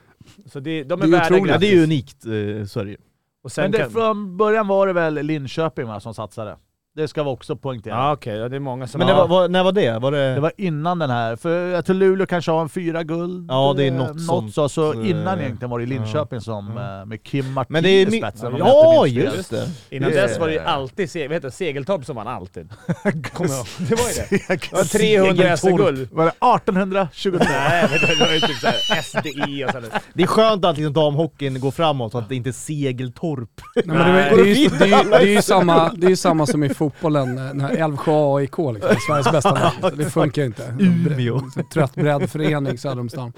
Så 0.45 0.59
det, 0.59 0.83
de 0.83 0.99
Det 0.99 1.05
är, 1.05 1.07
är 1.07 1.11
värda 1.11 1.25
otroligt. 1.35 1.51
Ja, 1.51 1.57
det 1.57 1.73
är 1.73 1.83
unikt, 1.83 2.25
eh, 2.25 2.65
så 2.67 2.79
är 2.79 2.83
det 2.85 2.91
ju. 2.91 2.97
Och 3.43 3.51
sen 3.51 3.61
Men 3.63 3.71
det, 3.71 3.77
kan, 3.77 3.91
från 3.91 4.37
början 4.37 4.67
var 4.67 4.87
det 4.87 4.93
väl 4.93 5.13
Linköping 5.25 5.87
va, 5.87 5.99
som 5.99 6.13
satsade? 6.13 6.55
Det 6.95 7.07
ska 7.07 7.23
vi 7.23 7.29
också 7.29 7.55
poängtera. 7.55 7.93
Ja 7.93 8.13
okej, 8.13 8.37
ja, 8.37 8.49
det 8.49 8.55
är 8.55 8.59
många 8.59 8.87
som... 8.87 8.99
Men 8.99 9.07
det 9.07 9.13
ja. 9.13 9.19
var, 9.19 9.27
var, 9.27 9.47
när 9.47 9.63
var 9.63 9.71
det? 9.71 9.99
Var 9.99 10.11
det... 10.11 10.33
Det 10.33 10.39
var 10.39 10.51
innan 10.57 10.99
den 10.99 11.09
här, 11.09 11.35
för 11.35 11.67
jag 11.67 11.85
tror 11.85 11.95
Luleå 11.95 12.25
kanske 12.27 12.51
har 12.51 12.61
en 12.61 12.69
fyra 12.69 13.03
guld. 13.03 13.45
Ja, 13.49 13.73
det 13.77 13.83
är 13.83 13.91
eh, 13.91 13.97
något 13.97 14.21
sånt, 14.21 14.53
så, 14.53 14.69
så 14.69 14.93
eh, 14.93 15.09
innan 15.09 15.39
egentligen 15.39 15.69
var 15.69 15.79
det 15.79 15.85
Linköping 15.85 16.41
som, 16.41 16.73
ja. 16.77 16.99
eh, 17.01 17.05
med 17.05 17.23
Kim 17.23 17.53
Martin 17.53 17.73
Men 17.73 17.83
det 17.83 17.89
är 17.89 18.13
i 18.13 18.17
spetsen. 18.19 18.55
Ja, 18.57 19.07
just 19.07 19.49
det. 19.49 19.69
Innan 19.89 20.11
det- 20.11 20.21
dess 20.21 20.39
var 20.39 20.47
det 20.47 20.53
ju 20.53 20.59
alltid 20.59 21.11
se, 21.11 21.27
vad 21.27 21.33
heter 21.35 21.47
det, 21.47 21.51
Segeltorp 21.55 22.05
som 22.05 22.15
vann 22.15 22.27
alltid. 22.27 22.69
Kommer 23.33 23.49
jag. 23.53 23.65
Det 23.77 23.95
var 23.95 24.09
ju 24.09 24.37
det. 24.47 24.47
Det 24.47 24.71
var 24.71 24.83
300 24.83 25.57
SM-guld. 25.57 26.09
Var 26.11 26.25
det 26.25 26.31
1823? 26.31 27.47
Nej, 27.49 27.87
det 27.91 28.25
var 28.25 28.33
ju 28.33 28.39
typ 28.39 28.57
såhär 28.57 29.01
SDI 29.01 29.65
och 29.65 29.69
sådär. 29.71 29.89
Det 30.13 30.23
är 30.23 30.27
skönt 30.27 30.65
att 30.65 30.77
liksom 30.77 30.93
damhockeyn 30.93 31.59
går 31.59 31.71
framåt, 31.71 32.11
så 32.11 32.17
att 32.17 32.29
det 32.29 32.35
inte 32.35 32.49
är 32.49 32.51
Segeltorp. 32.51 33.61
Nej, 33.75 33.83
men 33.85 33.97
det, 33.97 34.21
är- 34.21 34.35
det, 34.35 34.41
är 34.41 34.55
ju, 34.55 34.69
det, 34.69 34.83
är 34.83 35.03
ju, 35.03 35.09
det, 35.09 35.15
är 35.17 35.21
ju 35.35 35.41
samma, 35.41 35.91
det 35.93 36.05
är 36.07 36.09
ju 36.09 36.15
samma 36.15 36.45
som 36.45 36.63
i 36.63 36.69
fotbollen, 36.89 37.37
eh, 37.37 37.43
den 37.43 37.61
här 37.61 37.75
Älvsjö 37.75 38.11
AIK 38.35 38.57
liksom, 38.73 38.95
Sveriges 39.07 39.31
bästa 39.31 39.51
lag. 39.81 39.97
Det 39.97 40.05
funkar 40.05 40.41
ju 40.41 40.45
inte. 40.45 40.75
Umeå. 40.79 41.41
Trött 41.73 41.95
breddförening 41.95 42.77
söder 42.77 42.99
om 42.99 43.09
stan. 43.09 43.33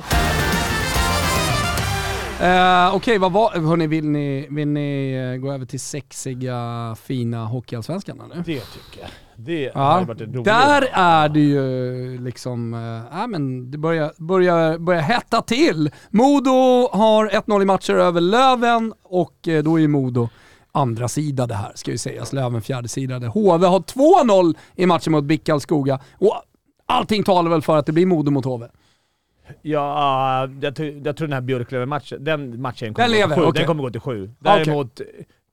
Eh, 2.42 2.96
Okej, 2.96 3.18
vad 3.18 3.32
var, 3.32 3.52
hörni, 3.52 3.88
vill 3.88 4.06
ni, 4.10 4.48
vill 4.50 4.68
ni 4.68 5.14
eh, 5.34 5.42
gå 5.42 5.52
över 5.52 5.66
till 5.66 5.80
sexiga, 5.80 6.96
fina 7.04 7.46
Hockeyallsvenskan 7.46 8.18
nu? 8.18 8.36
Det 8.36 8.44
tycker 8.44 9.02
jag. 9.02 9.10
Det 9.36 9.72
Ja, 9.76 9.92
hade 9.92 10.06
varit 10.06 10.22
en 10.22 10.34
rolig 10.34 10.46
där 10.46 10.90
är 10.94 11.30
det 11.30 11.40
ju 11.40 12.18
liksom, 12.22 12.74
äh, 12.74 13.18
ja, 13.20 13.28
men 13.28 13.72
det 13.72 13.78
börjar, 13.78 14.12
börjar, 14.18 14.78
börjar 14.78 15.02
hetta 15.02 15.42
till. 15.42 15.92
Modo 16.10 16.90
har 16.92 17.28
1-0 17.28 17.62
i 17.62 17.66
matcher 17.66 17.94
över 17.94 18.22
Löven 18.22 18.94
och 19.04 19.48
eh, 19.48 19.64
då 19.64 19.76
är 19.76 19.80
ju 19.80 19.88
Modo 19.88 20.30
andra 20.72 21.08
sida 21.08 21.48
det 21.48 21.56
här 21.56 21.72
ska 21.76 21.92
ju 21.92 21.98
sägas. 21.98 22.34
Löven 22.34 22.62
fjärde 22.62 22.88
sidade. 22.88 23.28
HV 23.28 23.66
har 23.68 23.80
2-0 23.80 24.56
i 24.76 24.86
matchen 24.86 25.12
mot 25.12 25.24
BIK 25.24 25.44
Karlskoga 25.44 26.00
och 26.20 26.42
allting 26.86 27.24
talar 27.24 27.52
väl 27.52 27.62
för 27.62 27.78
att 27.78 27.86
det 27.86 27.92
blir 27.92 28.06
Modo 28.06 28.32
mot 28.32 28.46
HV. 28.46 28.68
Ja, 29.62 30.50
jag, 30.62 30.76
tror- 30.76 31.02
jag 31.06 31.18
tror 31.18 31.28
den 31.28 31.34
här 31.34 31.42
Björklöven-matchen, 31.42 32.24
den 32.24 32.62
matchen 32.62 32.94
kommer, 32.94 33.08
Den 33.08 33.16
gå 33.18 33.22
lever, 33.22 33.36
till 33.36 33.44
sju. 33.44 33.50
okej. 33.50 33.60
den 33.60 33.68
kommer 33.68 33.84
gå 33.84 33.90
till 33.90 34.02
sju. 34.02 34.32
Däremot, 34.40 35.02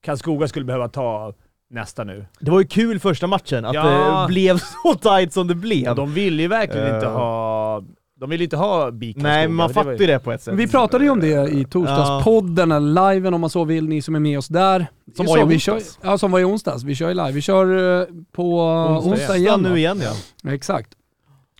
Karlskoga 0.04 0.48
skulle 0.48 0.64
behöva 0.64 0.88
ta 0.88 1.32
nästa 1.70 2.04
nu. 2.04 2.26
Det 2.40 2.50
var 2.50 2.60
ju 2.60 2.66
kul 2.66 3.00
första 3.00 3.26
matchen, 3.26 3.64
att 3.64 3.74
Ja. 3.74 4.20
det 4.20 4.26
blev 4.28 4.58
så 4.58 4.94
tight 4.94 5.32
som 5.32 5.46
det 5.46 5.54
blev. 5.54 5.84
Ja, 5.84 5.94
de 5.94 6.12
vill 6.14 6.40
ju 6.40 6.48
verkligen 6.48 6.94
inte 6.94 7.06
Eh. 7.06 7.12
ha... 7.12 7.82
De 8.24 8.30
vill 8.30 8.42
inte 8.42 8.56
ha 8.56 8.90
BIK 8.90 9.16
Nej, 9.16 9.48
men 9.48 9.56
man 9.56 9.70
fattar 9.70 9.90
ju 9.92 10.06
det 10.06 10.18
på 10.18 10.32
ett 10.32 10.42
sätt. 10.42 10.54
Vi 10.54 10.68
pratade 10.68 11.04
ju 11.04 11.10
om 11.10 11.20
det 11.20 11.50
i 11.50 11.64
torsdagspodden, 11.64 12.72
eller 12.72 13.12
liven 13.12 13.34
om 13.34 13.40
man 13.40 13.50
så 13.50 13.64
vill, 13.64 13.88
ni 13.88 14.02
som 14.02 14.14
är 14.14 14.20
med 14.20 14.38
oss 14.38 14.48
där. 14.48 14.86
Som 15.16 15.26
var 15.26 15.38
i 15.38 15.42
onsdags. 15.42 15.98
Kör, 16.02 16.10
ja, 16.10 16.18
som 16.18 16.30
var 16.30 16.40
i 16.40 16.44
onsdags. 16.44 16.84
Vi 16.84 16.94
kör 16.94 17.08
ju 17.08 17.14
live. 17.14 17.32
Vi 17.32 17.40
kör 17.40 18.00
eh, 18.00 18.06
på 18.32 18.60
onsdag, 19.04 19.36
igen. 19.36 19.60
nu 19.60 19.78
igen 19.78 20.02
ja. 20.02 20.50
Exakt. 20.52 20.88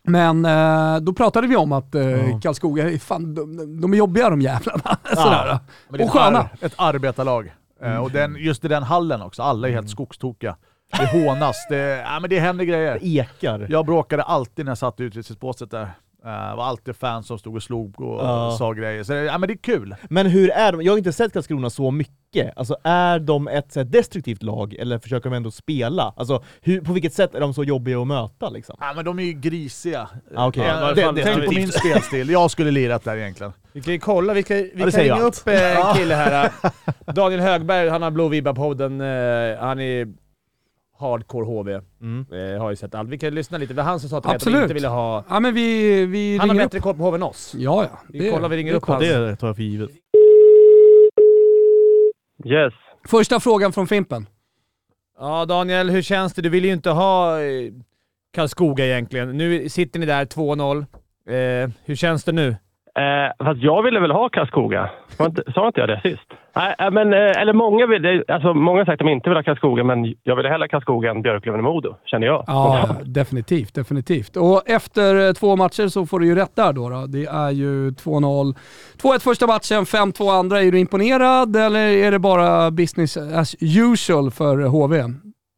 Men 0.05 0.45
eh, 0.45 1.01
då 1.01 1.13
pratade 1.13 1.47
vi 1.47 1.57
om 1.57 1.73
att 1.73 1.95
eh, 1.95 2.31
Ja. 2.31 2.41
Karlskoga, 2.43 2.91
är 2.91 2.99
fan, 2.99 3.35
de, 3.35 3.81
de 3.81 3.93
är 3.93 3.97
jobbiga 3.99 4.31
de 4.31 4.41
jävlarna. 4.41 4.97
Sådär. 5.09 5.59
Men 5.89 5.99
det 5.99 6.05
är 6.05 6.07
Och 6.07 6.13
sköna. 6.13 6.41
Ett, 6.41 6.63
ar- 6.63 6.67
ett 6.67 6.75
arbetarlag. 6.77 7.55
Eh, 7.83 7.97
och 7.97 8.11
den, 8.11 8.37
just 8.39 8.65
i 8.65 8.69
den 8.69 8.83
hallen 8.83 9.23
också, 9.23 9.43
alla 9.43 9.69
är 9.69 9.73
helt 9.73 9.91
skogstokiga. 9.91 10.57
Det 10.99 11.07
hånas, 11.07 11.67
det, 11.69 11.77
ja, 12.07 12.21
men 12.21 12.31
det 12.31 12.39
händer 12.41 12.65
grejer. 12.65 12.99
Det 13.01 13.07
ekar. 13.07 13.67
Jag 13.71 13.87
bråkade 13.87 14.23
alltid 14.23 14.65
när 14.65 14.71
jag 14.71 14.79
satt 14.79 15.01
i 15.01 15.05
utvisningsbåset 15.05 15.71
där. 15.71 15.91
Det 16.25 16.57
var 16.57 16.65
alltid 16.65 16.97
fans 16.97 17.27
som 17.27 17.39
stod 17.39 17.57
och 17.57 17.63
slog 17.63 18.01
och 18.01 18.25
Ja. 18.25 18.57
sa 18.59 18.73
grejer. 18.73 19.03
Så 19.05 19.13
det- 19.13 19.19
ja, 19.25 19.39
men 19.39 19.47
det 19.47 19.53
är 19.55 19.59
kul. 19.59 19.95
Men 20.11 20.27
hur 20.27 20.51
är 20.51 20.73
de? 20.73 20.83
Jag 20.83 20.93
har 20.93 20.99
inte 20.99 21.13
sett 21.13 21.33
Karlskrona 21.33 21.71
så 21.71 21.91
mycket. 21.91 22.53
Alltså 22.57 22.77
är 22.85 23.19
de 23.19 23.49
ett 23.49 23.73
så 23.73 23.81
här, 23.81 23.85
destruktivt 23.85 24.43
lag 24.43 24.75
eller 24.75 24.99
försöker 24.99 25.31
de 25.31 25.37
ändå 25.37 25.51
spela? 25.51 26.15
Alltså 26.17 26.43
hur, 26.63 26.81
på 26.81 26.93
vilket 26.93 27.13
sätt 27.13 27.35
är 27.35 27.41
de 27.41 27.55
så 27.55 27.65
jobbiga 27.65 28.01
att 28.01 28.07
möta 28.07 28.49
liksom? 28.51 28.77
Ja, 28.81 28.93
men 28.97 29.05
de 29.05 29.19
är 29.19 29.23
ju 29.23 29.33
grisiga. 29.33 30.09
Ah. 30.37 30.47
Eh, 30.57 30.63
Ja, 30.67 30.93
det- 30.95 31.13
det- 31.13 31.23
Tänk 31.23 31.45
på 31.45 31.53
min 31.53 31.69
spelstil. 31.73 32.31
Jag 32.31 32.51
skulle 32.51 32.71
lirat 32.71 33.05
där 33.05 33.17
egentligen. 33.17 33.53
Vi 33.73 33.81
kan 33.83 33.93
ju 33.93 34.01
kolla, 34.01 34.35
vi 34.35 34.43
kan, 34.43 34.57
vi 34.57 34.71
kan 34.83 34.91
ringa 34.91 35.21
upp 35.21 35.35
eh, 35.49 35.89
en 35.89 35.95
kille 35.97 36.15
här. 36.15 36.51
Daniel 37.13 37.41
Högberg, 37.41 37.89
han 37.89 38.03
har 38.03 38.11
Blå 38.11 38.29
Vibba-podden. 38.29 39.01
Eh, 39.53 39.59
han 39.61 39.81
är 39.81 40.07
hardcore 41.05 41.45
HV. 41.47 41.81
Mm. 42.01 42.27
Eh, 42.33 42.61
har 42.61 42.71
ju 42.71 42.77
sett 42.77 42.95
allt. 42.95 43.09
Vi 43.09 43.19
kan 43.19 43.35
lyssna 43.35 43.59
lite. 43.59 43.73
Det 43.73 43.77
var 43.77 43.85
han 43.85 44.01
som 44.01 44.09
sa 44.09 44.21
till 44.21 44.29
mig 44.29 44.37
att 44.37 44.45
de 44.45 44.63
inte 44.63 44.75
ville 44.75 44.89
ha... 44.89 45.25
Ja 45.29 45.41
men 45.41 45.55
vi, 45.55 46.07
vi 46.07 46.39
Han 46.39 46.49
har 46.49 46.57
bättre 46.57 46.81
koll 46.81 46.95
på 46.95 47.03
HV 47.03 47.15
än 47.15 47.23
oss. 47.23 47.55
Ja 47.59 47.85
ja. 47.91 47.99
Vi 48.09 48.31
kollar, 48.31 48.49
vi 48.49 48.57
ringer 48.57 48.75
upp 48.75 48.83
koll. 48.83 48.95
han. 48.95 49.03
Det 49.03 49.37
tar 49.37 49.47
jag 49.47 49.57
för 49.57 49.63
givet. 49.63 49.91
Yes. 52.45 52.75
Första 53.09 53.41
frågan 53.41 53.73
från 53.73 53.87
Fimpen. 53.87 54.27
Ja, 55.19 55.45
Daniel, 55.45 55.91
hur 55.91 56.03
känns 56.03 56.35
det? 56.35 56.43
Du 56.43 56.49
vill 56.49 56.65
ju 56.65 56.73
inte 56.73 56.91
ha 56.91 57.41
eh, 57.41 57.73
Karlskoga 58.35 58.87
egentligen. 58.87 59.37
Nu 59.37 59.69
sitter 59.69 60.01
ni 60.01 60.07
där 60.07 60.25
2-0. 60.25 60.79
Eh, 61.29 61.71
hur 61.85 61.97
känns 61.97 62.25
det 62.25 62.33
nu? 62.33 62.57
Eh, 62.99 63.47
fast 63.47 63.61
jag 63.63 63.83
ville 63.83 64.01
väl 64.01 64.11
ha 64.11 64.29
Karlskoga? 64.29 64.91
Sa 65.09 65.25
inte, 65.27 65.53
sa 65.55 65.67
inte 65.67 65.81
jag 65.81 65.89
det 65.89 66.01
sist? 66.03 66.29
Nej, 66.57 66.75
eh, 66.79 66.91
men, 66.91 67.13
eh, 67.13 67.19
eller 67.41 67.53
många, 67.53 67.87
vill, 67.87 68.25
alltså, 68.29 68.55
många 68.55 68.81
har 68.81 68.85
sagt 68.85 68.93
att 69.01 69.07
de 69.07 69.13
inte 69.13 69.31
vill 69.31 69.37
ha 69.37 69.43
Karlskoga, 69.43 69.85
men 69.85 70.15
jag 70.23 70.37
ville 70.37 70.49
hellre 70.49 70.63
ha 70.65 70.69
Karlskoga 70.69 71.11
än 71.11 71.23
Björklöven 71.23 71.61
och 71.61 71.65
Modo, 71.75 71.97
känner 72.05 72.27
jag. 72.27 72.45
Ja, 72.47 72.89
definitivt, 73.05 73.75
definitivt. 73.75 74.37
Och 74.37 74.63
efter 74.71 75.27
eh, 75.29 75.33
två 75.33 75.57
matcher 75.57 75.89
så 75.89 76.07
får 76.07 76.21
du 76.21 76.27
ju 76.27 76.35
rätt 76.35 76.57
där 76.57 76.73
då. 76.73 76.89
då. 76.89 77.07
Det 77.07 77.25
är 77.27 77.51
ju 77.51 77.91
2-0. 77.91 78.55
2-1 79.03 79.19
första 79.25 79.47
matchen, 79.47 79.85
5-2 79.85 80.31
andra. 80.39 80.61
Är 80.63 80.73
du 80.73 80.79
imponerad 80.79 81.57
eller 81.57 81.89
är 82.07 82.11
det 82.11 82.19
bara 82.19 82.71
business 82.71 83.17
as 83.17 83.55
usual 83.61 84.31
för 84.31 84.57
HV? 84.67 84.97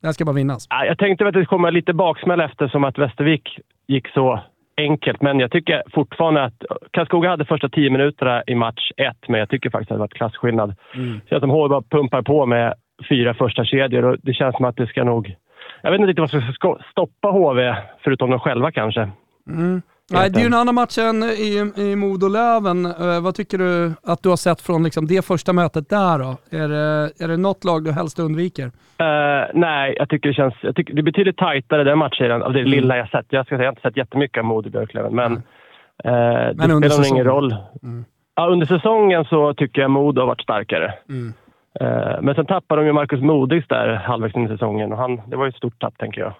Det 0.02 0.06
här 0.08 0.12
ska 0.12 0.24
bara 0.24 0.32
vinnas. 0.36 0.66
Ja, 0.70 0.84
Jag 0.84 0.98
tänkte 0.98 1.24
att 1.24 1.32
det 1.32 1.32
skulle 1.32 1.46
komma 1.46 1.70
lite 1.70 1.92
baksmäll 1.92 2.40
eftersom 2.40 2.84
att 2.84 2.98
Västervik 2.98 3.58
gick 3.88 4.08
så 4.08 4.40
enkelt, 4.76 5.22
men 5.22 5.40
jag 5.40 5.50
tycker 5.50 5.82
fortfarande 5.94 6.44
att 6.44 6.64
Karlskoga 6.90 7.30
hade 7.30 7.44
första 7.44 7.68
tio 7.68 7.90
minuterna 7.90 8.42
i 8.46 8.54
match 8.54 8.90
ett, 8.96 9.28
men 9.28 9.40
jag 9.40 9.48
tycker 9.48 9.70
faktiskt 9.70 9.90
att 9.90 9.96
det 9.96 10.00
varit 10.00 10.14
klasskillnad. 10.14 10.74
Det 10.94 11.28
känns 11.28 11.40
som 11.40 11.50
HV 11.50 11.68
bara 11.68 11.82
pumpar 11.82 12.22
på 12.22 12.46
med 12.46 12.74
fyra 13.08 13.34
första 13.34 13.64
kedjor 13.64 14.04
och 14.04 14.16
det 14.22 14.34
känns 14.34 14.56
som 14.56 14.64
att 14.64 14.76
det 14.76 14.86
ska 14.86 15.04
nog... 15.04 15.34
Jag 15.82 15.90
vet 15.90 16.00
inte 16.00 16.08
riktigt 16.08 16.20
vad 16.20 16.30
som 16.30 16.52
ska 16.52 16.78
stoppa 16.90 17.28
HV, 17.28 17.76
förutom 18.04 18.30
de 18.30 18.40
själva 18.40 18.72
kanske. 18.72 19.10
Mm. 19.50 19.82
Nej, 20.12 20.30
det 20.30 20.38
är 20.38 20.40
ju 20.40 20.46
en 20.46 20.54
annan 20.54 20.74
match 20.74 20.98
än 20.98 21.22
i, 21.22 21.72
i 21.76 21.96
Modo-Löven. 21.96 22.86
Eh, 22.86 23.20
vad 23.22 23.34
tycker 23.34 23.58
du 23.58 23.92
att 24.02 24.22
du 24.22 24.28
har 24.28 24.36
sett 24.36 24.60
från 24.60 24.84
liksom 24.84 25.06
det 25.06 25.24
första 25.24 25.52
mötet 25.52 25.88
där 25.88 26.18
då? 26.18 26.36
Är 26.50 26.68
det, 26.68 27.12
är 27.24 27.28
det 27.28 27.36
något 27.36 27.64
lag 27.64 27.84
du 27.84 27.92
helst 27.92 28.18
undviker? 28.18 28.64
Eh, 28.98 29.44
nej, 29.54 29.94
jag 29.98 30.08
tycker 30.08 30.28
det 30.28 30.34
känns... 30.34 30.54
Jag 30.60 30.76
tycker 30.76 30.94
det 30.94 31.00
är 31.00 31.02
betydligt 31.02 31.36
tajtare 31.36 31.84
den 31.84 31.98
matchen 31.98 32.42
av 32.42 32.52
det 32.52 32.60
Mm. 32.60 32.70
lilla 32.70 32.96
jag 32.96 33.08
sett. 33.08 33.26
Jag 33.28 33.46
ska 33.46 33.56
säga, 33.56 33.62
jag 33.62 33.68
har 33.68 33.72
inte 33.72 33.82
sett 33.82 33.96
jättemycket 33.96 34.38
av 34.38 34.44
Modo 34.44 34.70
Björklöven, 34.70 35.14
men, 35.14 35.32
eh, 35.32 35.40
det 36.04 36.54
Men 36.56 36.70
under 36.70 36.88
spelar 36.88 36.96
nog 37.08 37.12
ingen 37.16 37.24
roll. 37.24 37.56
Mm. 37.82 38.04
Ja, 38.34 38.46
under 38.46 38.66
säsongen 38.66 39.24
så 39.24 39.54
tycker 39.54 39.80
jag 39.80 39.90
Modo 39.90 40.20
har 40.20 40.26
varit 40.26 40.42
starkare. 40.42 40.94
Mm. 41.08 41.32
Eh, 41.80 42.20
men 42.22 42.34
sen 42.34 42.46
tappade 42.46 42.80
de 42.82 42.86
ju 42.86 42.92
Marcus 42.92 43.20
Modigs 43.20 43.68
där 43.68 43.94
halvvägs 43.94 44.34
in 44.36 44.44
i 44.44 44.48
säsongen 44.48 44.92
och 44.92 44.98
han, 44.98 45.20
det 45.26 45.36
var 45.36 45.44
ju 45.44 45.48
ett 45.48 45.56
stort 45.56 45.80
tapp, 45.80 45.98
tänker 45.98 46.20
jag. 46.20 46.32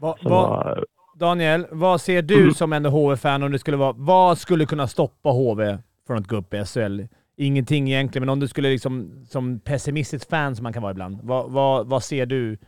Va, 0.00 0.16
va, 0.22 0.30
var, 0.30 0.84
Daniel, 1.20 1.66
vad 1.70 2.00
ser 2.00 2.22
du 2.22 2.50
som 2.50 2.72
ändå 2.72 2.90
HV-fan 2.90 3.42
om 3.42 3.52
det 3.52 3.58
skulle 3.58 3.76
vara... 3.76 3.94
Vad 3.96 4.38
skulle 4.38 4.66
kunna 4.66 4.86
stoppa 4.86 5.28
HV 5.28 5.78
från 6.06 6.18
att 6.18 6.26
gå 6.26 6.36
upp 6.36 6.54
i 6.54 6.64
SHL? 6.64 7.00
Ingenting 7.36 7.88
egentligen, 7.88 8.26
men 8.26 8.32
om 8.32 8.40
du 8.40 8.48
skulle 8.48 8.68
liksom, 8.68 9.10
som 9.24 9.60
pessimistisk 9.60 10.30
fan 10.30 10.56
som 10.56 10.62
man 10.62 10.72
kan 10.72 10.82
vara 10.82 10.92
ibland, 10.92 11.18
vad, 11.22 11.50
vad, 11.50 11.86
vad 11.86 12.02
ser 12.02 12.26
du? 12.26 12.58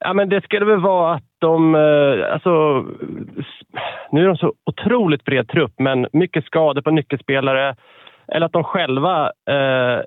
Ja, 0.00 0.12
men 0.12 0.28
det 0.28 0.44
skulle 0.44 0.64
väl 0.64 0.80
vara 0.80 1.14
att 1.14 1.24
de... 1.38 1.74
Eh, 1.74 2.32
alltså, 2.32 2.84
nu 4.10 4.22
är 4.22 4.26
de 4.26 4.36
så 4.36 4.52
otroligt 4.66 5.24
bred 5.24 5.48
trupp, 5.48 5.74
men 5.78 6.06
mycket 6.12 6.44
skador 6.44 6.82
på 6.82 6.90
nyckelspelare. 6.90 7.76
Eller 8.28 8.46
att 8.46 8.52
de 8.52 8.64
själva... 8.64 9.24
Eh, 9.24 10.00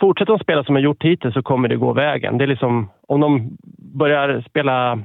fortsätter 0.00 0.32
de 0.32 0.38
spela 0.38 0.64
som 0.64 0.74
de 0.74 0.80
gjort 0.80 1.04
hittills 1.04 1.34
så 1.34 1.42
kommer 1.42 1.68
det 1.68 1.76
gå 1.76 1.92
vägen. 1.92 2.38
Det 2.38 2.44
är 2.44 2.48
liksom, 2.48 2.90
om 3.08 3.20
de 3.20 3.56
börjar 3.98 4.44
spela... 4.48 4.98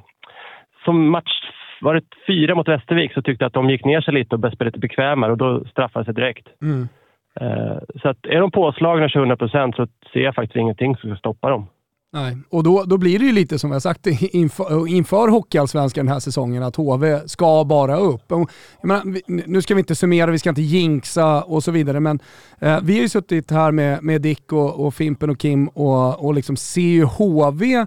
Som 0.85 1.09
match 1.09 1.41
var 1.81 1.93
det 1.93 2.03
fyra 2.27 2.55
mot 2.55 2.67
Västervik 2.67 3.13
så 3.13 3.21
tyckte 3.21 3.43
jag 3.43 3.47
att 3.47 3.53
de 3.53 3.69
gick 3.69 3.85
ner 3.85 4.01
sig 4.01 4.13
lite 4.13 4.35
och 4.35 4.39
började 4.39 4.55
spela 4.55 4.67
lite 4.67 4.79
bekvämare 4.79 5.31
och 5.31 5.37
då 5.37 5.65
straffade 5.65 6.05
sig 6.05 6.13
direkt. 6.13 6.47
Mm. 6.61 6.87
Eh, 7.41 7.77
så 8.01 8.09
att 8.09 8.25
är 8.25 8.39
de 8.39 8.51
påslagna 8.51 9.05
100 9.05 9.37
procent 9.37 9.75
så 9.75 9.87
ser 10.13 10.19
jag 10.19 10.35
faktiskt 10.35 10.55
ingenting 10.55 10.95
som 10.95 11.09
ska 11.09 11.17
stoppa 11.17 11.49
dem. 11.49 11.67
Nej, 12.13 12.37
och 12.49 12.63
då, 12.63 12.83
då 12.83 12.97
blir 12.97 13.19
det 13.19 13.25
ju 13.25 13.31
lite 13.31 13.59
som 13.59 13.71
jag 13.71 13.81
sagt 13.81 14.07
inför, 14.33 14.87
inför 14.87 15.27
Hockeyallsvenskan 15.27 16.05
den 16.05 16.13
här 16.13 16.19
säsongen 16.19 16.63
att 16.63 16.75
HV 16.75 17.19
ska 17.25 17.63
bara 17.63 17.97
upp. 17.97 18.31
Och, 18.31 18.49
menar, 18.83 19.03
nu 19.47 19.61
ska 19.61 19.73
vi 19.75 19.79
inte 19.79 19.95
summera, 19.95 20.31
vi 20.31 20.39
ska 20.39 20.49
inte 20.49 20.61
jinxa 20.61 21.43
och 21.43 21.63
så 21.63 21.71
vidare, 21.71 21.99
men 21.99 22.19
eh, 22.59 22.79
vi 22.83 22.93
har 22.93 23.01
ju 23.01 23.09
suttit 23.09 23.51
här 23.51 23.71
med, 23.71 24.03
med 24.03 24.21
Dick 24.21 24.53
och, 24.53 24.85
och 24.85 24.93
Fimpen 24.93 25.29
och 25.29 25.39
Kim 25.39 25.67
och, 25.67 26.25
och 26.25 26.33
liksom 26.33 26.55
ser 26.55 26.81
ju 26.81 27.03
HV 27.03 27.85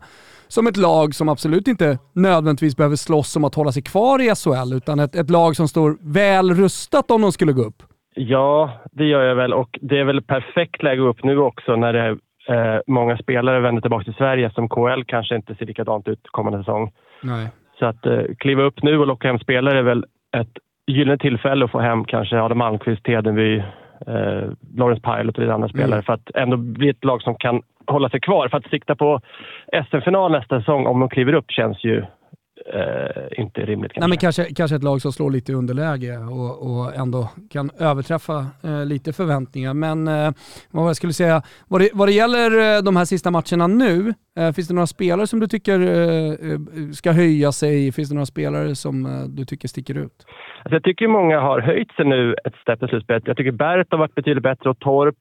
som 0.54 0.66
ett 0.66 0.76
lag 0.76 1.14
som 1.14 1.28
absolut 1.28 1.68
inte 1.68 1.98
nödvändigtvis 2.14 2.76
behöver 2.76 2.96
slåss 2.96 3.36
om 3.36 3.44
att 3.44 3.54
hålla 3.54 3.72
sig 3.72 3.82
kvar 3.82 4.18
i 4.18 4.28
SHL, 4.34 4.76
utan 4.76 5.00
ett, 5.00 5.14
ett 5.14 5.30
lag 5.30 5.56
som 5.56 5.68
står 5.68 5.96
väl 6.12 6.50
rustat 6.54 7.10
om 7.10 7.22
de 7.22 7.32
skulle 7.32 7.52
gå 7.52 7.62
upp. 7.62 7.82
Ja, 8.14 8.70
det 8.92 9.04
gör 9.04 9.22
jag 9.22 9.34
väl 9.34 9.52
och 9.52 9.78
det 9.82 9.98
är 9.98 10.04
väl 10.04 10.22
perfekt 10.22 10.82
läge 10.82 11.02
upp 11.02 11.24
nu 11.24 11.38
också 11.38 11.76
när 11.76 11.92
det 11.92 12.00
är, 12.00 12.10
eh, 12.48 12.80
många 12.86 13.16
spelare 13.16 13.60
vänder 13.60 13.82
tillbaka 13.82 14.04
till 14.04 14.14
Sverige 14.14 14.50
som 14.50 14.68
KL 14.68 15.02
kanske 15.06 15.36
inte 15.36 15.54
ser 15.54 15.66
likadant 15.66 16.08
ut 16.08 16.20
kommande 16.24 16.58
säsong. 16.58 16.92
Nej. 17.22 17.48
Så 17.78 17.86
att 17.86 18.06
eh, 18.06 18.22
kliva 18.38 18.62
upp 18.62 18.82
nu 18.82 18.98
och 18.98 19.06
locka 19.06 19.28
hem 19.28 19.38
spelare 19.38 19.78
är 19.78 19.82
väl 19.82 20.04
ett 20.36 20.56
gyllene 20.86 21.18
tillfälle 21.18 21.64
att 21.64 21.70
få 21.70 21.80
hem 21.80 22.04
kanske 22.04 22.40
Adam 22.40 22.58
Malmqvist, 22.58 23.06
Hedenby, 23.06 23.58
eh, 24.06 24.44
Lawrence 24.76 25.02
Pilot 25.02 25.36
och 25.36 25.42
lite 25.42 25.54
andra 25.54 25.68
spelare 25.68 26.02
för 26.02 26.12
att 26.12 26.30
ändå 26.34 26.56
bli 26.56 26.88
ett 26.88 27.04
lag 27.04 27.22
som 27.22 27.34
kan 27.34 27.62
hålla 27.86 28.08
sig 28.08 28.20
kvar. 28.20 28.48
För 28.48 28.58
att 28.58 28.70
sikta 28.70 28.94
på 28.94 29.20
SM-final 29.90 30.32
nästa 30.32 30.60
säsong 30.60 30.86
om 30.86 31.00
de 31.00 31.08
kliver 31.08 31.32
upp 31.32 31.50
känns 31.50 31.84
ju 31.84 32.04
eh, 32.72 33.42
inte 33.42 33.60
rimligt 33.60 33.92
kanske. 33.92 34.00
Nej, 34.00 34.08
men 34.08 34.18
kanske, 34.18 34.44
kanske 34.54 34.76
ett 34.76 34.82
lag 34.82 35.00
som 35.02 35.12
slår 35.12 35.30
lite 35.30 35.52
i 35.52 35.54
underläge 35.54 36.18
och, 36.18 36.52
och 36.70 36.94
ändå 36.94 37.28
kan 37.50 37.70
överträffa 37.78 38.46
eh, 38.64 38.84
lite 38.86 39.12
förväntningar. 39.12 39.74
Men 39.74 40.08
eh, 40.08 40.30
vad 40.70 40.88
jag 40.88 40.96
skulle 40.96 41.12
säga, 41.12 41.42
vad 41.68 41.80
det, 41.80 41.90
vad 41.92 42.08
det 42.08 42.12
gäller 42.12 42.76
eh, 42.76 42.82
de 42.82 42.96
här 42.96 43.04
sista 43.04 43.30
matcherna 43.30 43.66
nu, 43.66 44.14
eh, 44.38 44.52
finns 44.52 44.68
det 44.68 44.74
några 44.74 44.86
spelare 44.86 45.26
som 45.26 45.40
du 45.40 45.46
tycker 45.46 45.80
eh, 45.80 46.58
ska 46.92 47.12
höja 47.12 47.52
sig? 47.52 47.92
Finns 47.92 48.08
det 48.08 48.14
några 48.14 48.26
spelare 48.26 48.74
som 48.74 49.26
du 49.28 49.44
tycker 49.44 49.68
sticker 49.68 49.94
ut? 49.94 50.26
Alltså 50.62 50.74
jag 50.74 50.82
tycker 50.82 51.08
många 51.08 51.40
har 51.40 51.60
höjt 51.60 51.92
sig 51.92 52.04
nu 52.04 52.34
ett 52.44 52.54
steg 52.54 52.82
i 52.82 52.88
slutspelet. 52.88 53.26
Jag 53.26 53.36
tycker 53.36 53.52
Bert 53.52 53.86
har 53.90 53.98
varit 53.98 54.14
betydligt 54.14 54.42
bättre 54.42 54.70
och 54.70 54.78
Torp. 54.78 55.16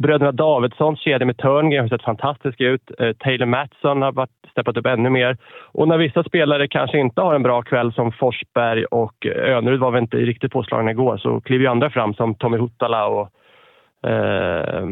Bröderna 0.00 0.32
Davidssons 0.32 1.00
kedja 1.00 1.26
med 1.26 1.36
Törngren 1.36 1.80
har 1.80 1.88
sett 1.88 2.02
fantastisk 2.02 2.60
ut. 2.60 2.90
Taylor 3.18 3.46
Mattsson 3.46 4.02
har 4.02 4.12
varit, 4.12 4.30
steppat 4.50 4.76
upp 4.76 4.86
ännu 4.86 5.10
mer. 5.10 5.36
Och 5.72 5.88
när 5.88 5.98
vissa 5.98 6.24
spelare 6.24 6.68
kanske 6.68 6.87
kanske 6.88 7.06
inte 7.06 7.20
har 7.20 7.34
en 7.34 7.42
bra 7.42 7.62
kväll 7.62 7.92
som 7.92 8.12
Forsberg 8.12 8.84
och 8.84 9.26
Önerud 9.26 9.80
var 9.80 9.90
väl 9.90 10.02
inte 10.02 10.16
riktigt 10.16 10.52
påslagna 10.52 10.90
igår 10.90 11.16
så 11.16 11.40
kliver 11.40 11.64
ju 11.64 11.70
andra 11.70 11.90
fram 11.90 12.14
som 12.14 12.34
Tommy 12.34 12.58
Huttala 12.58 13.06
och 13.06 13.28
eh, 14.10 14.82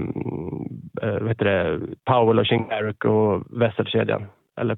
eh 1.02 1.20
vet 1.20 1.38
det, 1.38 1.80
Powell 2.04 2.38
och 2.38 2.46
Shinkaruk 2.46 3.04
och 3.04 3.42
Wesselkedjan. 3.61 4.26
Eller 4.61 4.76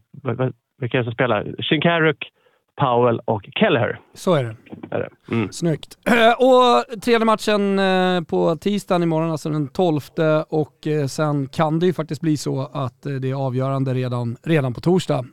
vilka 0.78 0.98
är 0.98 1.02
det 1.02 1.04
som 1.04 1.12
spelar? 1.12 1.62
Shinkaruk, 1.62 2.30
Powell 2.76 3.20
och 3.24 3.48
Kelleher. 3.54 3.98
Så 4.14 4.34
är 4.34 4.44
det. 4.44 4.56
Är 4.90 4.98
det. 4.98 5.34
Mm. 5.34 5.48
Snyggt. 5.52 5.98
Eh, 6.08 6.14
Och 6.46 7.00
tredje 7.02 7.24
matchen 7.24 7.78
eh, 7.78 8.20
på 8.30 8.56
tisdagen 8.56 9.02
imorgon, 9.02 9.30
alltså 9.30 9.50
den 9.50 9.68
12 9.68 10.00
och 10.48 10.86
eh, 10.86 11.06
sen 11.06 11.48
kan 11.48 11.78
det 11.78 11.86
ju 11.86 11.92
faktiskt 11.92 12.20
bli 12.20 12.36
så 12.36 12.60
att 12.72 13.02
det 13.20 13.30
är 13.30 13.46
avgörande 13.46 13.94
redan, 13.94 14.36
redan 14.44 14.74
på 14.74 14.80
torsdag 14.80 15.24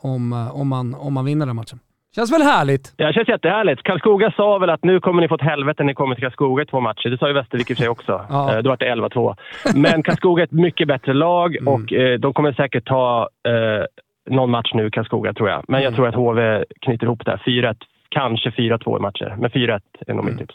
om, 0.00 0.48
om, 0.52 0.68
man, 0.68 0.94
om 0.94 1.14
man 1.14 1.24
vinner 1.24 1.46
den 1.46 1.56
matchen. 1.56 1.78
Känns 2.14 2.32
väl 2.32 2.42
härligt? 2.42 2.94
Ja, 2.96 3.06
det 3.06 3.12
känns 3.12 3.28
jättehärligt. 3.28 3.82
Karlskoga 3.82 4.30
sa 4.36 4.58
väl 4.58 4.70
att 4.70 4.84
nu 4.84 5.00
kommer 5.00 5.22
ni 5.22 5.28
få 5.28 5.34
ett 5.34 5.40
helvete 5.42 5.82
när 5.82 5.86
ni 5.86 5.94
kommer 5.94 6.14
till 6.14 6.24
Karlskoga 6.24 6.62
i 6.62 6.66
två 6.66 6.80
matcher. 6.80 7.08
Det 7.08 7.18
sa 7.18 7.26
ju 7.28 7.32
Västervik 7.34 7.70
i 7.70 7.72
och 7.72 7.76
för 7.76 7.82
sig 7.82 7.88
också. 7.88 8.12
Ja. 8.30 8.62
Då 8.62 8.68
var 8.70 8.76
det 8.76 8.94
11-2. 8.94 9.36
Men 9.74 10.02
Karlskoga 10.02 10.42
är 10.42 10.46
ett 10.46 10.52
mycket 10.52 10.88
bättre 10.88 11.12
lag 11.14 11.56
Mm. 11.56 11.74
och 11.74 11.80
de 12.20 12.32
kommer 12.34 12.52
säkert 12.52 12.86
ta 12.86 13.28
eh, 13.48 13.84
någon 14.34 14.50
match 14.50 14.70
nu, 14.74 14.90
Karlskoga, 14.90 15.32
tror 15.34 15.48
jag. 15.48 15.64
Men 15.68 15.82
jag 15.82 15.88
Mm. 15.88 15.96
tror 15.96 16.08
att 16.08 16.14
HV 16.14 16.64
knyter 16.80 17.04
ihop 17.06 17.24
det 17.24 17.30
här. 17.30 17.42
4-1, 17.46 17.76
kanske 18.08 18.50
4-2 18.50 18.98
i 18.98 19.00
matcher. 19.00 19.36
Men 19.38 19.50
4-1 19.50 19.80
är 20.06 20.14
nog 20.14 20.24
Mm. 20.24 20.36
mitt 20.36 20.38
tips. 20.48 20.54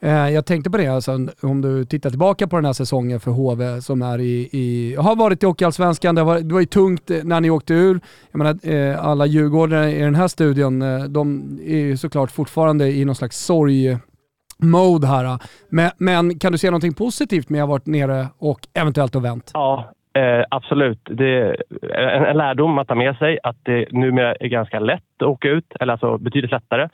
Eh, 0.00 0.10
jag 0.30 0.46
tänkte 0.46 0.70
på 0.70 0.76
det, 0.76 0.86
alltså, 0.88 1.18
om 1.42 1.60
du 1.60 1.84
tittar 1.84 2.10
tillbaka 2.10 2.46
på 2.46 2.56
den 2.56 2.64
här 2.64 2.72
säsongen 2.72 3.20
för 3.20 3.30
HV 3.30 3.80
som 3.80 4.02
är 4.02 4.18
i, 4.18 4.48
i, 4.52 4.96
har 4.98 5.16
varit 5.16 5.42
i 5.42 5.46
Hockeyallsvenskan. 5.46 6.14
Det 6.14 6.22
var, 6.22 6.40
det 6.40 6.52
var 6.54 6.60
ju 6.60 6.66
tungt 6.66 7.10
när 7.24 7.40
ni 7.40 7.50
åkte 7.50 7.74
ur. 7.74 8.00
Jag 8.32 8.38
menar, 8.38 8.68
eh, 8.74 9.04
alla 9.06 9.26
djurgårdare 9.26 9.92
i 9.92 10.00
den 10.00 10.14
här 10.14 10.28
studion, 10.28 10.82
eh, 10.82 11.04
de 11.04 11.58
är 11.66 11.76
ju 11.78 11.96
såklart 11.96 12.30
fortfarande 12.30 12.92
i 12.92 13.04
någon 13.04 13.14
slags 13.14 13.44
sorg-mode 13.44 15.06
här. 15.06 15.38
Men, 15.68 15.90
men 15.98 16.38
kan 16.38 16.52
du 16.52 16.58
se 16.58 16.70
någonting 16.70 16.94
positivt 16.94 17.48
med 17.48 17.62
att 17.62 17.68
ha 17.68 17.72
varit 17.74 17.86
nere 17.86 18.28
och 18.38 18.60
eventuellt 18.74 19.14
och 19.16 19.24
vänt? 19.24 19.50
Ja, 19.54 19.92
eh, 20.14 20.44
absolut. 20.50 21.00
Det 21.04 21.38
är 21.82 22.08
en, 22.08 22.24
en 22.24 22.36
lärdom 22.36 22.78
att 22.78 22.88
ta 22.88 22.94
med 22.94 23.16
sig 23.16 23.38
att 23.42 23.56
det 23.62 23.92
numera 23.92 24.34
är 24.34 24.48
ganska 24.48 24.80
lätt 24.80 25.02
att 25.22 25.28
åka 25.28 25.48
ut, 25.48 25.72
eller 25.80 25.92
alltså 25.92 26.18
betydligt 26.18 26.50
lättare. 26.50 26.88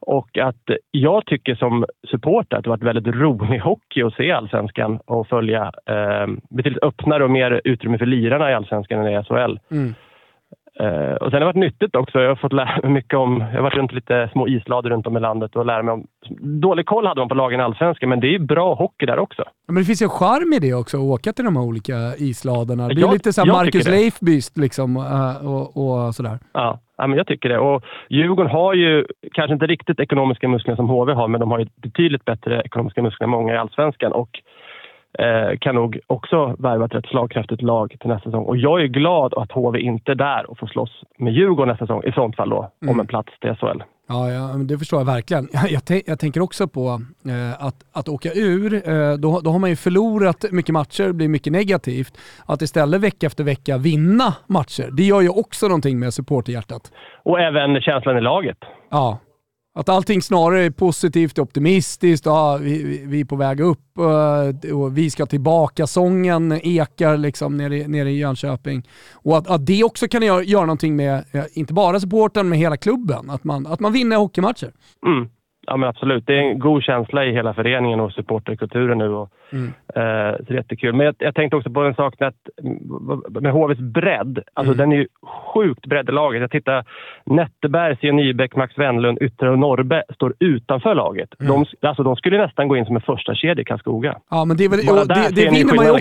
Och 0.00 0.38
att 0.38 0.70
jag 0.90 1.26
tycker 1.26 1.54
som 1.54 1.86
supporter 2.10 2.56
att 2.56 2.64
det 2.64 2.70
varit 2.70 2.82
väldigt 2.82 3.14
rolig 3.14 3.58
hockey 3.58 4.02
att 4.02 4.14
se 4.14 4.32
allsvenskan 4.32 5.00
och 5.06 5.28
följa 5.28 5.72
eh, 5.86 6.26
betydligt 6.50 6.82
öppnare 6.82 7.24
och 7.24 7.30
mer 7.30 7.60
utrymme 7.64 7.98
för 7.98 8.06
lirarna 8.06 8.50
i 8.50 8.54
allsvenskan 8.54 9.06
än 9.06 9.20
i 9.20 9.24
SHL. 9.24 9.58
Mm. 9.70 9.94
Eh, 10.80 11.14
och 11.14 11.30
sen 11.30 11.32
har 11.32 11.40
det 11.40 11.44
varit 11.44 11.56
nyttigt 11.56 11.96
också. 11.96 12.20
Jag 12.20 12.28
har 12.28 12.36
fått 12.36 12.52
lära 12.52 12.80
mig 12.82 12.90
mycket 12.90 13.14
om... 13.18 13.40
Jag 13.40 13.56
har 13.56 13.62
varit 13.62 13.74
runt 13.76 13.92
lite 13.92 14.28
små 14.32 14.48
islador 14.48 14.90
runt 14.90 15.06
om 15.06 15.16
i 15.16 15.20
landet 15.20 15.56
och 15.56 15.66
lärt 15.66 15.84
mig 15.84 15.94
om... 15.94 16.06
Dålig 16.60 16.86
koll 16.86 17.06
hade 17.06 17.20
man 17.20 17.28
på 17.28 17.34
lagen 17.34 17.60
i 17.60 17.62
allsvenskan, 17.62 18.08
men 18.08 18.20
det 18.20 18.26
är 18.26 18.30
ju 18.30 18.38
bra 18.38 18.74
hockey 18.74 19.06
där 19.06 19.18
också. 19.18 19.44
Men 19.66 19.76
det 19.76 19.84
finns 19.84 20.02
ju 20.02 20.04
en 20.04 20.10
charm 20.10 20.52
i 20.52 20.58
det 20.58 20.74
också, 20.74 20.96
att 20.96 21.02
åka 21.02 21.32
till 21.32 21.44
de 21.44 21.56
här 21.56 21.64
olika 21.64 21.94
isladerna. 22.18 22.88
Det 22.88 22.94
blir 22.94 23.04
Jag- 23.04 23.12
lite 23.12 23.32
såhär 23.32 23.52
Marcus. 23.52 23.88
Leifbyst 23.88 24.58
liksom 24.58 24.96
eh, 24.96 25.46
och, 25.52 25.76
och 26.06 26.14
sådär. 26.14 26.38
Ja, 26.52 26.80
ja 26.96 27.06
men 27.06 27.18
jag 27.18 27.26
tycker 27.26 27.48
det. 27.48 27.58
Och 27.58 27.82
Djurgården 28.08 28.52
har 28.52 28.74
ju 28.74 29.06
kanske 29.32 29.54
inte 29.54 29.66
riktigt 29.66 30.00
ekonomiska 30.00 30.48
muskler 30.48 30.76
som 30.76 30.88
HV 30.88 31.12
har, 31.12 31.28
men 31.28 31.40
de 31.40 31.50
har 31.50 31.58
ju 31.58 31.66
betydligt 31.82 32.24
bättre 32.24 32.62
ekonomiska 32.64 33.02
muskler 33.02 33.24
än 33.24 33.30
många 33.30 33.54
i 33.54 33.58
allsvenskan. 33.58 34.12
Och 34.12 34.30
kan 35.60 35.74
nog 35.74 35.98
också 36.06 36.56
värva 36.58 36.84
ett 36.84 36.94
rätt 36.94 37.06
slagkraftigt 37.06 37.62
lag 37.62 37.96
till 38.00 38.08
nästa 38.08 38.30
säsong. 38.30 38.44
Och 38.44 38.56
jag 38.56 38.82
är 38.82 38.86
glad 38.86 39.34
att 39.34 39.52
HV 39.52 39.78
inte 39.80 40.10
är 40.12 40.14
där 40.14 40.50
och 40.50 40.58
får 40.58 40.66
slåss 40.66 41.02
med 41.18 41.32
Djurgården 41.32 41.68
nästa 41.68 41.86
säsong, 41.86 42.02
i 42.04 42.12
sånt 42.12 42.36
fall 42.36 42.50
då, 42.50 42.70
Mm. 42.82 42.94
om 42.94 43.00
en 43.00 43.06
plats 43.06 43.32
till 43.40 43.54
SHL. 43.54 43.82
Ja, 44.08 44.30
ja 44.30 44.40
det 44.68 44.78
förstår 44.78 45.00
jag 45.00 45.06
verkligen. 45.06 45.48
Jag, 45.70 46.02
jag 46.06 46.18
tänker 46.18 46.40
också 46.42 46.68
på 46.68 46.88
eh, 47.28 47.66
att, 47.66 47.74
att 47.92 48.08
åka 48.08 48.28
ur, 48.34 48.74
eh, 48.74 49.12
då, 49.14 49.40
då 49.40 49.50
har 49.50 49.58
man 49.58 49.70
ju 49.70 49.76
förlorat 49.76 50.44
mycket 50.52 50.72
matcher, 50.72 51.04
det 51.06 51.12
blir 51.12 51.28
mycket 51.28 51.52
negativt. 51.52 52.18
Att 52.46 52.62
istället 52.62 53.00
vecka 53.00 53.26
efter 53.26 53.44
vecka 53.44 53.78
vinna 53.78 54.34
matcher, 54.46 54.88
det 54.92 55.02
gör 55.02 55.20
ju 55.20 55.28
också 55.28 55.66
någonting 55.66 55.98
med 55.98 56.14
supporterhjärtat. 56.14 56.92
Och 57.24 57.40
även 57.40 57.80
känslan 57.80 58.16
i 58.18 58.20
laget. 58.20 58.58
Ja. 58.90 59.18
Att 59.78 59.88
allting 59.88 60.22
snarare 60.22 60.64
är 60.64 60.70
positivt 60.70 61.38
och 61.38 61.42
optimistiskt. 61.42 62.26
Ja, 62.26 62.56
vi, 62.62 63.02
vi, 63.06 63.20
är 63.20 63.24
på 63.24 63.36
väg 63.36 63.60
upp 63.60 63.98
eh, 63.98 64.76
och 64.76 64.98
vi 64.98 65.10
ska 65.10 65.26
tillbaka. 65.26 65.86
Sången 65.86 66.52
ekar 66.62 67.16
liksom 67.16 67.56
nere, 67.56 67.76
i- 67.78 67.88
nere 67.88 68.10
i 68.10 68.18
Jönköping. 68.18 68.88
Och 69.12 69.38
att, 69.38 69.48
att 69.50 69.66
det 69.66 69.84
också 69.84 70.08
kan 70.08 70.22
göra, 70.22 70.42
göra 70.42 70.66
någonting 70.66 70.96
med, 70.96 71.24
eh, 71.32 71.44
inte 71.52 71.72
bara 71.74 72.00
supporten, 72.00 72.48
men 72.48 72.58
hela 72.58 72.76
klubben. 72.76 73.30
Att 73.30 73.44
man, 73.44 73.66
att 73.66 73.80
man 73.80 73.92
vinner 73.92 74.16
hockeymatcher. 74.16 74.72
Mm. 75.06 75.28
Ja, 75.70 75.76
men 75.76 75.88
absolut. 75.88 76.26
Det 76.26 76.34
är 76.34 76.42
en 76.42 76.58
god 76.58 76.82
känsla 76.82 77.24
i 77.24 77.32
hela 77.32 77.54
föreningen 77.54 78.00
och 78.00 78.12
supporterkulturen 78.12 78.98
nu. 78.98 79.08
Och, 79.08 79.30
Mm. 79.52 79.66
eh, 79.66 80.36
så 80.36 80.42
det 80.42 80.50
är 80.50 80.54
jättekul. 80.54 80.94
Men 80.94 81.06
jag, 81.06 81.14
jag 81.18 81.34
tänkte 81.34 81.56
också 81.56 81.70
på 81.70 81.80
en 81.80 81.94
sak 81.94 82.14
med, 82.20 82.28
att, 82.28 83.42
med 83.42 83.52
HVs 83.52 83.78
bredd. 83.78 84.38
Alltså 84.54 84.74
den 84.74 84.92
är 84.92 84.96
ju 84.96 85.06
sjukt 85.54 85.86
bredd 85.86 86.08
i 86.08 86.12
laget. 86.12 86.40
Jag 86.40 86.50
tittar, 86.50 86.84
Netteberg, 87.24 87.96
Sia 87.96 88.12
Nybeck, 88.12 88.56
Max 88.56 88.78
Wendlund, 88.78 89.18
Yttre 89.22 89.50
och 89.50 89.58
Norrbe 89.58 90.02
står 90.14 90.34
utanför 90.38 90.94
laget. 90.94 91.28
De, 91.38 91.64
alltså, 91.82 92.02
de 92.02 92.16
skulle 92.16 92.38
nästan 92.38 92.68
gå 92.68 92.76
in 92.76 92.84
som 92.86 92.96
en 92.96 93.02
första 93.02 93.34
kedja 93.34 93.62
i 93.62 93.64
Karlskoga. 93.64 94.18
Ja, 94.30 94.44
men 94.44 94.56
det, 94.56 94.64
är 94.64 94.68
väl, 94.68 94.78
och 95.00 95.08
det, 95.08 95.28
det 95.34 95.50
vinner 95.50 95.74
man 95.76 95.84
ju 95.84 95.90
också 95.90 96.00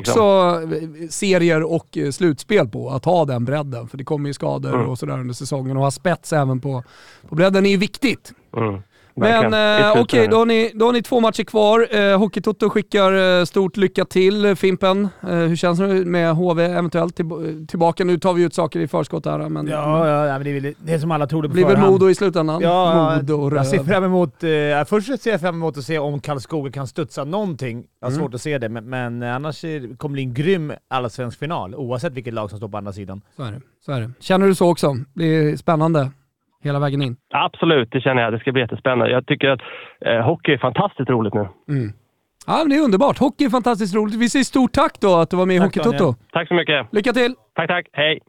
liksom. 0.70 1.08
serier 1.10 1.64
och 1.76 1.98
eh, 1.98 2.10
slutspel 2.10 2.68
på, 2.68 2.90
att 2.90 3.06
ha 3.06 3.26
den 3.26 3.46
bredden. 3.46 3.88
För 3.88 3.98
det 3.98 4.04
kommer 4.04 4.28
ju 4.30 4.34
skador 4.34 4.74
Mm. 4.74 4.90
och 4.90 4.98
sådär 4.98 5.14
under 5.14 5.34
säsongen 5.34 5.78
och 5.78 5.84
ha 5.84 5.92
spets 5.92 6.34
även 6.34 6.60
på, 6.62 6.84
på 7.30 7.36
bredden 7.36 7.66
är 7.66 7.70
ju 7.70 7.78
viktigt. 7.78 8.32
Mm. 8.58 8.82
Men 9.18 9.54
eh, 9.86 10.02
okej, 10.02 10.22
det. 10.22 10.28
då, 10.28 10.38
har 10.38 10.46
ni- 10.46 10.72
då 10.76 10.86
har 10.86 10.94
ni 10.94 11.02
två 11.02 11.20
matcher 11.20 11.44
kvar. 11.44 11.88
Eh, 11.96 12.18
Hockeytoto 12.20 12.70
skickar 12.70 13.40
eh, 13.40 13.46
stort 13.46 13.78
lycka 13.78 14.06
till 14.06 14.46
eh, 14.46 14.56
Fimpen. 14.56 15.10
Eh, 15.24 15.30
hur 15.30 15.56
känns 15.56 15.80
det 15.80 15.88
med 15.88 16.36
HV 16.36 16.64
eventuellt 16.66 17.16
till, 17.16 17.26
tillbaka? 17.68 18.04
Nu 18.04 18.18
tar 18.20 18.34
vi 18.34 18.44
ut 18.44 18.54
saker 18.54 18.80
i 18.80 18.88
förskott 18.88 19.26
här, 19.26 19.50
men 19.50 19.68
Ja, 19.68 20.08
ja, 20.28 20.34
men 20.34 20.44
det 20.44 20.50
är, 20.50 20.62
väl, 20.62 20.74
det 20.80 20.94
är 20.94 21.00
som 21.00 21.12
alla 21.12 21.28
trodde 21.28 21.48
på 21.48 21.54
blir 21.54 21.66
väl. 21.66 21.78
Modo 21.78 22.10
i 22.10 22.16
slutändan? 22.16 22.62
Ja, 22.62 23.16
Modo 23.16 23.56
jag 23.56 23.68
ser 23.68 23.84
fram 23.84 24.04
emot... 24.04 24.44
Eh, 24.44 24.50
först 24.88 25.22
ser 25.22 25.32
jag 25.32 25.42
fram 25.42 25.56
emot 25.56 25.78
att 25.78 25.84
se 25.84 26.00
om 26.00 26.20
Karlskoga 26.20 26.72
kan 26.72 26.88
studsa 26.88 27.24
någonting. 27.24 27.84
Jag 28.00 28.08
har 28.08 28.12
Mm. 28.12 28.22
svårt 28.24 28.34
att 28.34 28.42
se 28.42 28.58
det, 28.58 28.70
men, 28.70 28.90
men 28.90 29.24
eh, 29.24 29.36
annars 29.36 29.62
kommer 29.62 29.96
det 29.98 30.08
bli 30.10 30.24
en 30.24 30.34
grym 30.34 30.74
allsvensk 30.90 31.40
final, 31.40 31.76
oavsett 31.76 32.14
vilket 32.14 32.34
lag 32.34 32.50
som 32.50 32.60
står 32.60 32.70
på 32.70 32.78
andra 32.78 32.94
sidan. 32.94 33.22
Så 33.36 33.44
är 33.44 33.52
det. 33.52 33.62
Så 33.86 33.92
är 33.92 34.02
det. 34.02 34.12
Känner 34.20 34.48
du 34.48 34.56
så 34.56 34.70
också? 34.72 34.96
Det 35.14 35.26
är 35.26 35.58
spännande 35.58 36.12
hela 36.68 36.80
vägen 36.80 37.02
in. 37.02 37.16
Absolut, 37.34 37.90
det 37.92 38.02
känner 38.02 38.22
jag. 38.22 38.34
Det 38.34 38.40
ska 38.40 38.52
bli 38.52 38.62
jättespännande. 38.62 39.10
Jag 39.12 39.26
tycker 39.28 39.48
att 39.50 39.62
eh, 40.06 40.22
hockey 40.30 40.52
är 40.54 40.58
fantastiskt 40.58 41.10
roligt 41.10 41.34
nu. 41.34 41.48
Mm. 41.70 41.94
Ja, 42.48 42.58
men 42.58 42.70
det 42.70 42.76
är 42.76 42.84
underbart. 42.84 43.18
Hockey 43.18 43.46
är 43.46 43.50
fantastiskt 43.50 43.96
roligt. 43.96 44.16
Vi 44.16 44.30
säger 44.30 44.44
stort 44.44 44.72
tack 44.74 45.00
då 45.00 45.16
att 45.16 45.30
du 45.30 45.38
var 45.38 45.46
med 45.46 45.56
i 45.56 45.60
Tack, 45.60 45.66
Hockeytoto. 45.66 45.98
Daniel. 45.98 46.16
Tack 46.32 46.48
så 46.48 46.54
mycket. 46.54 46.88
Lycka 46.94 47.14
till! 47.14 47.36
Tack, 47.56 47.68
tack. 47.68 47.88
Hej. 47.94 48.20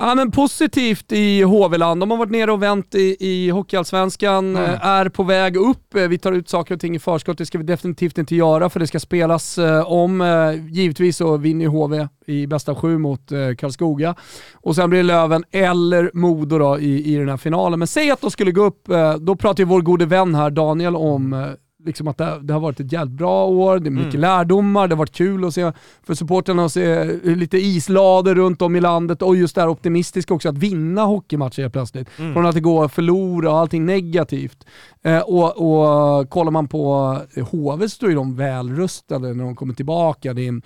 Ja, 0.00 0.14
men 0.14 0.30
positivt 0.30 1.12
i 1.12 1.42
HV-land. 1.42 2.00
De 2.00 2.10
har 2.10 2.18
varit 2.18 2.30
nere 2.30 2.52
och 2.52 2.62
vänt 2.62 2.94
i, 2.94 3.16
i 3.20 3.50
Hockeyallsvenskan, 3.50 4.56
eh, 4.56 4.86
är 4.86 5.08
på 5.08 5.22
väg 5.22 5.56
upp. 5.56 5.94
Eh, 5.94 6.08
Vi 6.08 6.18
tar 6.18 6.32
ut 6.32 6.48
saker 6.48 6.74
och 6.74 6.80
ting 6.80 6.96
i 6.96 6.98
förskott, 6.98 7.38
det 7.38 7.46
ska 7.46 7.58
vi 7.58 7.64
definitivt 7.64 8.18
inte 8.18 8.36
göra 8.36 8.70
för 8.70 8.80
det 8.80 8.86
ska 8.86 9.00
spelas 9.00 9.58
eh, 9.58 9.92
om. 9.92 10.24
Givetvis 10.70 11.16
så 11.16 11.36
vinner 11.36 11.66
HV 11.66 12.08
i 12.26 12.46
bästa 12.46 12.74
sju 12.74 12.98
mot 12.98 13.28
Karlskoga. 13.58 14.14
Och 14.54 14.74
sen 14.74 14.90
blir 14.90 14.98
det 14.98 15.02
Löven 15.02 15.44
eller 15.50 16.10
Modo 16.14 16.58
då 16.58 16.78
i, 16.78 17.14
i 17.14 17.16
den 17.16 17.28
här 17.28 17.36
finalen. 17.36 17.78
Men 17.78 17.88
säg 17.88 18.10
att 18.10 18.20
de 18.20 18.30
skulle 18.30 18.50
gå 18.52 18.64
upp, 18.64 18.88
då 19.20 19.36
pratar 19.36 19.62
ju 19.62 19.64
vår 19.64 19.80
gode 19.80 20.06
vän 20.06 20.34
här 20.34 20.50
Daniel 20.50 20.96
om 20.96 21.46
liksom 21.84 22.08
att 22.08 22.18
det, 22.18 22.38
det 22.42 22.52
har 22.52 22.60
varit 22.60 22.80
ett 22.80 22.92
jävligt 22.92 23.18
bra 23.18 23.46
år, 23.46 23.78
det 23.78 23.88
är 23.88 23.90
mycket 23.90 24.20
lärdomar, 24.20 24.88
det 24.88 24.94
har 24.94 24.98
varit 24.98 25.12
kul 25.12 25.44
att 25.44 25.54
se 25.54 25.72
för 26.02 26.14
supporterna 26.14 26.64
att 26.64 26.72
se 26.72 27.04
lite 27.22 27.58
islader 27.58 28.34
runt 28.34 28.62
om 28.62 28.76
i 28.76 28.80
landet 28.80 29.22
och 29.22 29.36
just 29.36 29.54
det 29.54 29.60
här 29.60 29.68
optimistiska 29.68 30.34
också, 30.34 30.48
att 30.48 30.58
vinna 30.58 31.02
hockeymatcher 31.02 31.62
helt 31.62 31.72
plötsligt. 31.72 32.08
Från 32.32 32.46
att 32.46 32.54
det 32.54 32.60
går 32.60 32.84
att 32.84 32.92
förlora 32.92 33.50
och 33.50 33.58
allting 33.58 33.86
negativt. 33.86 34.66
Eh, 35.02 35.20
och, 35.20 36.18
och 36.18 36.30
kollar 36.30 36.50
man 36.50 36.68
på 36.68 37.16
HV 37.50 37.82
så 37.82 37.88
står 37.88 38.08
ju 38.08 38.14
de 38.14 38.36
välrustade 38.36 39.34
när 39.34 39.44
de 39.44 39.56
kommer 39.56 39.74
tillbaka. 39.74 40.34
Det 40.34 40.48
är, 40.48 40.52
eh, 40.52 40.60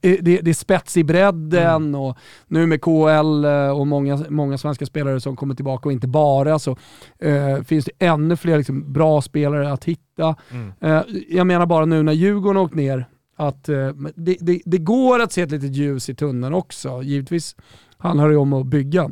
det, 0.00 0.40
det 0.40 0.50
är 0.50 0.54
spets 0.54 0.96
i 0.96 1.04
bredden 1.04 1.94
och 1.94 2.16
nu 2.46 2.66
med 2.66 2.80
KL 2.80 3.44
eh, 3.44 3.78
och 3.78 3.86
många, 3.86 4.24
många 4.28 4.58
svenska 4.58 4.86
spelare 4.86 5.20
som 5.20 5.36
kommer 5.36 5.54
tillbaka 5.54 5.88
och 5.88 5.92
inte 5.92 6.08
bara 6.08 6.58
så 6.58 6.76
eh, 7.18 7.62
finns 7.62 7.84
det 7.84 8.06
ännu 8.06 8.36
fler 8.36 8.58
liksom, 8.58 8.92
bra 8.92 9.22
spelare 9.22 9.72
att 9.72 9.84
hitta. 9.84 10.36
Mm. 10.56 10.72
Eh, 10.80 11.02
jag 11.28 11.46
menar 11.46 11.66
bara 11.66 11.84
nu 11.84 12.02
när 12.02 12.12
Djurgården 12.12 12.62
åkt 12.62 12.74
ner 12.74 13.06
att 13.36 13.68
eh, 13.68 13.92
det, 14.14 14.36
det, 14.40 14.62
det 14.64 14.78
går 14.78 15.20
att 15.20 15.32
se 15.32 15.42
ett 15.42 15.50
litet 15.50 15.76
ljus 15.76 16.08
i 16.08 16.14
tunneln 16.14 16.54
också. 16.54 17.02
Givetvis 17.02 17.56
handlar 17.98 18.28
det 18.28 18.36
om 18.36 18.52
att 18.52 18.66
bygga. 18.66 19.10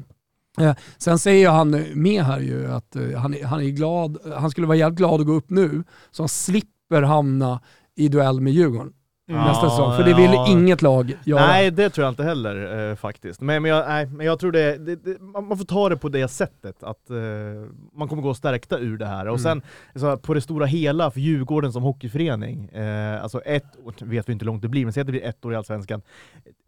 Eh, 0.61 0.75
sen 0.99 1.19
säger 1.19 1.51
han 1.51 1.85
med 1.95 2.23
här 2.23 2.41
ju 2.41 2.73
att 2.73 2.97
eh, 2.97 3.19
han, 3.19 3.37
han 3.45 3.61
är 3.61 3.69
glad, 3.69 4.19
han 4.37 4.51
skulle 4.51 4.67
vara 4.67 4.77
jävligt 4.77 4.99
glad 4.99 5.21
att 5.21 5.27
gå 5.27 5.33
upp 5.33 5.51
nu 5.51 5.85
så 6.11 6.23
han 6.23 6.29
slipper 6.29 7.03
hamna 7.03 7.61
i 7.97 8.09
duell 8.09 8.41
med 8.41 8.53
Djurgården 8.53 8.93
nästa 9.27 9.71
säsong. 9.71 9.97
För 9.97 10.05
det 10.05 10.15
vill 10.15 10.31
ja. 10.33 10.49
inget 10.49 10.83
lag 10.83 11.13
göra. 11.25 11.47
Nej, 11.47 11.71
det 11.71 11.91
tror 11.91 12.05
jag 12.05 12.13
inte 12.13 12.23
heller 12.23 12.91
eh, 12.91 12.97
faktiskt. 12.97 13.41
Men, 13.41 13.63
men, 13.63 13.71
jag, 13.71 13.89
nej, 13.89 14.07
men 14.07 14.27
jag 14.27 14.39
tror 14.39 14.53
det, 14.53 14.79
det, 14.79 14.97
det 14.97 15.21
man 15.21 15.59
får 15.59 15.65
ta 15.65 15.89
det 15.89 15.97
på 15.97 16.09
det 16.09 16.29
sättet, 16.29 16.83
att 16.83 17.11
eh, 17.11 17.17
man 17.93 18.09
kommer 18.09 18.23
gå 18.23 18.35
stärkta 18.35 18.79
ur 18.79 18.99
det 18.99 19.07
här. 19.07 19.29
Och 19.29 19.41
sen 19.41 19.63
så 19.95 20.17
på 20.17 20.35
det 20.35 20.41
stora 20.41 20.67
hela 20.67 21.11
för 21.11 21.21
Djurgården 21.21 21.73
som 21.73 21.83
hockeyförening, 21.83 22.69
eh, 22.69 23.23
alltså 23.23 23.41
ett 23.41 23.77
år, 23.85 23.95
vet 24.01 24.29
vi 24.29 24.33
inte 24.33 24.45
hur 24.45 24.47
långt 24.47 24.63
det 24.63 24.69
blir, 24.69 24.85
men 24.85 24.93
säg 24.93 25.01
att 25.01 25.07
det 25.07 25.13
blir 25.13 25.25
ett 25.25 25.45
år 25.45 25.53
i 25.53 25.57
Allsvenskan. 25.57 26.03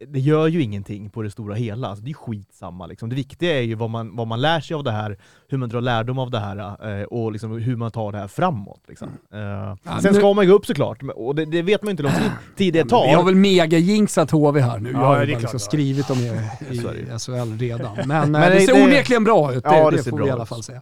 Det 0.07 0.19
gör 0.19 0.47
ju 0.47 0.61
ingenting 0.61 1.09
på 1.09 1.21
det 1.21 1.31
stora 1.31 1.55
hela, 1.55 1.87
alltså, 1.87 2.03
det 2.03 2.11
är 2.11 2.13
skitsamma. 2.13 2.85
Liksom. 2.85 3.09
Det 3.09 3.15
viktiga 3.15 3.57
är 3.57 3.61
ju 3.61 3.75
vad 3.75 3.89
man, 3.89 4.15
vad 4.15 4.27
man 4.27 4.41
lär 4.41 4.59
sig 4.59 4.75
av 4.75 4.83
det 4.83 4.91
här, 4.91 5.17
hur 5.47 5.57
man 5.57 5.69
drar 5.69 5.81
lärdom 5.81 6.19
av 6.19 6.31
det 6.31 6.39
här 6.39 6.89
eh, 6.99 7.03
och 7.03 7.31
liksom 7.31 7.51
hur 7.51 7.75
man 7.75 7.91
tar 7.91 8.11
det 8.11 8.17
här 8.17 8.27
framåt. 8.27 8.81
Liksom. 8.87 9.07
Eh, 9.33 9.39
Ja, 9.39 9.77
sen 10.01 10.13
nu- 10.13 10.19
ska 10.19 10.33
man 10.33 10.45
ju 10.45 10.51
gå 10.51 10.57
upp 10.57 10.65
såklart, 10.65 11.03
och 11.15 11.35
det, 11.35 11.45
det 11.45 11.61
vet 11.61 11.81
man 11.81 11.87
ju 11.87 11.91
inte 11.91 12.03
långt. 12.03 12.15
Tid 12.55 12.73
det 12.73 12.83
Vi 12.83 13.13
har 13.13 13.23
väl 13.23 13.35
mega-jinxat 13.35 14.31
HV 14.31 14.59
här 14.61 14.79
nu. 14.79 14.91
Ja, 14.91 14.99
Jag 14.99 15.05
har 15.07 15.19
ju 15.25 15.25
liksom 15.25 15.59
skrivit 15.59 16.07
dem 16.07 16.17
i, 16.17 16.77
Så 16.77 16.87
är 16.87 16.93
det 16.93 16.99
i 16.99 17.19
SHL 17.19 17.57
redan. 17.59 17.97
Men, 18.05 18.31
Men 18.31 18.35
eh, 18.43 18.49
det 18.49 18.55
det- 18.55 18.61
ser 18.61 18.73
det- 18.75 18.83
onekligen 18.83 19.23
bra 19.23 19.53
ut, 19.53 19.63
det, 19.63 19.75
Ja, 19.77 19.91
det, 19.91 19.97
det 19.97 20.03
ser 20.03 20.09
får 20.11 20.17
bra 20.17 20.25
vi 20.25 20.29
i 20.29 20.33
alla 20.33 20.45
fall 20.45 20.63
säga. 20.63 20.81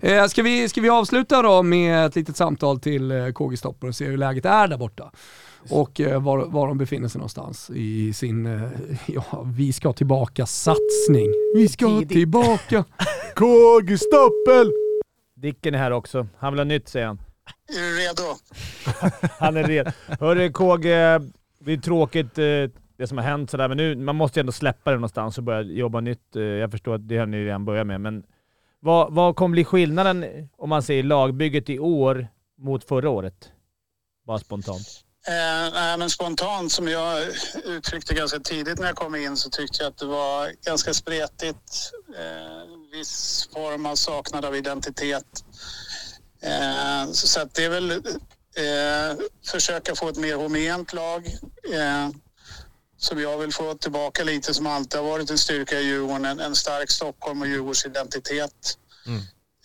Eh, 0.00 0.26
ska, 0.26 0.42
vi, 0.42 0.68
ska 0.68 0.80
vi 0.80 0.88
avsluta 0.88 1.42
då 1.42 1.62
med 1.62 2.06
ett 2.06 2.16
litet 2.16 2.36
samtal 2.36 2.80
till 2.80 3.10
eh, 3.10 3.28
KG 3.32 3.56
Stopper 3.56 3.88
och 3.88 3.94
se 3.94 4.04
hur 4.04 4.16
läget 4.16 4.44
är 4.44 4.68
där 4.68 4.76
borta? 4.78 5.10
Och 5.70 6.00
eh, 6.00 6.22
var, 6.22 6.38
var 6.38 6.66
de 6.68 6.78
befinner 6.78 7.08
sig 7.08 7.18
någonstans 7.18 7.70
i 7.74 8.12
sin, 8.12 8.46
eh, 8.46 8.68
ja, 9.06 9.42
vi 9.56 9.72
ska 9.72 9.92
tillbaka-satsning. 9.92 11.26
Vi 11.56 11.68
ska 11.68 11.86
Tidigt. 11.86 12.08
tillbaka. 12.08 12.84
KG 13.34 13.98
Stoppel! 13.98 14.72
Dicken 15.36 15.74
är 15.74 15.78
här 15.78 15.90
också. 15.90 16.26
Han 16.38 16.52
vill 16.52 16.60
ha 16.60 16.64
nytt 16.64 16.88
säger 16.88 17.06
han. 17.06 17.18
Är 17.68 17.80
du 17.80 17.96
redo? 17.98 18.22
Han 19.38 19.56
är 19.56 19.64
redo. 19.64 19.90
Hörru 20.20 20.52
KG, 20.52 20.88
det 21.58 21.72
är 21.72 21.76
tråkigt 21.76 22.38
eh, 22.38 22.44
det 22.98 23.06
som 23.06 23.18
har 23.18 23.24
hänt 23.24 23.50
sådär, 23.50 23.68
men 23.68 23.76
nu, 23.76 23.96
man 23.96 24.16
måste 24.16 24.38
ju 24.38 24.40
ändå 24.40 24.52
släppa 24.52 24.90
det 24.90 24.96
någonstans 24.96 25.38
och 25.38 25.44
börja 25.44 25.62
jobba 25.62 26.00
nytt. 26.00 26.36
Eh, 26.36 26.42
Jag 26.42 26.70
förstår 26.70 26.94
att 26.94 27.08
det 27.08 27.16
har 27.18 27.26
ni 27.26 27.44
redan 27.44 27.64
börjat 27.64 27.86
med, 27.86 28.00
men 28.00 28.22
vad, 28.80 29.12
vad 29.14 29.36
kommer 29.36 29.52
bli 29.52 29.64
skillnaden 29.64 30.48
om 30.58 30.68
man 30.68 30.82
säger 30.82 31.02
lagbygget 31.02 31.70
i 31.70 31.78
år 31.78 32.28
mot 32.58 32.84
förra 32.84 33.10
året? 33.10 33.50
Bara 34.26 34.38
spontant. 34.38 34.86
Eh, 35.28 35.72
nej, 35.74 35.98
men 35.98 36.10
spontant, 36.10 36.72
som 36.72 36.88
jag 36.88 37.22
uttryckte 37.64 38.14
ganska 38.14 38.38
tidigt 38.38 38.78
när 38.78 38.86
jag 38.86 38.96
kom 38.96 39.14
in, 39.14 39.36
så 39.36 39.50
tyckte 39.50 39.82
jag 39.82 39.88
att 39.90 39.98
det 39.98 40.06
var 40.06 40.50
ganska 40.66 40.94
spretigt. 40.94 41.92
Eh, 42.18 42.96
viss 42.98 43.48
form 43.54 43.86
av 43.86 43.94
saknad 43.94 44.44
av 44.44 44.56
identitet. 44.56 45.44
Eh, 46.40 47.12
så 47.12 47.28
så 47.28 47.48
det 47.52 47.64
är 47.64 47.68
väl 47.68 47.90
eh, 47.90 49.24
försöka 49.46 49.94
få 49.94 50.08
ett 50.08 50.16
mer 50.16 50.34
homogent 50.36 50.92
lag. 50.92 51.26
Eh, 51.72 52.08
som 52.98 53.20
jag 53.20 53.38
vill 53.38 53.52
få 53.52 53.74
tillbaka 53.74 54.24
lite, 54.24 54.54
som 54.54 54.66
alltid 54.66 55.00
har 55.00 55.08
varit 55.08 55.30
en 55.30 55.38
styrka 55.38 55.80
i 55.80 55.84
Djurgården. 55.84 56.24
En, 56.24 56.40
en 56.40 56.56
stark 56.56 56.90
Stockholm 56.90 57.42
och 57.42 57.48
Djurgårds 57.48 57.86
identitet. 57.86 58.78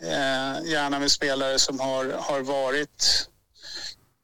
Eh, 0.02 0.72
gärna 0.72 1.00
med 1.00 1.12
spelare 1.12 1.60
som 1.60 1.80
har, 1.80 2.06
har 2.06 2.42
varit 2.42 3.28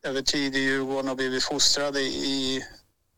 över 0.03 0.21
tid 0.21 0.55
i 0.55 0.59
Djurgården 0.59 1.09
och 1.09 1.15
blivit 1.17 1.43
fostrade 1.43 2.01
i 2.01 2.65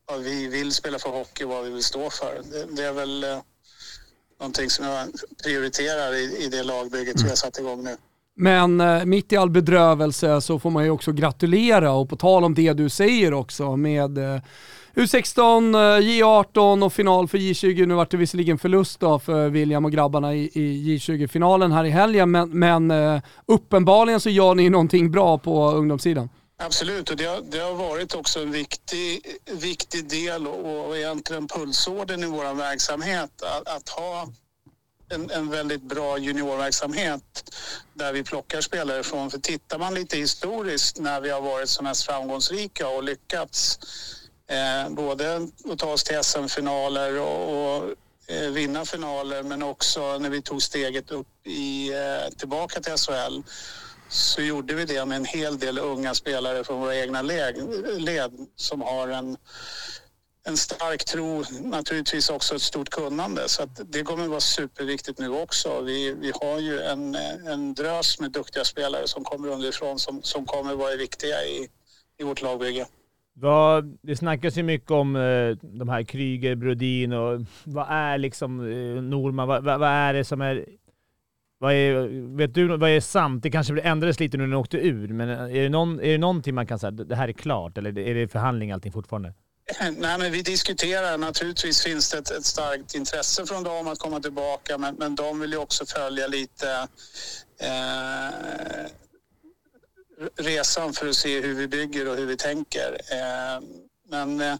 vad 0.05 0.19
vi 0.19 0.47
vill 0.47 0.73
spela 0.73 0.99
för 0.99 1.09
hockey 1.09 1.43
och 1.43 1.49
vad 1.49 1.63
vi 1.63 1.69
vill 1.69 1.83
stå 1.83 2.09
för. 2.09 2.41
Det, 2.51 2.65
det 2.65 2.83
är 2.83 2.93
väl 2.93 3.23
eh, 3.23 3.41
någonting 4.39 4.69
som 4.69 4.85
jag 4.85 5.09
prioriterar 5.43 6.13
i, 6.13 6.37
i 6.37 6.47
det 6.47 6.63
lagbygget 6.63 7.19
som 7.19 7.29
jag 7.29 7.37
satt 7.37 7.59
igång 7.59 7.83
nu. 7.83 7.97
Men 8.41 8.81
eh, 8.81 9.05
mitt 9.05 9.33
i 9.33 9.37
all 9.37 9.49
bedrövelse 9.49 10.41
så 10.41 10.59
får 10.59 10.69
man 10.69 10.83
ju 10.83 10.89
också 10.89 11.11
gratulera 11.11 11.91
och 11.91 12.09
på 12.09 12.15
tal 12.15 12.43
om 12.43 12.53
det 12.53 12.73
du 12.73 12.89
säger 12.89 13.33
också 13.33 13.75
med 13.75 14.17
eh, 14.17 14.41
U16, 14.95 15.75
eh, 15.75 16.01
J18 16.01 16.85
och 16.85 16.93
final 16.93 17.27
för 17.27 17.37
J20. 17.37 17.85
Nu 17.85 17.93
vart 17.93 18.11
det 18.11 18.17
visserligen 18.17 18.57
förlust 18.57 18.99
då 18.99 19.19
för 19.19 19.49
William 19.49 19.85
och 19.85 19.91
grabbarna 19.91 20.35
i, 20.35 20.51
i 20.53 20.97
J20-finalen 20.97 21.71
här 21.71 21.83
i 21.83 21.89
helgen 21.89 22.31
men, 22.31 22.59
men 22.59 22.91
eh, 22.91 23.21
uppenbarligen 23.45 24.19
så 24.19 24.29
gör 24.29 24.55
ni 24.55 24.69
någonting 24.69 25.11
bra 25.11 25.37
på 25.37 25.71
ungdomssidan. 25.71 26.29
Absolut, 26.63 27.09
och 27.09 27.17
det 27.17 27.25
har, 27.25 27.41
det 27.51 27.59
har 27.59 27.73
varit 27.73 28.15
också 28.15 28.39
en 28.39 28.51
viktig, 28.51 29.21
viktig 29.61 30.09
del 30.09 30.47
och, 30.47 30.87
och 30.87 30.97
egentligen 30.97 31.47
pulsådern 31.47 32.23
i 32.23 32.27
vår 32.27 32.53
verksamhet 32.55 33.41
att, 33.41 33.75
att 33.75 33.89
ha 33.89 34.27
en, 35.09 35.31
en 35.31 35.49
väldigt 35.49 35.81
bra 35.81 36.17
juniorverksamhet 36.17 37.53
där 37.93 38.13
vi 38.13 38.23
plockar 38.23 38.61
spelare 38.61 39.03
från. 39.03 39.31
För 39.31 39.37
tittar 39.37 39.79
man 39.79 39.93
lite 39.93 40.17
historiskt 40.17 40.99
när 40.99 41.21
vi 41.21 41.29
har 41.29 41.41
varit 41.41 41.69
som 41.69 41.83
mest 41.83 42.05
framgångsrika 42.05 42.87
och 42.87 43.03
lyckats 43.03 43.79
eh, 44.47 44.89
både 44.89 45.47
att 45.71 45.79
ta 45.79 45.91
oss 45.91 46.03
till 46.03 46.23
SM-finaler 46.23 47.19
och, 47.19 47.77
och 47.77 47.93
eh, 48.27 48.49
vinna 48.49 48.85
finaler 48.85 49.43
men 49.43 49.63
också 49.63 50.17
när 50.17 50.29
vi 50.29 50.41
tog 50.41 50.61
steget 50.61 51.11
upp 51.11 51.47
i, 51.47 51.93
eh, 51.93 52.37
tillbaka 52.37 52.81
till 52.81 52.97
SHL 52.97 53.41
så 54.09 54.41
gjorde 54.41 54.73
vi 54.73 54.85
det 54.85 55.05
med 55.05 55.15
en 55.15 55.25
hel 55.25 55.59
del 55.59 55.79
unga 55.79 56.13
spelare 56.13 56.63
från 56.63 56.79
våra 56.79 56.95
egna 56.95 57.21
led, 57.21 57.55
led 57.97 58.31
som 58.55 58.81
har 58.81 59.07
en, 59.07 59.37
en 60.49 60.57
stark 60.57 61.05
tro, 61.05 61.43
naturligtvis 61.63 62.29
också 62.29 62.55
ett 62.55 62.61
stort 62.61 62.89
kunnande. 62.89 63.41
Så 63.47 63.63
att 63.63 63.81
det 63.91 64.01
kommer 64.03 64.23
att 64.23 64.29
vara 64.29 64.39
superviktigt 64.39 65.19
nu 65.19 65.29
också. 65.29 65.81
Vi, 65.81 66.15
vi 66.21 66.31
har 66.41 66.59
ju 66.59 66.79
en, 66.79 67.15
en 67.47 67.73
drös 67.73 68.19
med 68.19 68.31
duktiga 68.31 68.63
spelare 68.63 69.07
som 69.07 69.23
kommer 69.23 69.47
underifrån 69.47 69.99
som, 69.99 70.21
som 70.23 70.45
kommer 70.45 70.75
vara 70.75 70.95
viktiga 70.95 71.35
i, 71.35 71.67
i 72.19 72.23
vårt 72.23 72.41
lagbygge. 72.41 72.85
Vad, 73.33 73.97
det 74.01 74.15
snackas 74.15 74.57
ju 74.57 74.63
mycket 74.63 74.91
om 74.91 75.15
eh, 75.15 75.55
de 75.61 75.89
här 75.89 76.03
Kryger, 76.03 76.55
Brodin 76.55 77.13
och 77.13 77.41
vad 77.63 77.87
är 77.89 78.17
liksom 78.17 78.59
eh, 78.59 79.01
Norman? 79.01 79.47
Vad, 79.47 79.63
vad, 79.63 79.79
vad 79.79 79.89
är 79.89 80.13
det 80.13 80.23
som 80.23 80.41
är... 80.41 80.65
Vad 81.61 81.73
är, 81.73 82.07
vet 82.37 82.53
du 82.53 82.77
vad 82.77 82.89
är 82.89 83.01
sant? 83.01 83.43
Det 83.43 83.51
kanske 83.51 83.81
ändrades 83.81 84.19
lite 84.19 84.37
nu 84.37 84.43
när 84.43 84.49
ni 84.49 84.55
åkte 84.55 84.77
ur, 84.77 85.07
men 85.07 85.29
är 85.29 85.61
det, 85.63 85.69
någon, 85.69 85.99
är 85.99 86.11
det 86.11 86.17
någonting 86.17 86.55
man 86.55 86.67
kan 86.67 86.79
säga, 86.79 86.91
det 86.91 87.15
här 87.15 87.27
är 87.27 87.33
klart, 87.33 87.77
eller 87.77 87.99
är 87.99 88.15
det 88.15 88.27
förhandling 88.27 88.71
allting 88.71 88.91
fortfarande? 88.91 89.33
Nej, 89.97 90.17
men 90.17 90.31
vi 90.31 90.41
diskuterar. 90.41 91.17
Naturligtvis 91.17 91.83
finns 91.83 92.11
det 92.11 92.17
ett, 92.17 92.31
ett 92.31 92.45
starkt 92.45 92.95
intresse 92.95 93.45
från 93.45 93.63
dem 93.63 93.87
att 93.87 93.99
komma 93.99 94.19
tillbaka 94.19 94.77
men, 94.77 94.95
men 94.95 95.15
de 95.15 95.39
vill 95.39 95.51
ju 95.51 95.57
också 95.57 95.85
följa 95.85 96.27
lite 96.27 96.87
eh, 97.59 98.89
resan 100.37 100.93
för 100.93 101.07
att 101.07 101.15
se 101.15 101.41
hur 101.41 101.53
vi 101.55 101.67
bygger 101.67 102.09
och 102.09 102.15
hur 102.15 102.25
vi 102.25 102.37
tänker. 102.37 102.97
Eh, 103.11 103.61
men 104.09 104.41
eh, 104.41 104.55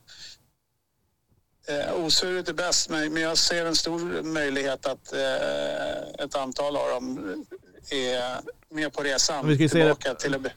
eh, 1.68 2.06
osuret 2.06 2.50
är 2.50 2.54
bäst, 2.54 2.90
men, 2.90 3.14
men 3.14 3.22
jag 3.22 3.38
ser 3.38 3.66
en 3.66 3.76
stor 3.76 4.24
möjlighet 4.24 4.86
att 4.86 5.14
eh, 5.14 6.24
ett 6.26 6.36
antal 6.36 6.78
av 6.78 6.90
dem 6.90 7.36
är 7.92 8.40
med 8.76 8.94
på 8.94 9.04
resan 9.04 9.48
vi 9.48 9.68
ska 9.68 9.78
tillbaka 9.78 10.14
till 10.14 10.50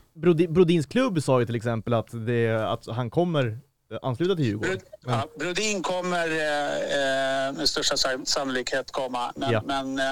Brodins 0.48 0.86
klubb 0.86 1.22
sa 1.22 1.40
ju 1.40 1.46
till 1.46 1.54
exempel 1.54 1.94
att, 1.94 2.26
det, 2.26 2.70
att 2.72 2.86
han 2.86 3.10
kommer 3.10 3.58
ansluta 4.02 4.36
till 4.36 4.44
Djurgården. 4.44 4.78
Brod, 4.78 5.14
ja, 5.14 5.26
Brodin 5.38 5.82
kommer 5.82 6.28
eh, 6.28 7.46
eh, 7.46 7.52
med 7.52 7.68
största 7.68 7.96
san- 7.96 8.26
sannolikhet 8.26 8.90
komma. 8.92 9.32
Men, 9.36 9.52
Ja. 9.52 9.62
men 9.66 9.98
eh, 9.98 10.10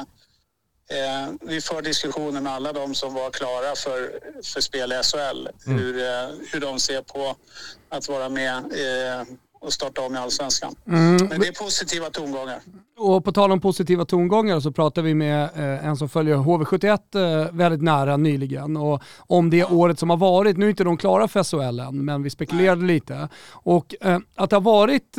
eh, 0.91 1.28
vi 1.41 1.61
för 1.61 1.83
diskussioner 1.83 2.41
med 2.41 2.53
alla 2.53 2.72
de 2.72 2.95
som 2.95 3.14
var 3.14 3.31
klara 3.31 3.76
för, 3.76 4.20
för 4.43 4.61
spel 4.61 4.93
i 4.93 5.03
SHL. 5.03 5.49
Hur, 5.66 5.99
eh, 6.05 6.28
hur 6.53 6.61
de 6.61 6.81
ser 6.81 7.03
på 7.03 7.37
att 7.89 8.09
vara 8.09 8.28
med 8.28 8.57
eh, 8.57 9.22
och 9.61 9.73
starta 9.73 10.01
om 10.01 10.15
i 10.15 10.19
Allsvenskan. 10.19 10.75
Men 10.85 11.19
det 11.19 11.49
är 11.49 11.65
positiva 11.65 12.11
tongångar. 12.11 12.61
Och 12.99 13.25
på 13.25 13.33
tal 13.33 13.53
om 13.53 13.61
positiva 13.61 14.05
tongångar 14.05 14.61
så 14.61 14.73
pratar 14.73 15.03
vi 15.03 15.15
med 15.15 15.43
eh, 15.43 15.87
en 15.87 15.97
som 15.97 16.09
följer 16.09 16.37
HV71 16.37 17.45
eh, 17.45 17.53
väldigt 17.53 17.83
nära 17.83 18.17
nyligen 18.17 18.77
och 18.77 19.03
om 19.17 19.51
det 19.51 19.65
året 19.65 19.99
som 19.99 20.11
har 20.11 20.17
varit. 20.17 20.57
Nu 20.57 20.67
är 20.67 20.71
inte 20.71 20.85
de 20.85 20.97
klara 20.97 21.29
för 21.29 21.45
SHL 21.45 21.81
än, 21.81 22.05
men 22.05 22.23
vi 22.23 22.31
spekulerade 22.31 22.85
lite. 22.85 23.29
Och 23.51 23.95
eh, 24.01 24.19
att 24.35 24.51
det 24.51 24.57
har 24.57 24.61
varit 24.61 25.19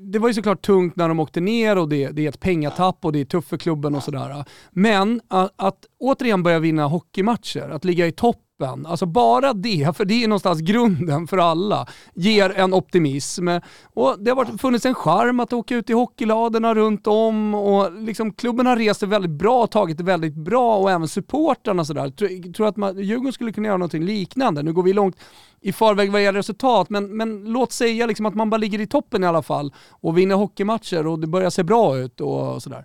det 0.00 0.18
var 0.18 0.28
ju 0.28 0.34
såklart 0.34 0.62
tungt 0.62 0.96
när 0.96 1.08
de 1.08 1.20
åkte 1.20 1.40
ner 1.40 1.78
och 1.78 1.88
det, 1.88 2.08
det 2.08 2.24
är 2.24 2.28
ett 2.28 2.40
pengatapp 2.40 3.04
och 3.04 3.12
det 3.12 3.20
är 3.20 3.24
tufft 3.24 3.48
för 3.48 3.56
klubben 3.56 3.94
och 3.94 4.02
sådär. 4.02 4.44
Men 4.70 5.20
att, 5.28 5.52
att 5.56 5.86
återigen 5.98 6.42
börja 6.42 6.58
vinna 6.58 6.86
hockeymatcher, 6.86 7.70
att 7.70 7.84
ligga 7.84 8.06
i 8.06 8.12
toppen, 8.58 8.86
alltså 8.86 9.06
bara 9.06 9.52
det, 9.52 9.96
för 9.96 10.04
det 10.04 10.24
är 10.24 10.28
någonstans 10.28 10.60
grunden 10.60 11.26
för 11.26 11.38
alla, 11.38 11.86
ger 12.14 12.50
en 12.50 12.74
optimism. 12.74 13.48
Och 13.94 14.16
det 14.18 14.30
har 14.30 14.36
varit, 14.36 14.60
funnits 14.60 14.86
en 14.86 14.94
charm 14.94 15.40
att 15.40 15.52
åka 15.52 15.76
ut 15.76 15.90
i 15.90 15.92
hockeyladorna 15.92 16.74
runt 16.74 17.06
om 17.06 17.54
och 17.54 17.92
liksom 17.92 18.32
klubben 18.32 18.66
har 18.66 18.76
rest 18.76 19.00
sig 19.00 19.08
väldigt 19.08 19.30
bra, 19.30 19.66
tagit 19.66 19.98
det 19.98 20.04
väldigt 20.04 20.34
bra 20.34 20.76
och 20.76 20.90
även 20.90 21.08
supportrarna 21.08 21.84
sådär. 21.84 22.10
Tror, 22.10 22.52
tror 22.52 22.66
att 22.66 22.76
man, 22.76 22.98
Djurgården 22.98 23.32
skulle 23.32 23.52
kunna 23.52 23.66
göra 23.66 23.76
någonting 23.76 24.04
liknande. 24.04 24.62
Nu 24.62 24.72
går 24.72 24.82
vi 24.82 24.92
långt 24.92 25.16
i 25.60 25.72
förväg 25.72 26.12
vad 26.12 26.22
gäller 26.22 26.38
resultat, 26.38 26.90
men, 26.90 27.16
men 27.16 27.44
låt 27.44 27.72
säga 27.72 28.06
liksom 28.06 28.26
att 28.26 28.34
man 28.34 28.50
bara 28.50 28.56
ligger 28.56 28.80
i 28.80 28.86
toppen 28.86 29.24
i 29.24 29.26
alla 29.26 29.42
fall 29.42 29.72
och 29.90 30.18
vinner 30.18 30.34
hockeymatcher 30.34 31.06
och 31.06 31.18
det 31.18 31.26
börjar 31.26 31.50
se 31.50 31.62
bra 31.62 31.98
ut 31.98 32.20
och 32.20 32.62
sådär. 32.62 32.84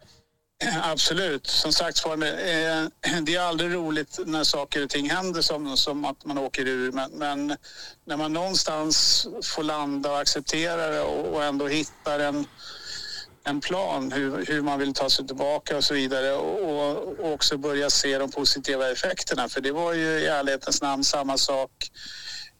Absolut. 0.83 1.47
Som 1.47 1.73
sagt 1.73 2.05
var, 2.05 2.13
eh, 2.13 2.87
det 3.21 3.35
är 3.35 3.39
aldrig 3.39 3.73
roligt 3.73 4.19
när 4.25 4.43
saker 4.43 4.83
och 4.83 4.89
ting 4.89 5.09
händer 5.09 5.41
som, 5.41 5.77
som 5.77 6.05
att 6.05 6.25
man 6.25 6.37
åker 6.37 6.67
ur. 6.67 6.91
Men, 6.91 7.11
men 7.11 7.57
när 8.05 8.17
man 8.17 8.33
någonstans 8.33 9.27
får 9.43 9.63
landa 9.63 10.11
och 10.11 10.19
acceptera 10.19 10.87
det 10.87 11.01
och, 11.01 11.33
och 11.33 11.43
ändå 11.43 11.67
hittar 11.67 12.19
en, 12.19 12.45
en 13.43 13.61
plan 13.61 14.11
hur, 14.11 14.45
hur 14.45 14.61
man 14.61 14.79
vill 14.79 14.93
ta 14.93 15.09
sig 15.09 15.27
tillbaka 15.27 15.77
och 15.77 15.83
så 15.83 15.93
vidare 15.93 16.33
och, 16.33 17.19
och 17.19 17.33
också 17.33 17.57
börja 17.57 17.89
se 17.89 18.17
de 18.17 18.31
positiva 18.31 18.91
effekterna. 18.91 19.49
För 19.49 19.61
det 19.61 19.71
var 19.71 19.93
ju 19.93 20.07
i 20.07 20.25
ärlighetens 20.25 20.81
namn 20.81 21.03
samma 21.03 21.37
sak 21.37 21.71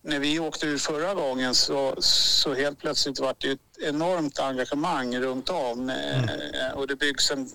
när 0.04 0.20
vi 0.20 0.40
åkte 0.40 0.66
ur 0.66 0.78
förra 0.78 1.14
gången 1.14 1.56
så, 1.56 1.96
så 2.00 2.54
helt 2.54 2.80
plötsligt 2.80 3.20
var 3.20 3.36
det 3.38 3.52
ett 3.52 3.60
enormt 3.82 4.40
engagemang 4.40 5.20
runt 5.20 5.50
om 5.50 5.90
eh, 5.90 6.72
och 6.74 6.88
det 6.88 6.96
byggs 6.96 7.32
en, 7.32 7.50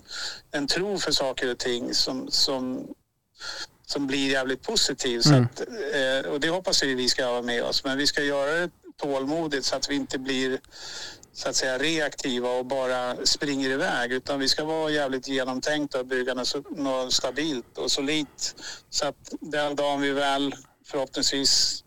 en 0.51 0.67
tro 0.67 0.97
för 0.97 1.11
saker 1.11 1.51
och 1.51 1.57
ting 1.57 1.93
som, 1.93 2.31
som, 2.31 2.87
som 3.85 4.07
blir 4.07 4.31
jävligt 4.31 4.61
positiv. 4.61 5.21
Så 5.21 5.33
att, 5.33 5.59
eh, 5.93 6.31
och 6.31 6.39
det 6.39 6.49
hoppas 6.49 6.83
vi 6.83 6.95
vi 6.95 7.09
ska 7.09 7.25
ha 7.25 7.41
med 7.41 7.63
oss. 7.63 7.83
Men 7.83 7.97
vi 7.97 8.07
ska 8.07 8.23
göra 8.23 8.51
det 8.51 8.69
tålmodigt 8.97 9.65
så 9.65 9.75
att 9.75 9.89
vi 9.89 9.95
inte 9.95 10.19
blir 10.19 10.59
så 11.33 11.49
att 11.49 11.55
säga 11.55 11.77
reaktiva 11.77 12.49
och 12.49 12.65
bara 12.65 13.25
springer 13.25 13.69
iväg 13.69 14.11
utan 14.11 14.39
vi 14.39 14.47
ska 14.47 14.63
vara 14.63 14.91
jävligt 14.91 15.27
genomtänkta 15.27 15.99
och 15.99 16.05
bygga 16.05 16.33
något 16.33 17.13
stabilt 17.13 17.77
och 17.77 17.91
solitt 17.91 18.55
så 18.89 19.07
att 19.07 19.33
den 19.41 19.75
dagen 19.75 20.01
vi 20.01 20.11
väl 20.11 20.55
förhoppningsvis 20.85 21.83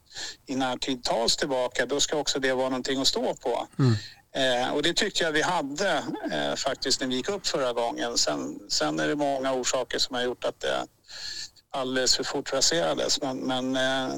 i 0.46 0.54
närtid 0.56 1.04
tar 1.04 1.22
oss 1.24 1.36
tillbaka 1.36 1.86
då 1.86 2.00
ska 2.00 2.16
också 2.16 2.38
det 2.40 2.52
vara 2.52 2.68
någonting 2.68 3.00
att 3.00 3.06
stå 3.06 3.34
på. 3.34 3.66
Eh, 4.34 4.74
och 4.74 4.82
det 4.82 4.94
tyckte 4.94 5.24
jag 5.24 5.32
vi 5.32 5.42
hade 5.42 6.04
eh, 6.32 6.54
faktiskt 6.56 7.00
när 7.00 7.08
vi 7.08 7.14
gick 7.14 7.28
upp 7.28 7.46
förra 7.46 7.72
gången. 7.72 8.18
Sen, 8.18 8.58
sen 8.68 9.00
är 9.00 9.08
det 9.08 9.16
många 9.16 9.52
orsaker 9.52 9.98
som 9.98 10.14
har 10.14 10.22
gjort 10.22 10.44
att 10.44 10.60
det 10.60 10.86
alldeles 11.70 12.16
för 12.16 12.24
fort 12.24 12.52
raserades 12.52 13.20
men, 13.22 13.38
men 13.38 13.76
eh, 13.76 14.14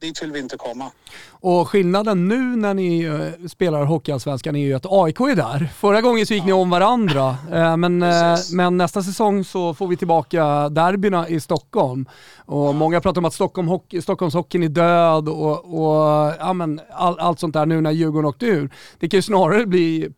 dit 0.00 0.22
vill 0.22 0.32
vi 0.32 0.38
inte 0.38 0.56
komma. 0.56 0.90
Och 1.46 1.68
skillnaden 1.68 2.28
nu 2.28 2.56
när 2.56 2.74
ni 2.74 3.02
eh, 3.02 3.46
spelar 3.48 3.84
Hockeyallsvenskan 3.84 4.56
är 4.56 4.60
ju 4.60 4.74
att 4.74 4.86
AIK 4.88 5.20
är 5.20 5.36
där. 5.36 5.70
Förra 5.74 6.00
gången 6.00 6.26
så 6.26 6.34
gick 6.34 6.44
ni 6.44 6.52
om 6.52 6.70
varandra, 6.70 7.36
eh, 7.52 7.76
men, 7.76 8.02
eh, 8.02 8.36
men 8.52 8.76
nästa 8.76 9.02
säsong 9.02 9.44
så 9.44 9.74
får 9.74 9.88
vi 9.88 9.96
tillbaka 9.96 10.68
derbyna 10.68 11.28
i 11.28 11.40
Stockholm. 11.40 12.08
Och 12.46 12.74
Många 12.74 13.00
pratar 13.00 13.20
om 13.20 13.24
att 13.24 13.34
Stockholm 13.34 13.68
hockey, 13.68 14.02
Stockholmshockeyn 14.02 14.62
är 14.62 14.68
död 14.68 15.28
och, 15.28 15.74
och 15.74 16.32
ja, 16.38 16.52
men 16.52 16.80
all, 16.92 17.18
allt 17.18 17.40
sånt 17.40 17.54
där 17.54 17.66
nu 17.66 17.80
när 17.80 17.90
Djurgården 17.90 18.28
åkte 18.28 18.46
ur. 18.46 18.70
Det 18.98 19.08
kan 19.08 19.18
ju 19.18 19.22
snarare 19.22 19.66
bli 19.66 20.08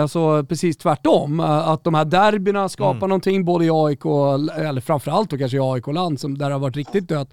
alltså, 0.00 0.44
precis 0.48 0.76
tvärtom, 0.76 1.40
att 1.40 1.84
de 1.84 1.94
här 1.94 2.04
derbyna 2.04 2.68
skapar 2.68 3.08
någonting 3.08 3.44
både 3.44 3.64
i 3.64 3.70
AIK, 3.72 4.04
eller 4.56 4.80
framförallt 4.80 5.30
då 5.30 5.38
kanske 5.38 5.56
i 5.56 5.60
AIK-land 5.60 6.20
som 6.20 6.38
där 6.38 6.50
har 6.50 6.58
varit 6.58 6.76
riktigt 6.76 7.08
dött. 7.08 7.28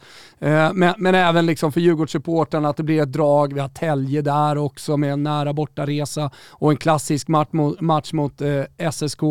Men, 0.74 0.94
men 0.98 1.16
även 1.16 1.46
liksom 1.46 1.72
för 1.72 1.82
Djurgårdssupportrarna 1.82 2.70
att 2.70 2.78
det 2.78 2.84
blir 2.84 3.02
ett 3.02 3.13
drag. 3.14 3.54
Vi 3.54 3.60
har 3.60 3.70
Tälje 3.70 4.22
där 4.22 4.58
också 4.58 4.98
med 4.98 5.14
en 5.14 5.24
nära 5.24 5.54
bortaresa 5.54 6.32
och 6.50 6.72
en 6.72 6.78
klassisk 6.78 7.28
match 7.28 7.50
mot, 7.52 7.82
match 7.82 8.14
mot 8.14 8.42
eh, 8.42 8.64
SSK. 8.92 9.24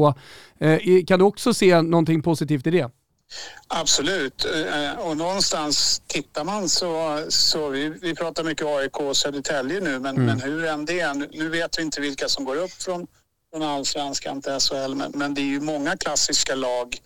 Eh, 0.60 1.04
kan 1.06 1.18
du 1.18 1.24
också 1.24 1.54
se 1.54 1.82
någonting 1.82 2.22
positivt 2.22 2.66
i 2.66 2.70
det? 2.70 2.90
Absolut. 3.68 4.44
Eh, 4.44 4.98
Och 5.06 5.16
någonstans 5.16 6.02
tittar 6.06 6.44
man 6.44 6.68
så, 6.68 7.20
så 7.28 7.68
vi, 7.68 7.88
vi 8.02 8.14
pratar 8.14 8.44
mycket 8.44 8.66
AIK 8.66 8.96
och 9.00 9.16
Södertälje 9.16 9.80
nu, 9.80 9.98
men, 9.98 10.26
men 10.26 10.40
hur 10.40 10.64
än 10.64 10.84
det 10.84 11.00
är, 11.00 11.14
nu- 11.14 11.48
vet 11.48 11.78
vi 11.78 11.82
inte 11.82 12.00
vilka 12.00 12.28
som 12.28 12.44
går 12.44 12.56
upp 12.56 12.70
från, 12.72 13.06
från 13.52 13.62
allsvenskan 13.62 14.42
till 14.42 14.52
SHL, 14.60 14.94
men, 14.94 15.12
men 15.14 15.34
det 15.34 15.40
är 15.40 15.44
ju 15.46 15.60
många 15.60 15.96
klassiska 15.96 16.54
lag 16.54 16.96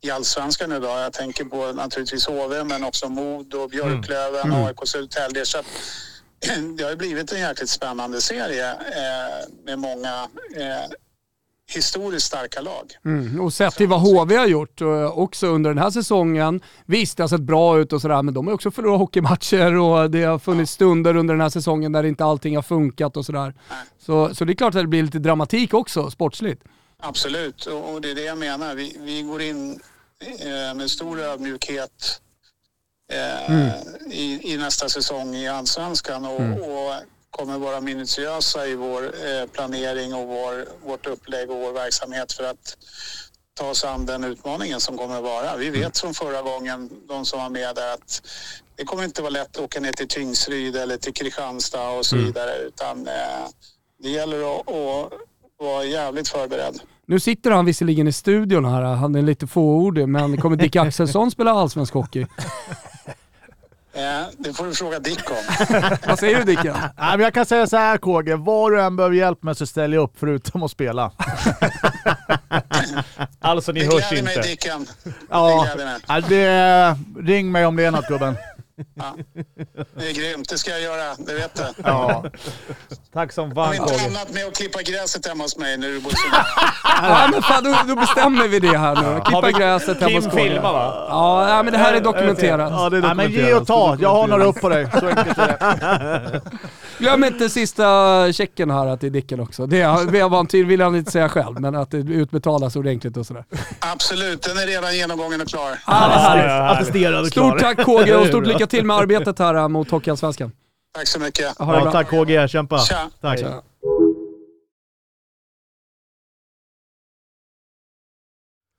i 0.00 0.10
allsvenskan 0.10 0.72
idag. 0.72 1.00
Jag 1.00 1.12
tänker 1.12 1.44
på 1.44 1.72
naturligtvis 1.72 2.26
HV, 2.26 2.64
men 2.64 2.84
också 2.84 3.08
Modo, 3.08 3.68
Björklöven, 3.68 4.52
AIK, 4.52 4.76
Södertälje. 4.84 5.46
Så 5.46 5.58
att, 5.58 5.66
det 6.76 6.82
har 6.82 6.90
ju 6.90 6.96
blivit 6.96 7.32
en 7.32 7.40
jäkligt 7.40 7.70
spännande 7.70 8.20
serie 8.20 8.70
eh, 8.72 9.48
med 9.64 9.78
många 9.78 10.28
eh, 10.56 10.90
historiskt 11.68 12.26
starka 12.26 12.60
lag. 12.60 12.92
Mm. 13.04 13.40
Och 13.40 13.52
sett 13.52 13.74
till 13.74 13.88
vad 13.88 14.00
HV 14.00 14.36
har 14.36 14.46
gjort 14.46 14.80
eh, 14.80 15.18
också 15.18 15.46
under 15.46 15.70
den 15.70 15.78
här 15.78 15.90
säsongen. 15.90 16.60
Visst, 16.86 17.16
det 17.16 17.22
har 17.22 17.28
sett 17.28 17.40
bra 17.40 17.78
ut 17.78 17.92
och 17.92 18.00
sådär, 18.00 18.22
men 18.22 18.34
de 18.34 18.46
har 18.46 18.54
också 18.54 18.70
förlorat 18.70 18.98
hockeymatcher 18.98 19.74
och 19.74 20.10
det 20.10 20.22
har 20.22 20.38
funnits 20.38 20.72
stunder 20.72 21.16
under 21.16 21.34
den 21.34 21.40
här 21.40 21.48
säsongen 21.48 21.92
där 21.92 22.04
inte 22.04 22.24
allting 22.24 22.56
har 22.56 22.62
funkat 22.62 23.16
och 23.16 23.26
sådär. 23.26 23.54
Så, 23.98 24.34
så 24.34 24.44
det 24.44 24.52
är 24.52 24.54
klart 24.54 24.74
att 24.74 24.82
det 24.82 24.86
blir 24.86 25.02
lite 25.02 25.18
dramatik 25.18 25.74
också, 25.74 26.10
sportsligt. 26.10 26.62
Absolut, 26.98 27.66
och 27.66 27.94
och 27.94 28.00
det 28.00 28.10
är 28.10 28.14
det 28.14 28.24
jag 28.24 28.38
menar. 28.38 28.74
Vi, 28.74 28.96
vi 29.00 29.22
går 29.22 29.42
in 29.42 29.80
eh, 30.20 30.76
med 30.76 30.90
stor 30.90 31.20
ödmjukhet 31.20 32.20
eh, 33.12 33.74
i, 34.10 34.52
i 34.52 34.56
nästa 34.56 34.88
säsong 34.88 35.34
i 35.34 35.48
allsvenskan 35.48 36.26
och, 36.26 36.40
och 36.40 36.94
kommer 37.30 37.58
vara 37.58 37.80
minutiösa 37.80 38.66
i 38.66 38.74
vår 38.74 39.02
eh, 39.02 39.46
planering 39.52 40.14
och 40.14 40.28
vår, 40.28 40.64
vårt 40.86 41.06
upplägg 41.06 41.50
och 41.50 41.56
vår 41.56 41.72
verksamhet 41.72 42.32
för 42.32 42.44
att 42.44 42.76
ta 43.58 43.70
oss 43.70 43.84
an 43.84 44.06
den 44.06 44.24
utmaningen 44.24 44.80
som 44.80 44.96
kommer 44.98 45.16
att 45.16 45.22
vara. 45.22 45.56
Vi 45.56 45.70
vet 45.70 45.98
från 45.98 46.14
förra 46.14 46.42
gången, 46.42 46.90
de 47.08 47.24
som 47.24 47.38
var 47.38 47.50
med 47.50 47.74
där, 47.74 47.94
att 47.94 48.22
det 48.76 48.84
kommer 48.84 49.04
inte 49.04 49.22
vara 49.22 49.30
lätt 49.30 49.56
att 49.56 49.62
åka 49.62 49.80
ner 49.80 49.92
till 49.92 50.08
Tingsryd 50.08 50.76
eller 50.76 50.96
till 50.96 51.14
Kristianstad 51.14 51.90
och 51.90 52.06
så 52.06 52.16
vidare, 52.16 52.56
utan 52.66 53.06
eh, 53.06 53.48
det 54.02 54.08
gäller 54.08 54.56
att, 54.56 54.68
att 54.68 55.12
vara 55.58 55.84
jävligt 55.84 56.28
förberedd. 56.28 56.80
Nu 57.06 57.20
sitter 57.20 57.50
han 57.50 57.64
visserligen 57.64 58.08
i 58.08 58.12
studion 58.12 58.64
här, 58.64 58.82
han 58.82 59.14
är 59.14 59.22
lite 59.22 59.46
fåordig, 59.46 60.08
men 60.08 60.40
kommer 60.40 60.56
Dick 60.56 60.76
Axelsson 60.86 61.30
spela 61.30 61.50
allsvensk 61.50 61.94
hockey? 61.94 62.26
Eh, 63.96 64.26
det 64.38 64.52
får 64.52 64.66
du 64.66 64.74
fråga 64.74 64.98
Dick 64.98 65.30
om. 65.30 65.36
Vad 66.06 66.18
säger 66.18 66.38
du 66.38 66.44
Dicken? 66.44 66.74
Nej, 66.80 67.10
men 67.10 67.20
jag 67.20 67.34
kan 67.34 67.46
säga 67.46 67.66
så 67.66 67.76
här 67.76 67.98
KG, 67.98 68.34
vad 68.34 68.72
du 68.72 68.80
än 68.82 68.96
behöver 68.96 69.16
hjälp 69.16 69.42
med 69.42 69.56
så 69.56 69.66
ställer 69.66 69.96
jag 69.96 70.04
upp 70.04 70.14
förutom 70.18 70.62
att 70.62 70.70
spela. 70.70 71.10
Alltså 73.40 73.72
ni 73.72 73.80
Det 73.80 73.86
hörs 73.94 74.10
mig 74.10 74.18
inte. 74.18 74.40
Dicken. 74.42 74.86
Ja, 75.30 75.66
Det 75.68 75.74
gläder 75.74 75.92
mig. 76.08 76.22
det, 76.28 76.98
ring 77.32 77.52
mig 77.52 77.66
om 77.66 77.76
det 77.76 77.84
är 77.84 77.90
något 77.90 78.08
gubben. 78.08 78.36
Det 79.98 80.08
är 80.08 80.12
grymt, 80.14 80.48
det 80.48 80.58
ska 80.58 80.70
jag 80.70 80.80
göra, 80.80 81.14
det 81.18 81.34
vet 81.34 81.54
du. 81.54 81.62
Ja. 81.84 82.24
Tack 83.12 83.32
som 83.32 83.56
Har 83.56 83.64
fan 83.64 83.74
inte 83.74 83.94
KG. 83.94 84.06
annat 84.06 84.30
med 84.34 84.46
att 84.46 84.56
klippa 84.56 84.82
gräset 84.82 85.26
hemma 85.26 85.44
hos 85.44 85.56
mig 85.58 85.78
när 85.78 85.88
du 85.88 86.00
bor 86.00 86.10
så. 86.10 86.16
Ja, 87.02 87.28
men 87.32 87.42
fan, 87.42 87.64
då, 87.64 87.76
då 87.88 88.00
bestämmer 88.00 88.48
vi 88.48 88.60
det 88.60 88.78
här 88.78 88.94
nu. 89.02 89.20
Klippa 89.24 89.50
gräset 89.50 90.00
hemma 90.00 90.14
hos 90.16 90.24
Kim 90.24 90.32
filmar 90.32 90.72
va? 90.72 91.06
Ja, 91.08 91.44
nej, 91.48 91.64
men 91.64 91.72
det 91.72 91.78
här 91.78 91.94
är 91.94 92.00
dokumenterat. 92.00 92.72
Ja, 92.72 92.90
det 92.90 92.96
är 92.98 93.14
men 93.14 93.32
ge 93.32 93.54
och 93.54 93.66
ta, 93.66 93.96
jag 94.00 94.08
har 94.14 94.26
några 94.26 94.44
upp 94.44 94.60
på 94.60 94.68
dig. 94.68 94.88
Så 95.00 95.06
enkelt 95.08 95.38
är 95.38 95.46
det. 95.48 96.40
Glöm 96.98 97.24
inte 97.24 97.50
sista 97.50 97.84
checken 98.32 98.70
här 98.70 98.96
till 98.96 99.12
Dicken 99.12 99.40
också. 99.40 99.66
Det 99.66 99.80
är- 99.80 100.64
vill 100.66 100.80
han 100.80 100.96
inte 100.96 101.10
säga 101.10 101.28
själv, 101.28 101.60
men 101.60 101.74
att 101.74 101.90
det 101.90 101.96
utbetalas 101.98 102.76
ordentligt 102.76 103.16
och 103.16 103.26
sådär. 103.26 103.44
Absolut, 103.80 104.42
den 104.42 104.58
är 104.58 104.66
redan 104.66 104.96
genomgången 104.96 105.40
och 105.40 105.48
klar. 105.48 105.78
Attesterad 105.84 107.20
och 107.20 107.26
Stort 107.26 107.58
klar. 107.58 107.74
tack 107.74 107.86
KG 107.86 108.14
och 108.14 108.26
stort 108.26 108.46
lycka 108.46 108.65
till 108.66 108.86
med 108.86 108.96
arbetet 108.96 109.38
här 109.38 109.54
äh, 109.54 109.68
mot 109.68 109.90
Hockeyallsvenskan. 109.90 110.52
Tack 110.94 111.06
så 111.08 111.20
mycket. 111.20 111.58
Ha 111.58 111.72
det 111.72 111.78
Ja, 111.78 111.82
bra. 111.82 111.92
tack 111.92 112.08
KG, 112.10 112.48
kämpa. 112.48 112.78
Tja. 112.78 113.10
Tack. 113.20 113.38
Tja. 113.38 113.62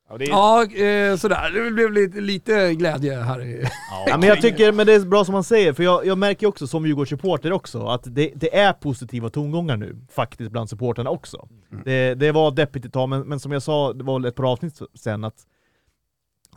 Ja, 0.09 0.17
det 0.17 0.25
är, 0.25 0.29
Ja, 0.29 0.63
eh, 0.63 1.17
sådär. 1.17 1.51
Det 1.65 1.71
blev 1.71 1.91
lite, 1.91 2.21
lite 2.21 2.73
glädje 2.73 3.15
här. 3.19 3.69
Ja, 4.07 4.17
men 4.17 4.29
jag 4.29 4.41
tycker, 4.41 4.71
men 4.71 4.85
det 4.85 4.93
är 4.93 4.99
bra 4.99 5.25
som 5.25 5.33
man 5.33 5.43
säger, 5.43 5.73
för 5.73 5.83
jag, 5.83 6.05
jag 6.05 6.17
märker 6.17 6.47
också 6.47 6.67
som 6.67 6.85
Djurgårdssupporter 6.85 7.51
också, 7.51 7.85
att 7.87 8.01
det, 8.05 8.31
det 8.35 8.55
är 8.57 8.73
positiva 8.73 9.29
tongångar 9.29 9.77
nu, 9.77 9.95
faktiskt 10.11 10.51
bland 10.51 10.69
supporterna 10.69 11.09
också. 11.09 11.47
Det, 11.85 12.13
det 12.15 12.31
var 12.31 12.51
deppigt 12.51 12.85
ett 12.85 12.93
tag, 12.93 13.09
men, 13.09 13.21
men 13.21 13.39
som 13.39 13.51
jag 13.51 13.63
sa, 13.63 13.93
det 13.93 14.03
var 14.03 14.19
väl 14.19 14.25
ett 14.25 14.35
par 14.35 14.51
avsnitt 14.51 14.79
sen, 14.99 15.23
att 15.23 15.35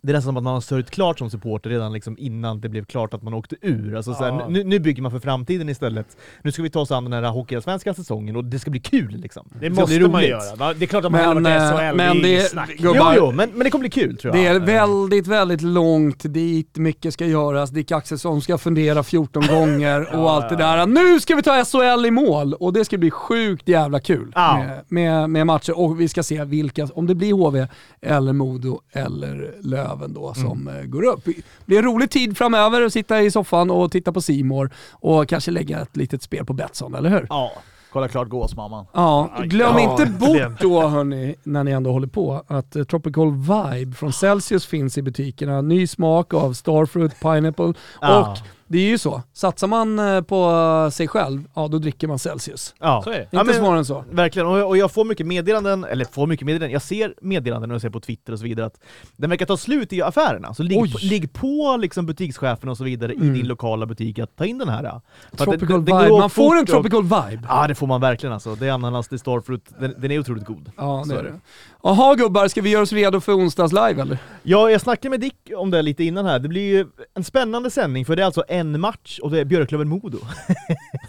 det 0.03 0.13
är 0.13 0.15
nästan 0.15 0.29
som 0.31 0.37
att 0.37 0.43
man 0.45 0.55
har 0.55 0.61
sörjt 0.61 0.91
klart 0.91 1.19
som 1.19 1.31
supporter 1.31 1.71
redan 1.71 1.93
liksom 1.93 2.17
innan 2.19 2.61
det 2.61 2.69
blev 2.69 2.85
klart 2.85 3.15
att 3.15 3.23
man 3.23 3.35
åkte 3.35 3.57
ur. 3.63 3.97
Alltså 3.97 4.15
så 4.15 4.25
här, 4.25 4.31
Ja. 4.31 4.49
nu, 4.49 4.65
nu 4.65 4.79
bygger 4.79 5.03
man 5.03 5.11
för 5.13 5.19
framtiden 5.19 5.69
istället. 5.69 6.17
Nu 6.43 6.53
ska 6.53 6.63
vi 6.63 6.71
ta 6.71 6.81
oss 6.81 6.91
an 6.91 7.05
den 7.11 7.25
här 7.25 7.31
hockeyallsvenska 7.31 7.95
säsongen 7.95 8.37
och 8.37 8.45
det 8.45 8.59
ska 8.59 8.71
bli 8.71 8.81
kul 8.81 9.17
liksom. 9.17 9.47
det 9.61 9.71
ska 9.75 9.81
måste 9.81 10.01
man 10.09 10.23
göra. 10.25 10.55
va? 10.57 10.75
Det 10.75 10.85
är 10.85 10.87
klart 10.87 11.05
att 11.05 11.13
man 11.13 11.21
hade 11.25 11.41
Men, 11.41 11.61
varit 11.71 11.73
eh, 11.83 11.91
SHL, 11.91 11.97
men 11.97 12.23
det 12.23 12.37
är 12.37 12.43
det, 12.43 12.49
snack. 12.49 12.71
Jo, 12.79 12.95
jo, 13.17 13.33
men, 13.33 13.51
men 13.51 13.59
det 13.65 13.71
kommer 13.71 13.81
bli 13.83 13.91
kul 13.91 14.17
tror 14.17 14.33
det 14.33 14.43
jag. 14.43 14.57
är 14.57 14.61
väldigt, 14.61 15.27
väldigt 15.27 15.63
långt 15.63 16.23
dit. 16.35 16.77
Mycket 16.79 17.15
ska 17.15 17.27
göras. 17.27 17.71
Dick 17.71 17.93
Axelsson 17.93 18.43
ska 18.43 18.59
fundera 18.59 19.03
14 19.03 19.47
gånger 19.49 20.17
och 20.17 20.31
allt 20.31 20.49
det 20.49 20.57
där. 20.57 20.87
Nu 20.87 21.21
ska 21.21 21.35
vi 21.37 21.43
ta 21.43 21.65
SHL 21.65 22.07
i 22.07 22.11
mål 22.11 22.55
och 22.55 22.73
det 22.73 22.85
ska 22.85 22.99
bli 22.99 23.11
sjukt 23.11 23.69
jävla 23.69 24.01
kul 24.01 24.33
Ja. 24.35 24.57
med, 24.59 24.85
med, 24.89 25.31
med 25.31 25.47
matcher. 25.47 25.79
Och 25.79 26.01
vi 26.01 26.09
ska 26.09 26.23
se 26.23 26.45
vilka, 26.45 26.89
om 26.95 27.07
det 27.07 27.15
blir 27.15 27.33
HV 27.33 27.67
eller 28.03 28.33
Modo 28.33 28.81
eller 28.93 29.55
Löven 29.91 30.15
då 30.15 30.35
som 30.35 30.69
eh, 30.69 30.83
går 30.85 31.03
upp. 31.03 31.25
Det 31.25 31.33
blir 31.67 31.79
en 31.79 31.85
rolig 31.85 32.11
tid 32.11 32.37
framöver 32.37 32.83
att 32.83 32.93
sitta 32.93 33.23
i 33.23 33.31
soffan 33.31 33.71
och 33.71 33.93
titta 33.93 34.13
på 34.13 34.21
Simor 34.21 34.71
och 34.93 35.29
kanske 35.29 35.51
lägga 35.51 35.81
ett 35.81 35.97
litet 35.97 36.23
spel 36.23 36.45
på 36.45 36.53
Betsson, 36.53 36.95
eller 36.95 37.11
hur? 37.11 37.27
Ja, 37.29 37.53
kolla 37.93 38.09
klart 38.09 38.29
gåsmamman. 38.29 38.87
Ja, 38.93 39.31
glöm 39.45 39.75
ja, 39.79 39.91
inte 39.91 40.07
bort 40.07 40.37
det. 40.37 40.53
då 40.61 40.89
hörni, 40.89 41.35
när 41.43 41.65
ni 41.65 41.71
ändå 41.71 41.93
håller 41.93 42.07
på, 42.07 42.45
att 42.47 42.77
eh, 42.77 42.85
Tropical 42.85 43.33
Vibe 43.33 43.97
från 43.97 44.13
Celsius 44.13 44.67
finns 44.67 44.99
i 44.99 45.03
butikerna. 45.03 45.61
Ny 45.63 45.87
smak 45.87 46.35
av 46.35 46.53
Starfruit, 46.53 47.21
Pineapple 47.21 47.73
Ja. 48.01 48.31
och 48.31 48.39
det 48.73 48.79
är 48.79 48.89
ju 48.89 48.99
så, 48.99 49.23
satsar 49.33 49.67
man 49.67 49.99
eh, 49.99 50.21
på 50.23 50.91
sig 50.93 51.09
själv, 51.09 51.45
ja 51.55 51.69
då 51.69 51.79
dricker 51.79 52.09
man 52.09 52.19
Celsius. 52.19 52.75
Ja. 52.81 53.01
Så 53.05 53.11
är 53.11 53.15
det. 53.19 53.23
Inte 53.39 53.45
men- 53.45 53.55
svårare 53.55 53.79
än 53.79 53.85
så. 53.85 54.05
Verkligen, 54.11 54.49
och 54.49 54.59
jag, 54.59 54.69
och 54.69 54.77
jag 54.77 54.91
får 54.93 55.05
mycket 55.05 55.27
meddelanden, 55.27 55.85
eller 55.85 56.05
får 56.05 56.27
mycket 56.27 56.47
meddelanden, 56.47 56.71
jag 56.73 56.83
ser 56.83 57.15
meddelanden 57.23 57.69
när 57.69 57.75
jag 57.75 57.83
ser 57.83 57.91
på 57.91 58.01
Twitter 58.01 58.33
och 58.33 58.39
så 58.39 58.45
vidare 58.45 58.67
att 58.67 58.81
den 59.17 59.31
verkar 59.31 59.47
ta 59.47 59.57
slut 59.57 59.93
i 59.93 60.03
affärerna. 60.03 60.55
Så 60.55 60.63
ligg 60.63 60.79
Oj. 60.79 60.93
på, 60.93 60.99
ligg 61.03 61.33
på 61.33 61.77
liksom 61.81 62.07
butikschefen 62.07 62.69
och 62.69 62.77
så 62.77 62.85
vidare 62.85 63.13
Mm. 63.13 63.35
i 63.35 63.39
din 63.39 63.47
lokala 63.49 63.87
butik 63.87 64.19
att 64.19 64.37
ta 64.37 64.45
in 64.45 64.59
den 64.59 64.69
här. 64.69 64.81
För 64.83 64.89
att 64.89 65.01
det- 65.33 65.45
Tropical 65.45 65.85
det- 65.85 65.93
det 65.93 66.03
Vibe, 66.03 66.19
man 66.19 66.31
får 66.31 66.57
en 66.57 66.63
och- 66.63 66.67
Tropical 66.69 67.03
Vibe. 67.03 67.43
Ja 67.49 67.67
det 67.69 67.75
får 67.75 67.87
man 67.87 68.01
verkligen 68.01 68.33
alltså. 68.33 68.55
Det 68.55 68.67
är 68.67 68.73
ananas, 68.73 69.09
det 69.09 69.17
är 69.17 69.19
starfruit, 69.19 69.65
den, 69.81 69.95
den 69.99 70.11
är 70.11 70.19
otroligt 70.19 70.45
god. 70.47 70.73
Ja, 70.77 71.03
Så 71.05 71.11
det 71.13 71.15
är 71.15 71.25
är 71.25 71.25
det. 71.25 71.41
Jaha 71.83 72.15
gubbar, 72.15 72.49
ska 72.49 72.61
vi 72.63 72.71
göra 72.71 72.83
oss 72.83 72.93
redo 72.93 73.21
för 73.21 73.33
onsdags 73.33 73.73
live 73.73 74.03
eller? 74.03 74.19
Ja, 74.43 74.71
jag 74.71 74.81
snackade 74.81 75.11
med 75.11 75.21
Dick 75.21 75.37
om 75.57 75.71
det 75.71 75.83
lite 75.83 76.05
innan 76.05 76.27
här. 76.27 76.39
Det 76.39 76.49
blir 76.49 76.77
ju 76.77 76.87
en 77.15 77.25
spännande 77.25 77.71
sändning 77.71 78.05
för 78.05 78.17
det 78.17 78.23
är 78.23 78.27
alltså 78.27 78.45
en 78.49 78.60
match 78.65 79.19
och 79.19 79.31
det 79.31 79.41
är 79.41 79.45
Björklöven-Modo. 79.45 80.19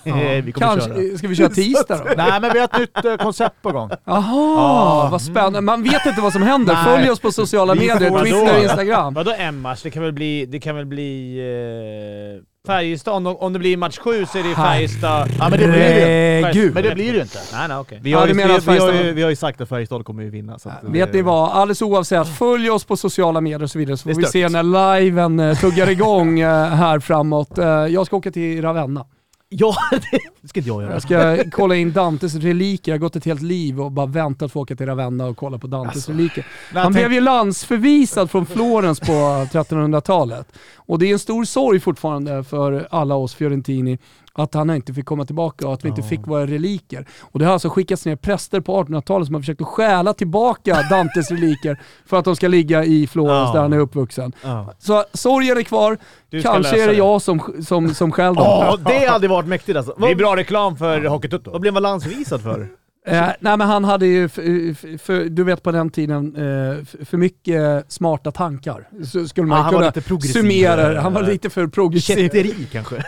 vi 0.44 0.52
kommer 0.52 0.82
köra. 0.82 0.96
Kanske, 0.96 1.18
ska 1.18 1.28
vi 1.28 1.36
köra 1.36 1.50
tisdag 1.50 1.98
då? 1.98 2.14
Nej 2.18 2.42
men 2.42 2.54
vi 2.54 2.60
har 2.60 2.66
ett 2.66 2.80
nytt 2.80 3.06
eh, 3.06 3.16
koncept 3.16 3.62
på 3.62 3.72
gång. 3.72 3.90
Jaha, 4.06 5.10
vad 5.10 5.22
spännande. 5.22 5.62
Man 5.62 5.84
vet 5.84 6.06
inte 6.06 6.22
vad 6.22 6.34
som 6.34 6.42
händer. 6.42 6.74
Nej. 6.74 6.84
Följ 6.84 7.10
oss 7.10 7.20
på 7.20 7.32
sociala 7.32 7.74
Vi 7.74 7.80
medier, 7.80 8.22
Twitter, 8.24 8.46
Vadå? 8.46 8.64
Instagram. 8.64 9.14
Vadå 9.14 9.34
en 9.38 9.62
match? 9.62 9.82
Det 9.84 9.92
kan 9.92 10.04
väl 10.04 10.14
bli... 10.14 10.46
Det 10.46 10.60
kan 10.60 10.76
väl 10.76 10.86
bli 10.86 11.38
eh, 11.40 12.51
Färjestad. 12.68 13.14
Om, 13.14 13.28
om 13.38 13.54
det 13.54 13.60
blir 13.60 13.78
match 13.78 13.98
sju 13.98 14.26
så 14.26 14.38
är 14.38 14.44
det 14.44 14.56
Färjestad. 14.56 15.30
Ja 15.40 15.50
men 15.50 15.60
det 15.60 15.68
blir 15.68 15.80
det 15.80 16.52
ju. 16.54 16.72
Men 16.74 16.84
det 16.84 16.96
blir 16.96 17.12
det 17.12 17.18
ju 17.18 17.22
inte. 17.22 17.40
Nej, 17.54 17.68
nej, 17.68 17.78
okej. 17.78 18.00
Vi 18.04 18.14
har, 18.14 18.28
ju, 18.28 18.34
vi, 18.34 18.44
vi, 18.68 18.78
har 18.78 18.94
ju, 18.94 19.14
vi 19.14 19.22
har 19.24 19.30
ju 19.30 19.36
sagt 19.36 19.62
att 19.62 19.70
Färjestad 19.70 20.06
kommer 20.06 20.24
ju 20.24 20.30
vinna. 20.30 20.60
Så 20.60 20.70
att 20.70 20.84
Vet 20.84 21.14
ni 21.14 21.22
vad? 21.22 21.50
Alldeles 21.52 21.82
oavsett, 21.82 22.38
följ 22.38 22.70
oss 22.70 22.84
på 22.86 22.98
sociala 22.98 23.42
medier 23.42 23.64
och 23.64 23.72
så 23.72 23.80
vidare 23.80 23.98
så 23.98 24.10
får 24.14 24.22
vi 24.22 24.26
se 24.26 24.50
när 24.50 25.00
liven 25.00 25.40
eh, 25.40 25.58
tuggar 25.58 25.90
igång 25.90 26.40
eh, 26.40 26.66
här 26.68 27.00
framåt. 27.00 27.58
Eh, 27.58 27.66
Jag 27.66 28.06
ska 28.06 28.16
åka 28.18 28.32
till 28.32 28.62
Ravenna. 28.62 29.06
Ja, 29.54 29.76
det 30.42 30.48
ska 30.48 30.60
inte 30.60 30.70
jag 30.70 30.82
göra. 30.82 30.94
Jag 30.94 31.02
ska 31.02 31.38
kolla 31.52 31.76
in 31.76 31.92
Dantes 31.92 32.36
reliker. 32.36 32.92
Jag 32.92 32.98
har 32.98 33.00
gått 33.02 33.16
ett 33.16 33.26
helt 33.26 33.42
liv 33.42 33.82
och 33.82 33.92
bara 33.92 34.06
väntat 34.06 34.40
på 34.40 34.46
att 34.46 34.52
få 34.52 34.60
åka 34.60 34.76
till 34.76 34.86
Ravenna 34.86 35.26
och 35.26 35.38
kolla 35.38 35.58
på 35.58 35.68
Dantes 35.68 35.96
Alltså, 35.96 36.12
reliker. 36.12 36.46
Han 36.74 36.94
blev 36.94 37.14
ju 37.14 37.22
landsförvisad 37.22 38.32
från 38.32 38.46
Florens 38.46 39.00
på 39.00 39.12
1300-talet. 39.52 40.48
Och 40.92 41.00
det 41.00 41.06
är 41.10 41.14
en 41.14 41.20
stor 41.20 41.44
sorg 41.46 41.80
fortfarande 41.80 42.44
för 42.44 42.88
alla 42.92 43.16
oss 43.16 43.34
Fiorentini 43.36 43.98
att 44.34 44.54
han 44.54 44.70
inte 44.70 44.94
fick 44.94 45.06
komma 45.06 45.26
tillbaka 45.26 45.68
och 45.68 45.74
att 45.74 45.86
vi 45.86 45.90
inte 45.90 46.02
fick 46.02 46.28
våra 46.28 46.46
reliker. 46.48 47.08
Och 47.22 47.40
det 47.40 47.46
har 47.46 47.54
alltså 47.54 47.70
skickats 47.70 48.06
ner 48.06 48.16
präster 48.16 48.60
på 48.62 48.84
1800-talet 48.84 49.26
som 49.26 49.36
har 49.36 49.42
försökt 49.42 49.62
att 49.62 49.68
stjäla 49.68 50.14
tillbaka 50.14 50.82
Dantes 50.90 51.32
reliker 51.32 51.82
för 52.06 52.18
att 52.18 52.26
de 52.26 52.36
ska 52.36 52.48
ligga 52.48 52.84
i 52.86 53.08
Florens 53.08 53.48
Ja. 53.48 53.54
där 53.54 53.62
han 53.62 53.74
är 53.74 53.78
uppvuxen. 53.80 54.32
Ja. 54.44 54.74
Så 54.80 55.04
sorgen 55.14 55.58
är 55.58 55.64
kvar. 55.64 55.98
Kanske 56.42 56.84
är 56.84 56.88
det 56.88 56.94
jag 56.94 57.22
som, 57.22 57.42
som, 57.66 57.94
som 57.94 58.12
stjäl 58.12 58.36
dem. 58.36 58.44
Ja, 58.46 58.78
det 58.86 59.06
hade 59.08 59.28
varit 59.28 59.48
mäktigt 59.48 59.78
alltså. 59.78 59.96
Det 59.98 60.08
är 60.12 60.16
bra 60.16 60.36
reklam 60.36 60.78
för 60.78 61.06
Hockeytutto. 61.06 61.52
vad 61.52 61.62
blev 61.62 61.74
man 61.74 61.84
landsvisad 61.84 62.42
för? 62.42 62.68
Eh, 63.08 63.22
nej 63.40 63.58
men 63.58 63.62
han 63.62 63.84
hade 63.84 64.06
ju, 64.08 64.30
för, 64.30 64.74
för, 64.76 64.98
för, 64.98 65.26
du 65.30 65.44
vet 65.44 65.64
på 65.64 65.72
den 65.72 65.90
tiden, 65.90 66.36
eh, 66.36 67.06
för, 67.06 67.18
mycket 67.18 67.92
smarta 67.92 68.32
tankar. 68.32 68.88
Så 69.06 69.28
skulle 69.28 69.48
man 69.48 69.58
Ja, 69.58 69.64
han 69.64 69.74
var 69.74 69.80
kunna 69.80 69.90
lite 69.90 70.02
progressiv. 70.02 70.34
summera. 70.34 71.02
Han 71.02 71.14
var 71.14 71.22
lite 71.24 71.50
för 71.50 71.68
progressiv. 71.68 72.16
Kätteri 72.16 72.68
kanske? 72.72 72.96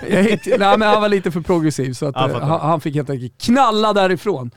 Nej 0.57 0.77
men 0.77 0.81
han 0.81 1.01
var 1.01 1.09
lite 1.09 1.31
för 1.31 1.41
progressiv 1.41 1.93
så 1.93 2.05
att, 2.05 2.15
Ja, 2.15 2.29
eh, 2.29 2.39
han, 2.39 2.59
han 2.59 2.81
fick 2.81 2.95
helt 2.95 3.09
enkelt 3.09 3.41
knalla 3.41 3.93
därifrån. 3.93 4.51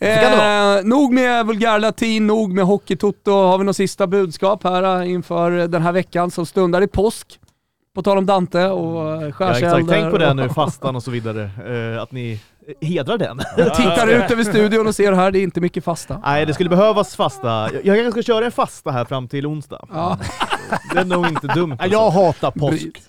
Eh, 0.00 0.84
nog 0.84 1.12
med 1.12 1.46
vulgärlatin, 1.46 2.26
nog 2.26 2.52
med 2.52 2.64
hockeytoto. 2.64 3.30
Har 3.32 3.58
vi 3.58 3.64
något 3.64 3.76
sista 3.76 4.06
budskap 4.06 4.64
här 4.64 5.00
eh, 5.02 5.10
inför 5.10 5.50
den 5.68 5.82
här 5.82 5.92
veckan 5.92 6.30
som 6.30 6.46
stundar 6.46 6.82
i 6.82 6.86
påsk? 6.86 7.40
På 7.94 8.02
tal 8.02 8.18
om 8.18 8.26
Dante 8.26 8.66
och 8.66 9.12
eh, 9.16 9.22
Ja, 9.22 9.32
skärseldar. 9.32 9.78
exakt. 9.78 9.88
Tänk 9.92 10.10
på 10.12 10.18
det 10.18 10.34
nu, 10.34 10.48
fastan 10.48 10.96
och 10.96 11.02
så 11.02 11.10
vidare. 11.10 11.50
Eh, 11.94 12.02
att 12.02 12.12
ni 12.12 12.40
hedrar 12.80 13.18
den. 13.18 13.40
Jag 13.56 13.74
tittar 13.74 14.06
ut 14.06 14.30
över 14.30 14.44
studion 14.44 14.86
och 14.86 14.94
ser 14.94 15.12
här, 15.12 15.30
det 15.30 15.38
är 15.38 15.42
inte 15.42 15.60
mycket 15.60 15.84
fasta. 15.84 16.20
Nej, 16.24 16.46
det 16.46 16.54
skulle 16.54 16.70
behövas 16.70 17.16
fasta. 17.16 17.48
Jag, 17.48 17.86
jag 17.86 17.96
kanske 17.96 18.10
ska 18.22 18.32
köra 18.32 18.44
en 18.44 18.52
fasta 18.52 18.90
här 18.90 19.04
fram 19.04 19.28
till 19.28 19.46
onsdag. 19.46 19.86
Ja. 19.92 20.18
Det 20.94 21.00
är 21.00 21.04
nog 21.04 21.26
inte 21.28 21.46
dumt. 21.46 21.72
Alltså. 21.72 21.88
Jag 21.88 22.10
hatar 22.10 22.50
påsk. 22.50 23.02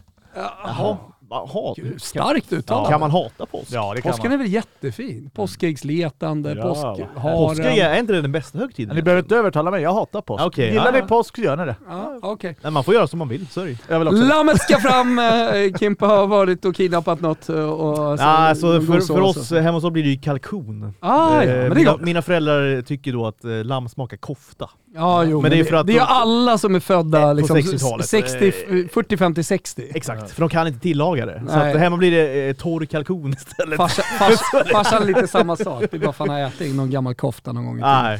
Jaha. 0.63 0.97
Va, 1.29 1.49
hat. 1.53 2.01
Starkt 2.01 2.53
uttal. 2.53 2.89
Kan 2.89 2.99
man 2.99 3.11
hata 3.11 3.45
påsk? 3.45 3.67
Ja 3.71 3.93
det 3.95 4.01
kan 4.01 4.11
Påsken 4.11 4.25
man. 4.31 4.33
är 4.39 4.43
väl 4.43 4.53
jättefin? 4.53 5.29
Påskäggsletande, 5.35 6.53
Ja. 6.53 6.61
påskharen. 6.63 7.07
Påskägg, 7.21 7.77
är 7.77 7.99
inte 7.99 8.13
det 8.13 8.21
den 8.21 8.31
bästa 8.31 8.57
högtiden? 8.57 8.95
Ni 8.95 9.01
behöver 9.01 9.23
inte 9.23 9.35
övertala 9.35 9.71
mig, 9.71 9.81
jag 9.81 9.93
hatar 9.93 10.21
påsk. 10.21 10.43
Okej, 10.45 10.69
Gillar 10.69 10.85
ja. 10.93 11.01
ni 11.01 11.07
påsk 11.07 11.35
så 11.35 11.41
gör 11.41 11.55
ni 11.57 11.65
det. 11.65 11.75
Ja, 11.89 12.19
okej. 12.21 12.55
Nej, 12.61 12.71
man 12.71 12.83
får 12.83 12.93
göra 12.93 13.07
som 13.07 13.19
man 13.19 13.27
vill, 13.29 13.45
ju. 13.55 13.77
Jag 13.89 13.99
vill 13.99 14.07
också. 14.07 14.21
Lammet 14.23 14.61
ska 14.61 14.77
fram, 14.79 15.19
eh, 15.19 15.77
Kimpa 15.79 16.05
har 16.07 16.27
varit 16.27 16.65
och 16.65 16.75
kidnappat 16.75 17.21
något. 17.21 17.49
eh, 17.49 17.55
Och, 17.69 17.95
så- 18.19 18.23
Ja, 18.23 18.27
alltså, 18.27 18.81
för, 18.81 18.99
för 18.99 19.21
oss 19.21 19.51
hemma 19.51 19.71
hos 19.71 19.83
oss 19.83 19.91
blir 19.93 20.03
det 20.03 20.09
ju 20.09 20.19
kalkon. 20.19 20.93
Ah, 20.99 21.33
ja, 21.35 21.43
Eh, 21.43 21.47
men 21.47 21.55
det 21.57 21.65
är 21.65 21.75
mina, 21.75 21.97
mina 21.97 22.21
föräldrar 22.21 22.81
tycker 22.81 23.13
då 23.13 23.27
att 23.27 23.43
eh, 23.45 23.51
lamm 23.63 23.89
smakar 23.89 24.17
kofta. 24.17 24.69
Ja, 24.95 25.23
jo, 25.23 25.41
Men 25.41 25.51
det 25.51 25.59
är 25.59 25.63
för 25.63 25.73
att 25.75 25.87
det 25.87 25.93
är 25.93 25.99
de- 25.99 26.05
alla 26.07 26.57
som 26.57 26.75
är 26.75 26.79
födda 26.79 27.33
liksom, 27.33 27.57
60-talet. 27.57 28.09
60, 28.09 28.51
40, 28.93 29.17
50, 29.17 29.43
60. 29.43 29.91
Exakt, 29.95 30.31
för 30.31 30.41
de 30.41 30.49
kan 30.49 30.67
inte 30.67 30.79
tillaga 30.79 31.25
det. 31.25 31.43
Så 31.47 31.55
Nej. 31.55 31.73
att 31.73 31.79
hemma 31.79 31.97
blir 31.97 32.11
det 32.11 32.47
eh, 32.49 32.53
torr 32.53 32.85
kalkon 32.85 33.33
istället. 33.33 33.77
Farsa, 33.77 34.01
fars, 34.19 34.39
farsan 34.71 35.01
är 35.01 35.05
lite 35.07 35.27
samma 35.27 35.55
sak. 35.55 35.83
Det 35.91 35.97
är 35.97 36.01
bara 36.01 36.13
fan 36.13 36.29
har 36.29 36.39
ätit 36.39 36.75
någon 36.75 36.89
gammal 36.89 37.15
kofta 37.15 37.51
någon 37.53 37.65
gång 37.65 37.77
i 37.79 37.81
tiden. 37.81 38.19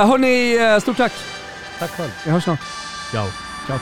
Eh, 0.00 0.06
hörni, 0.08 0.56
eh, 0.74 0.78
stort 0.80 0.96
tack. 0.96 1.12
Tack 1.78 1.90
själv. 1.90 2.10
Vi 2.24 2.30
hörs 2.30 2.44
snart. 2.44 2.60
Ciao. 3.12 3.26
Ciao. 3.66 3.78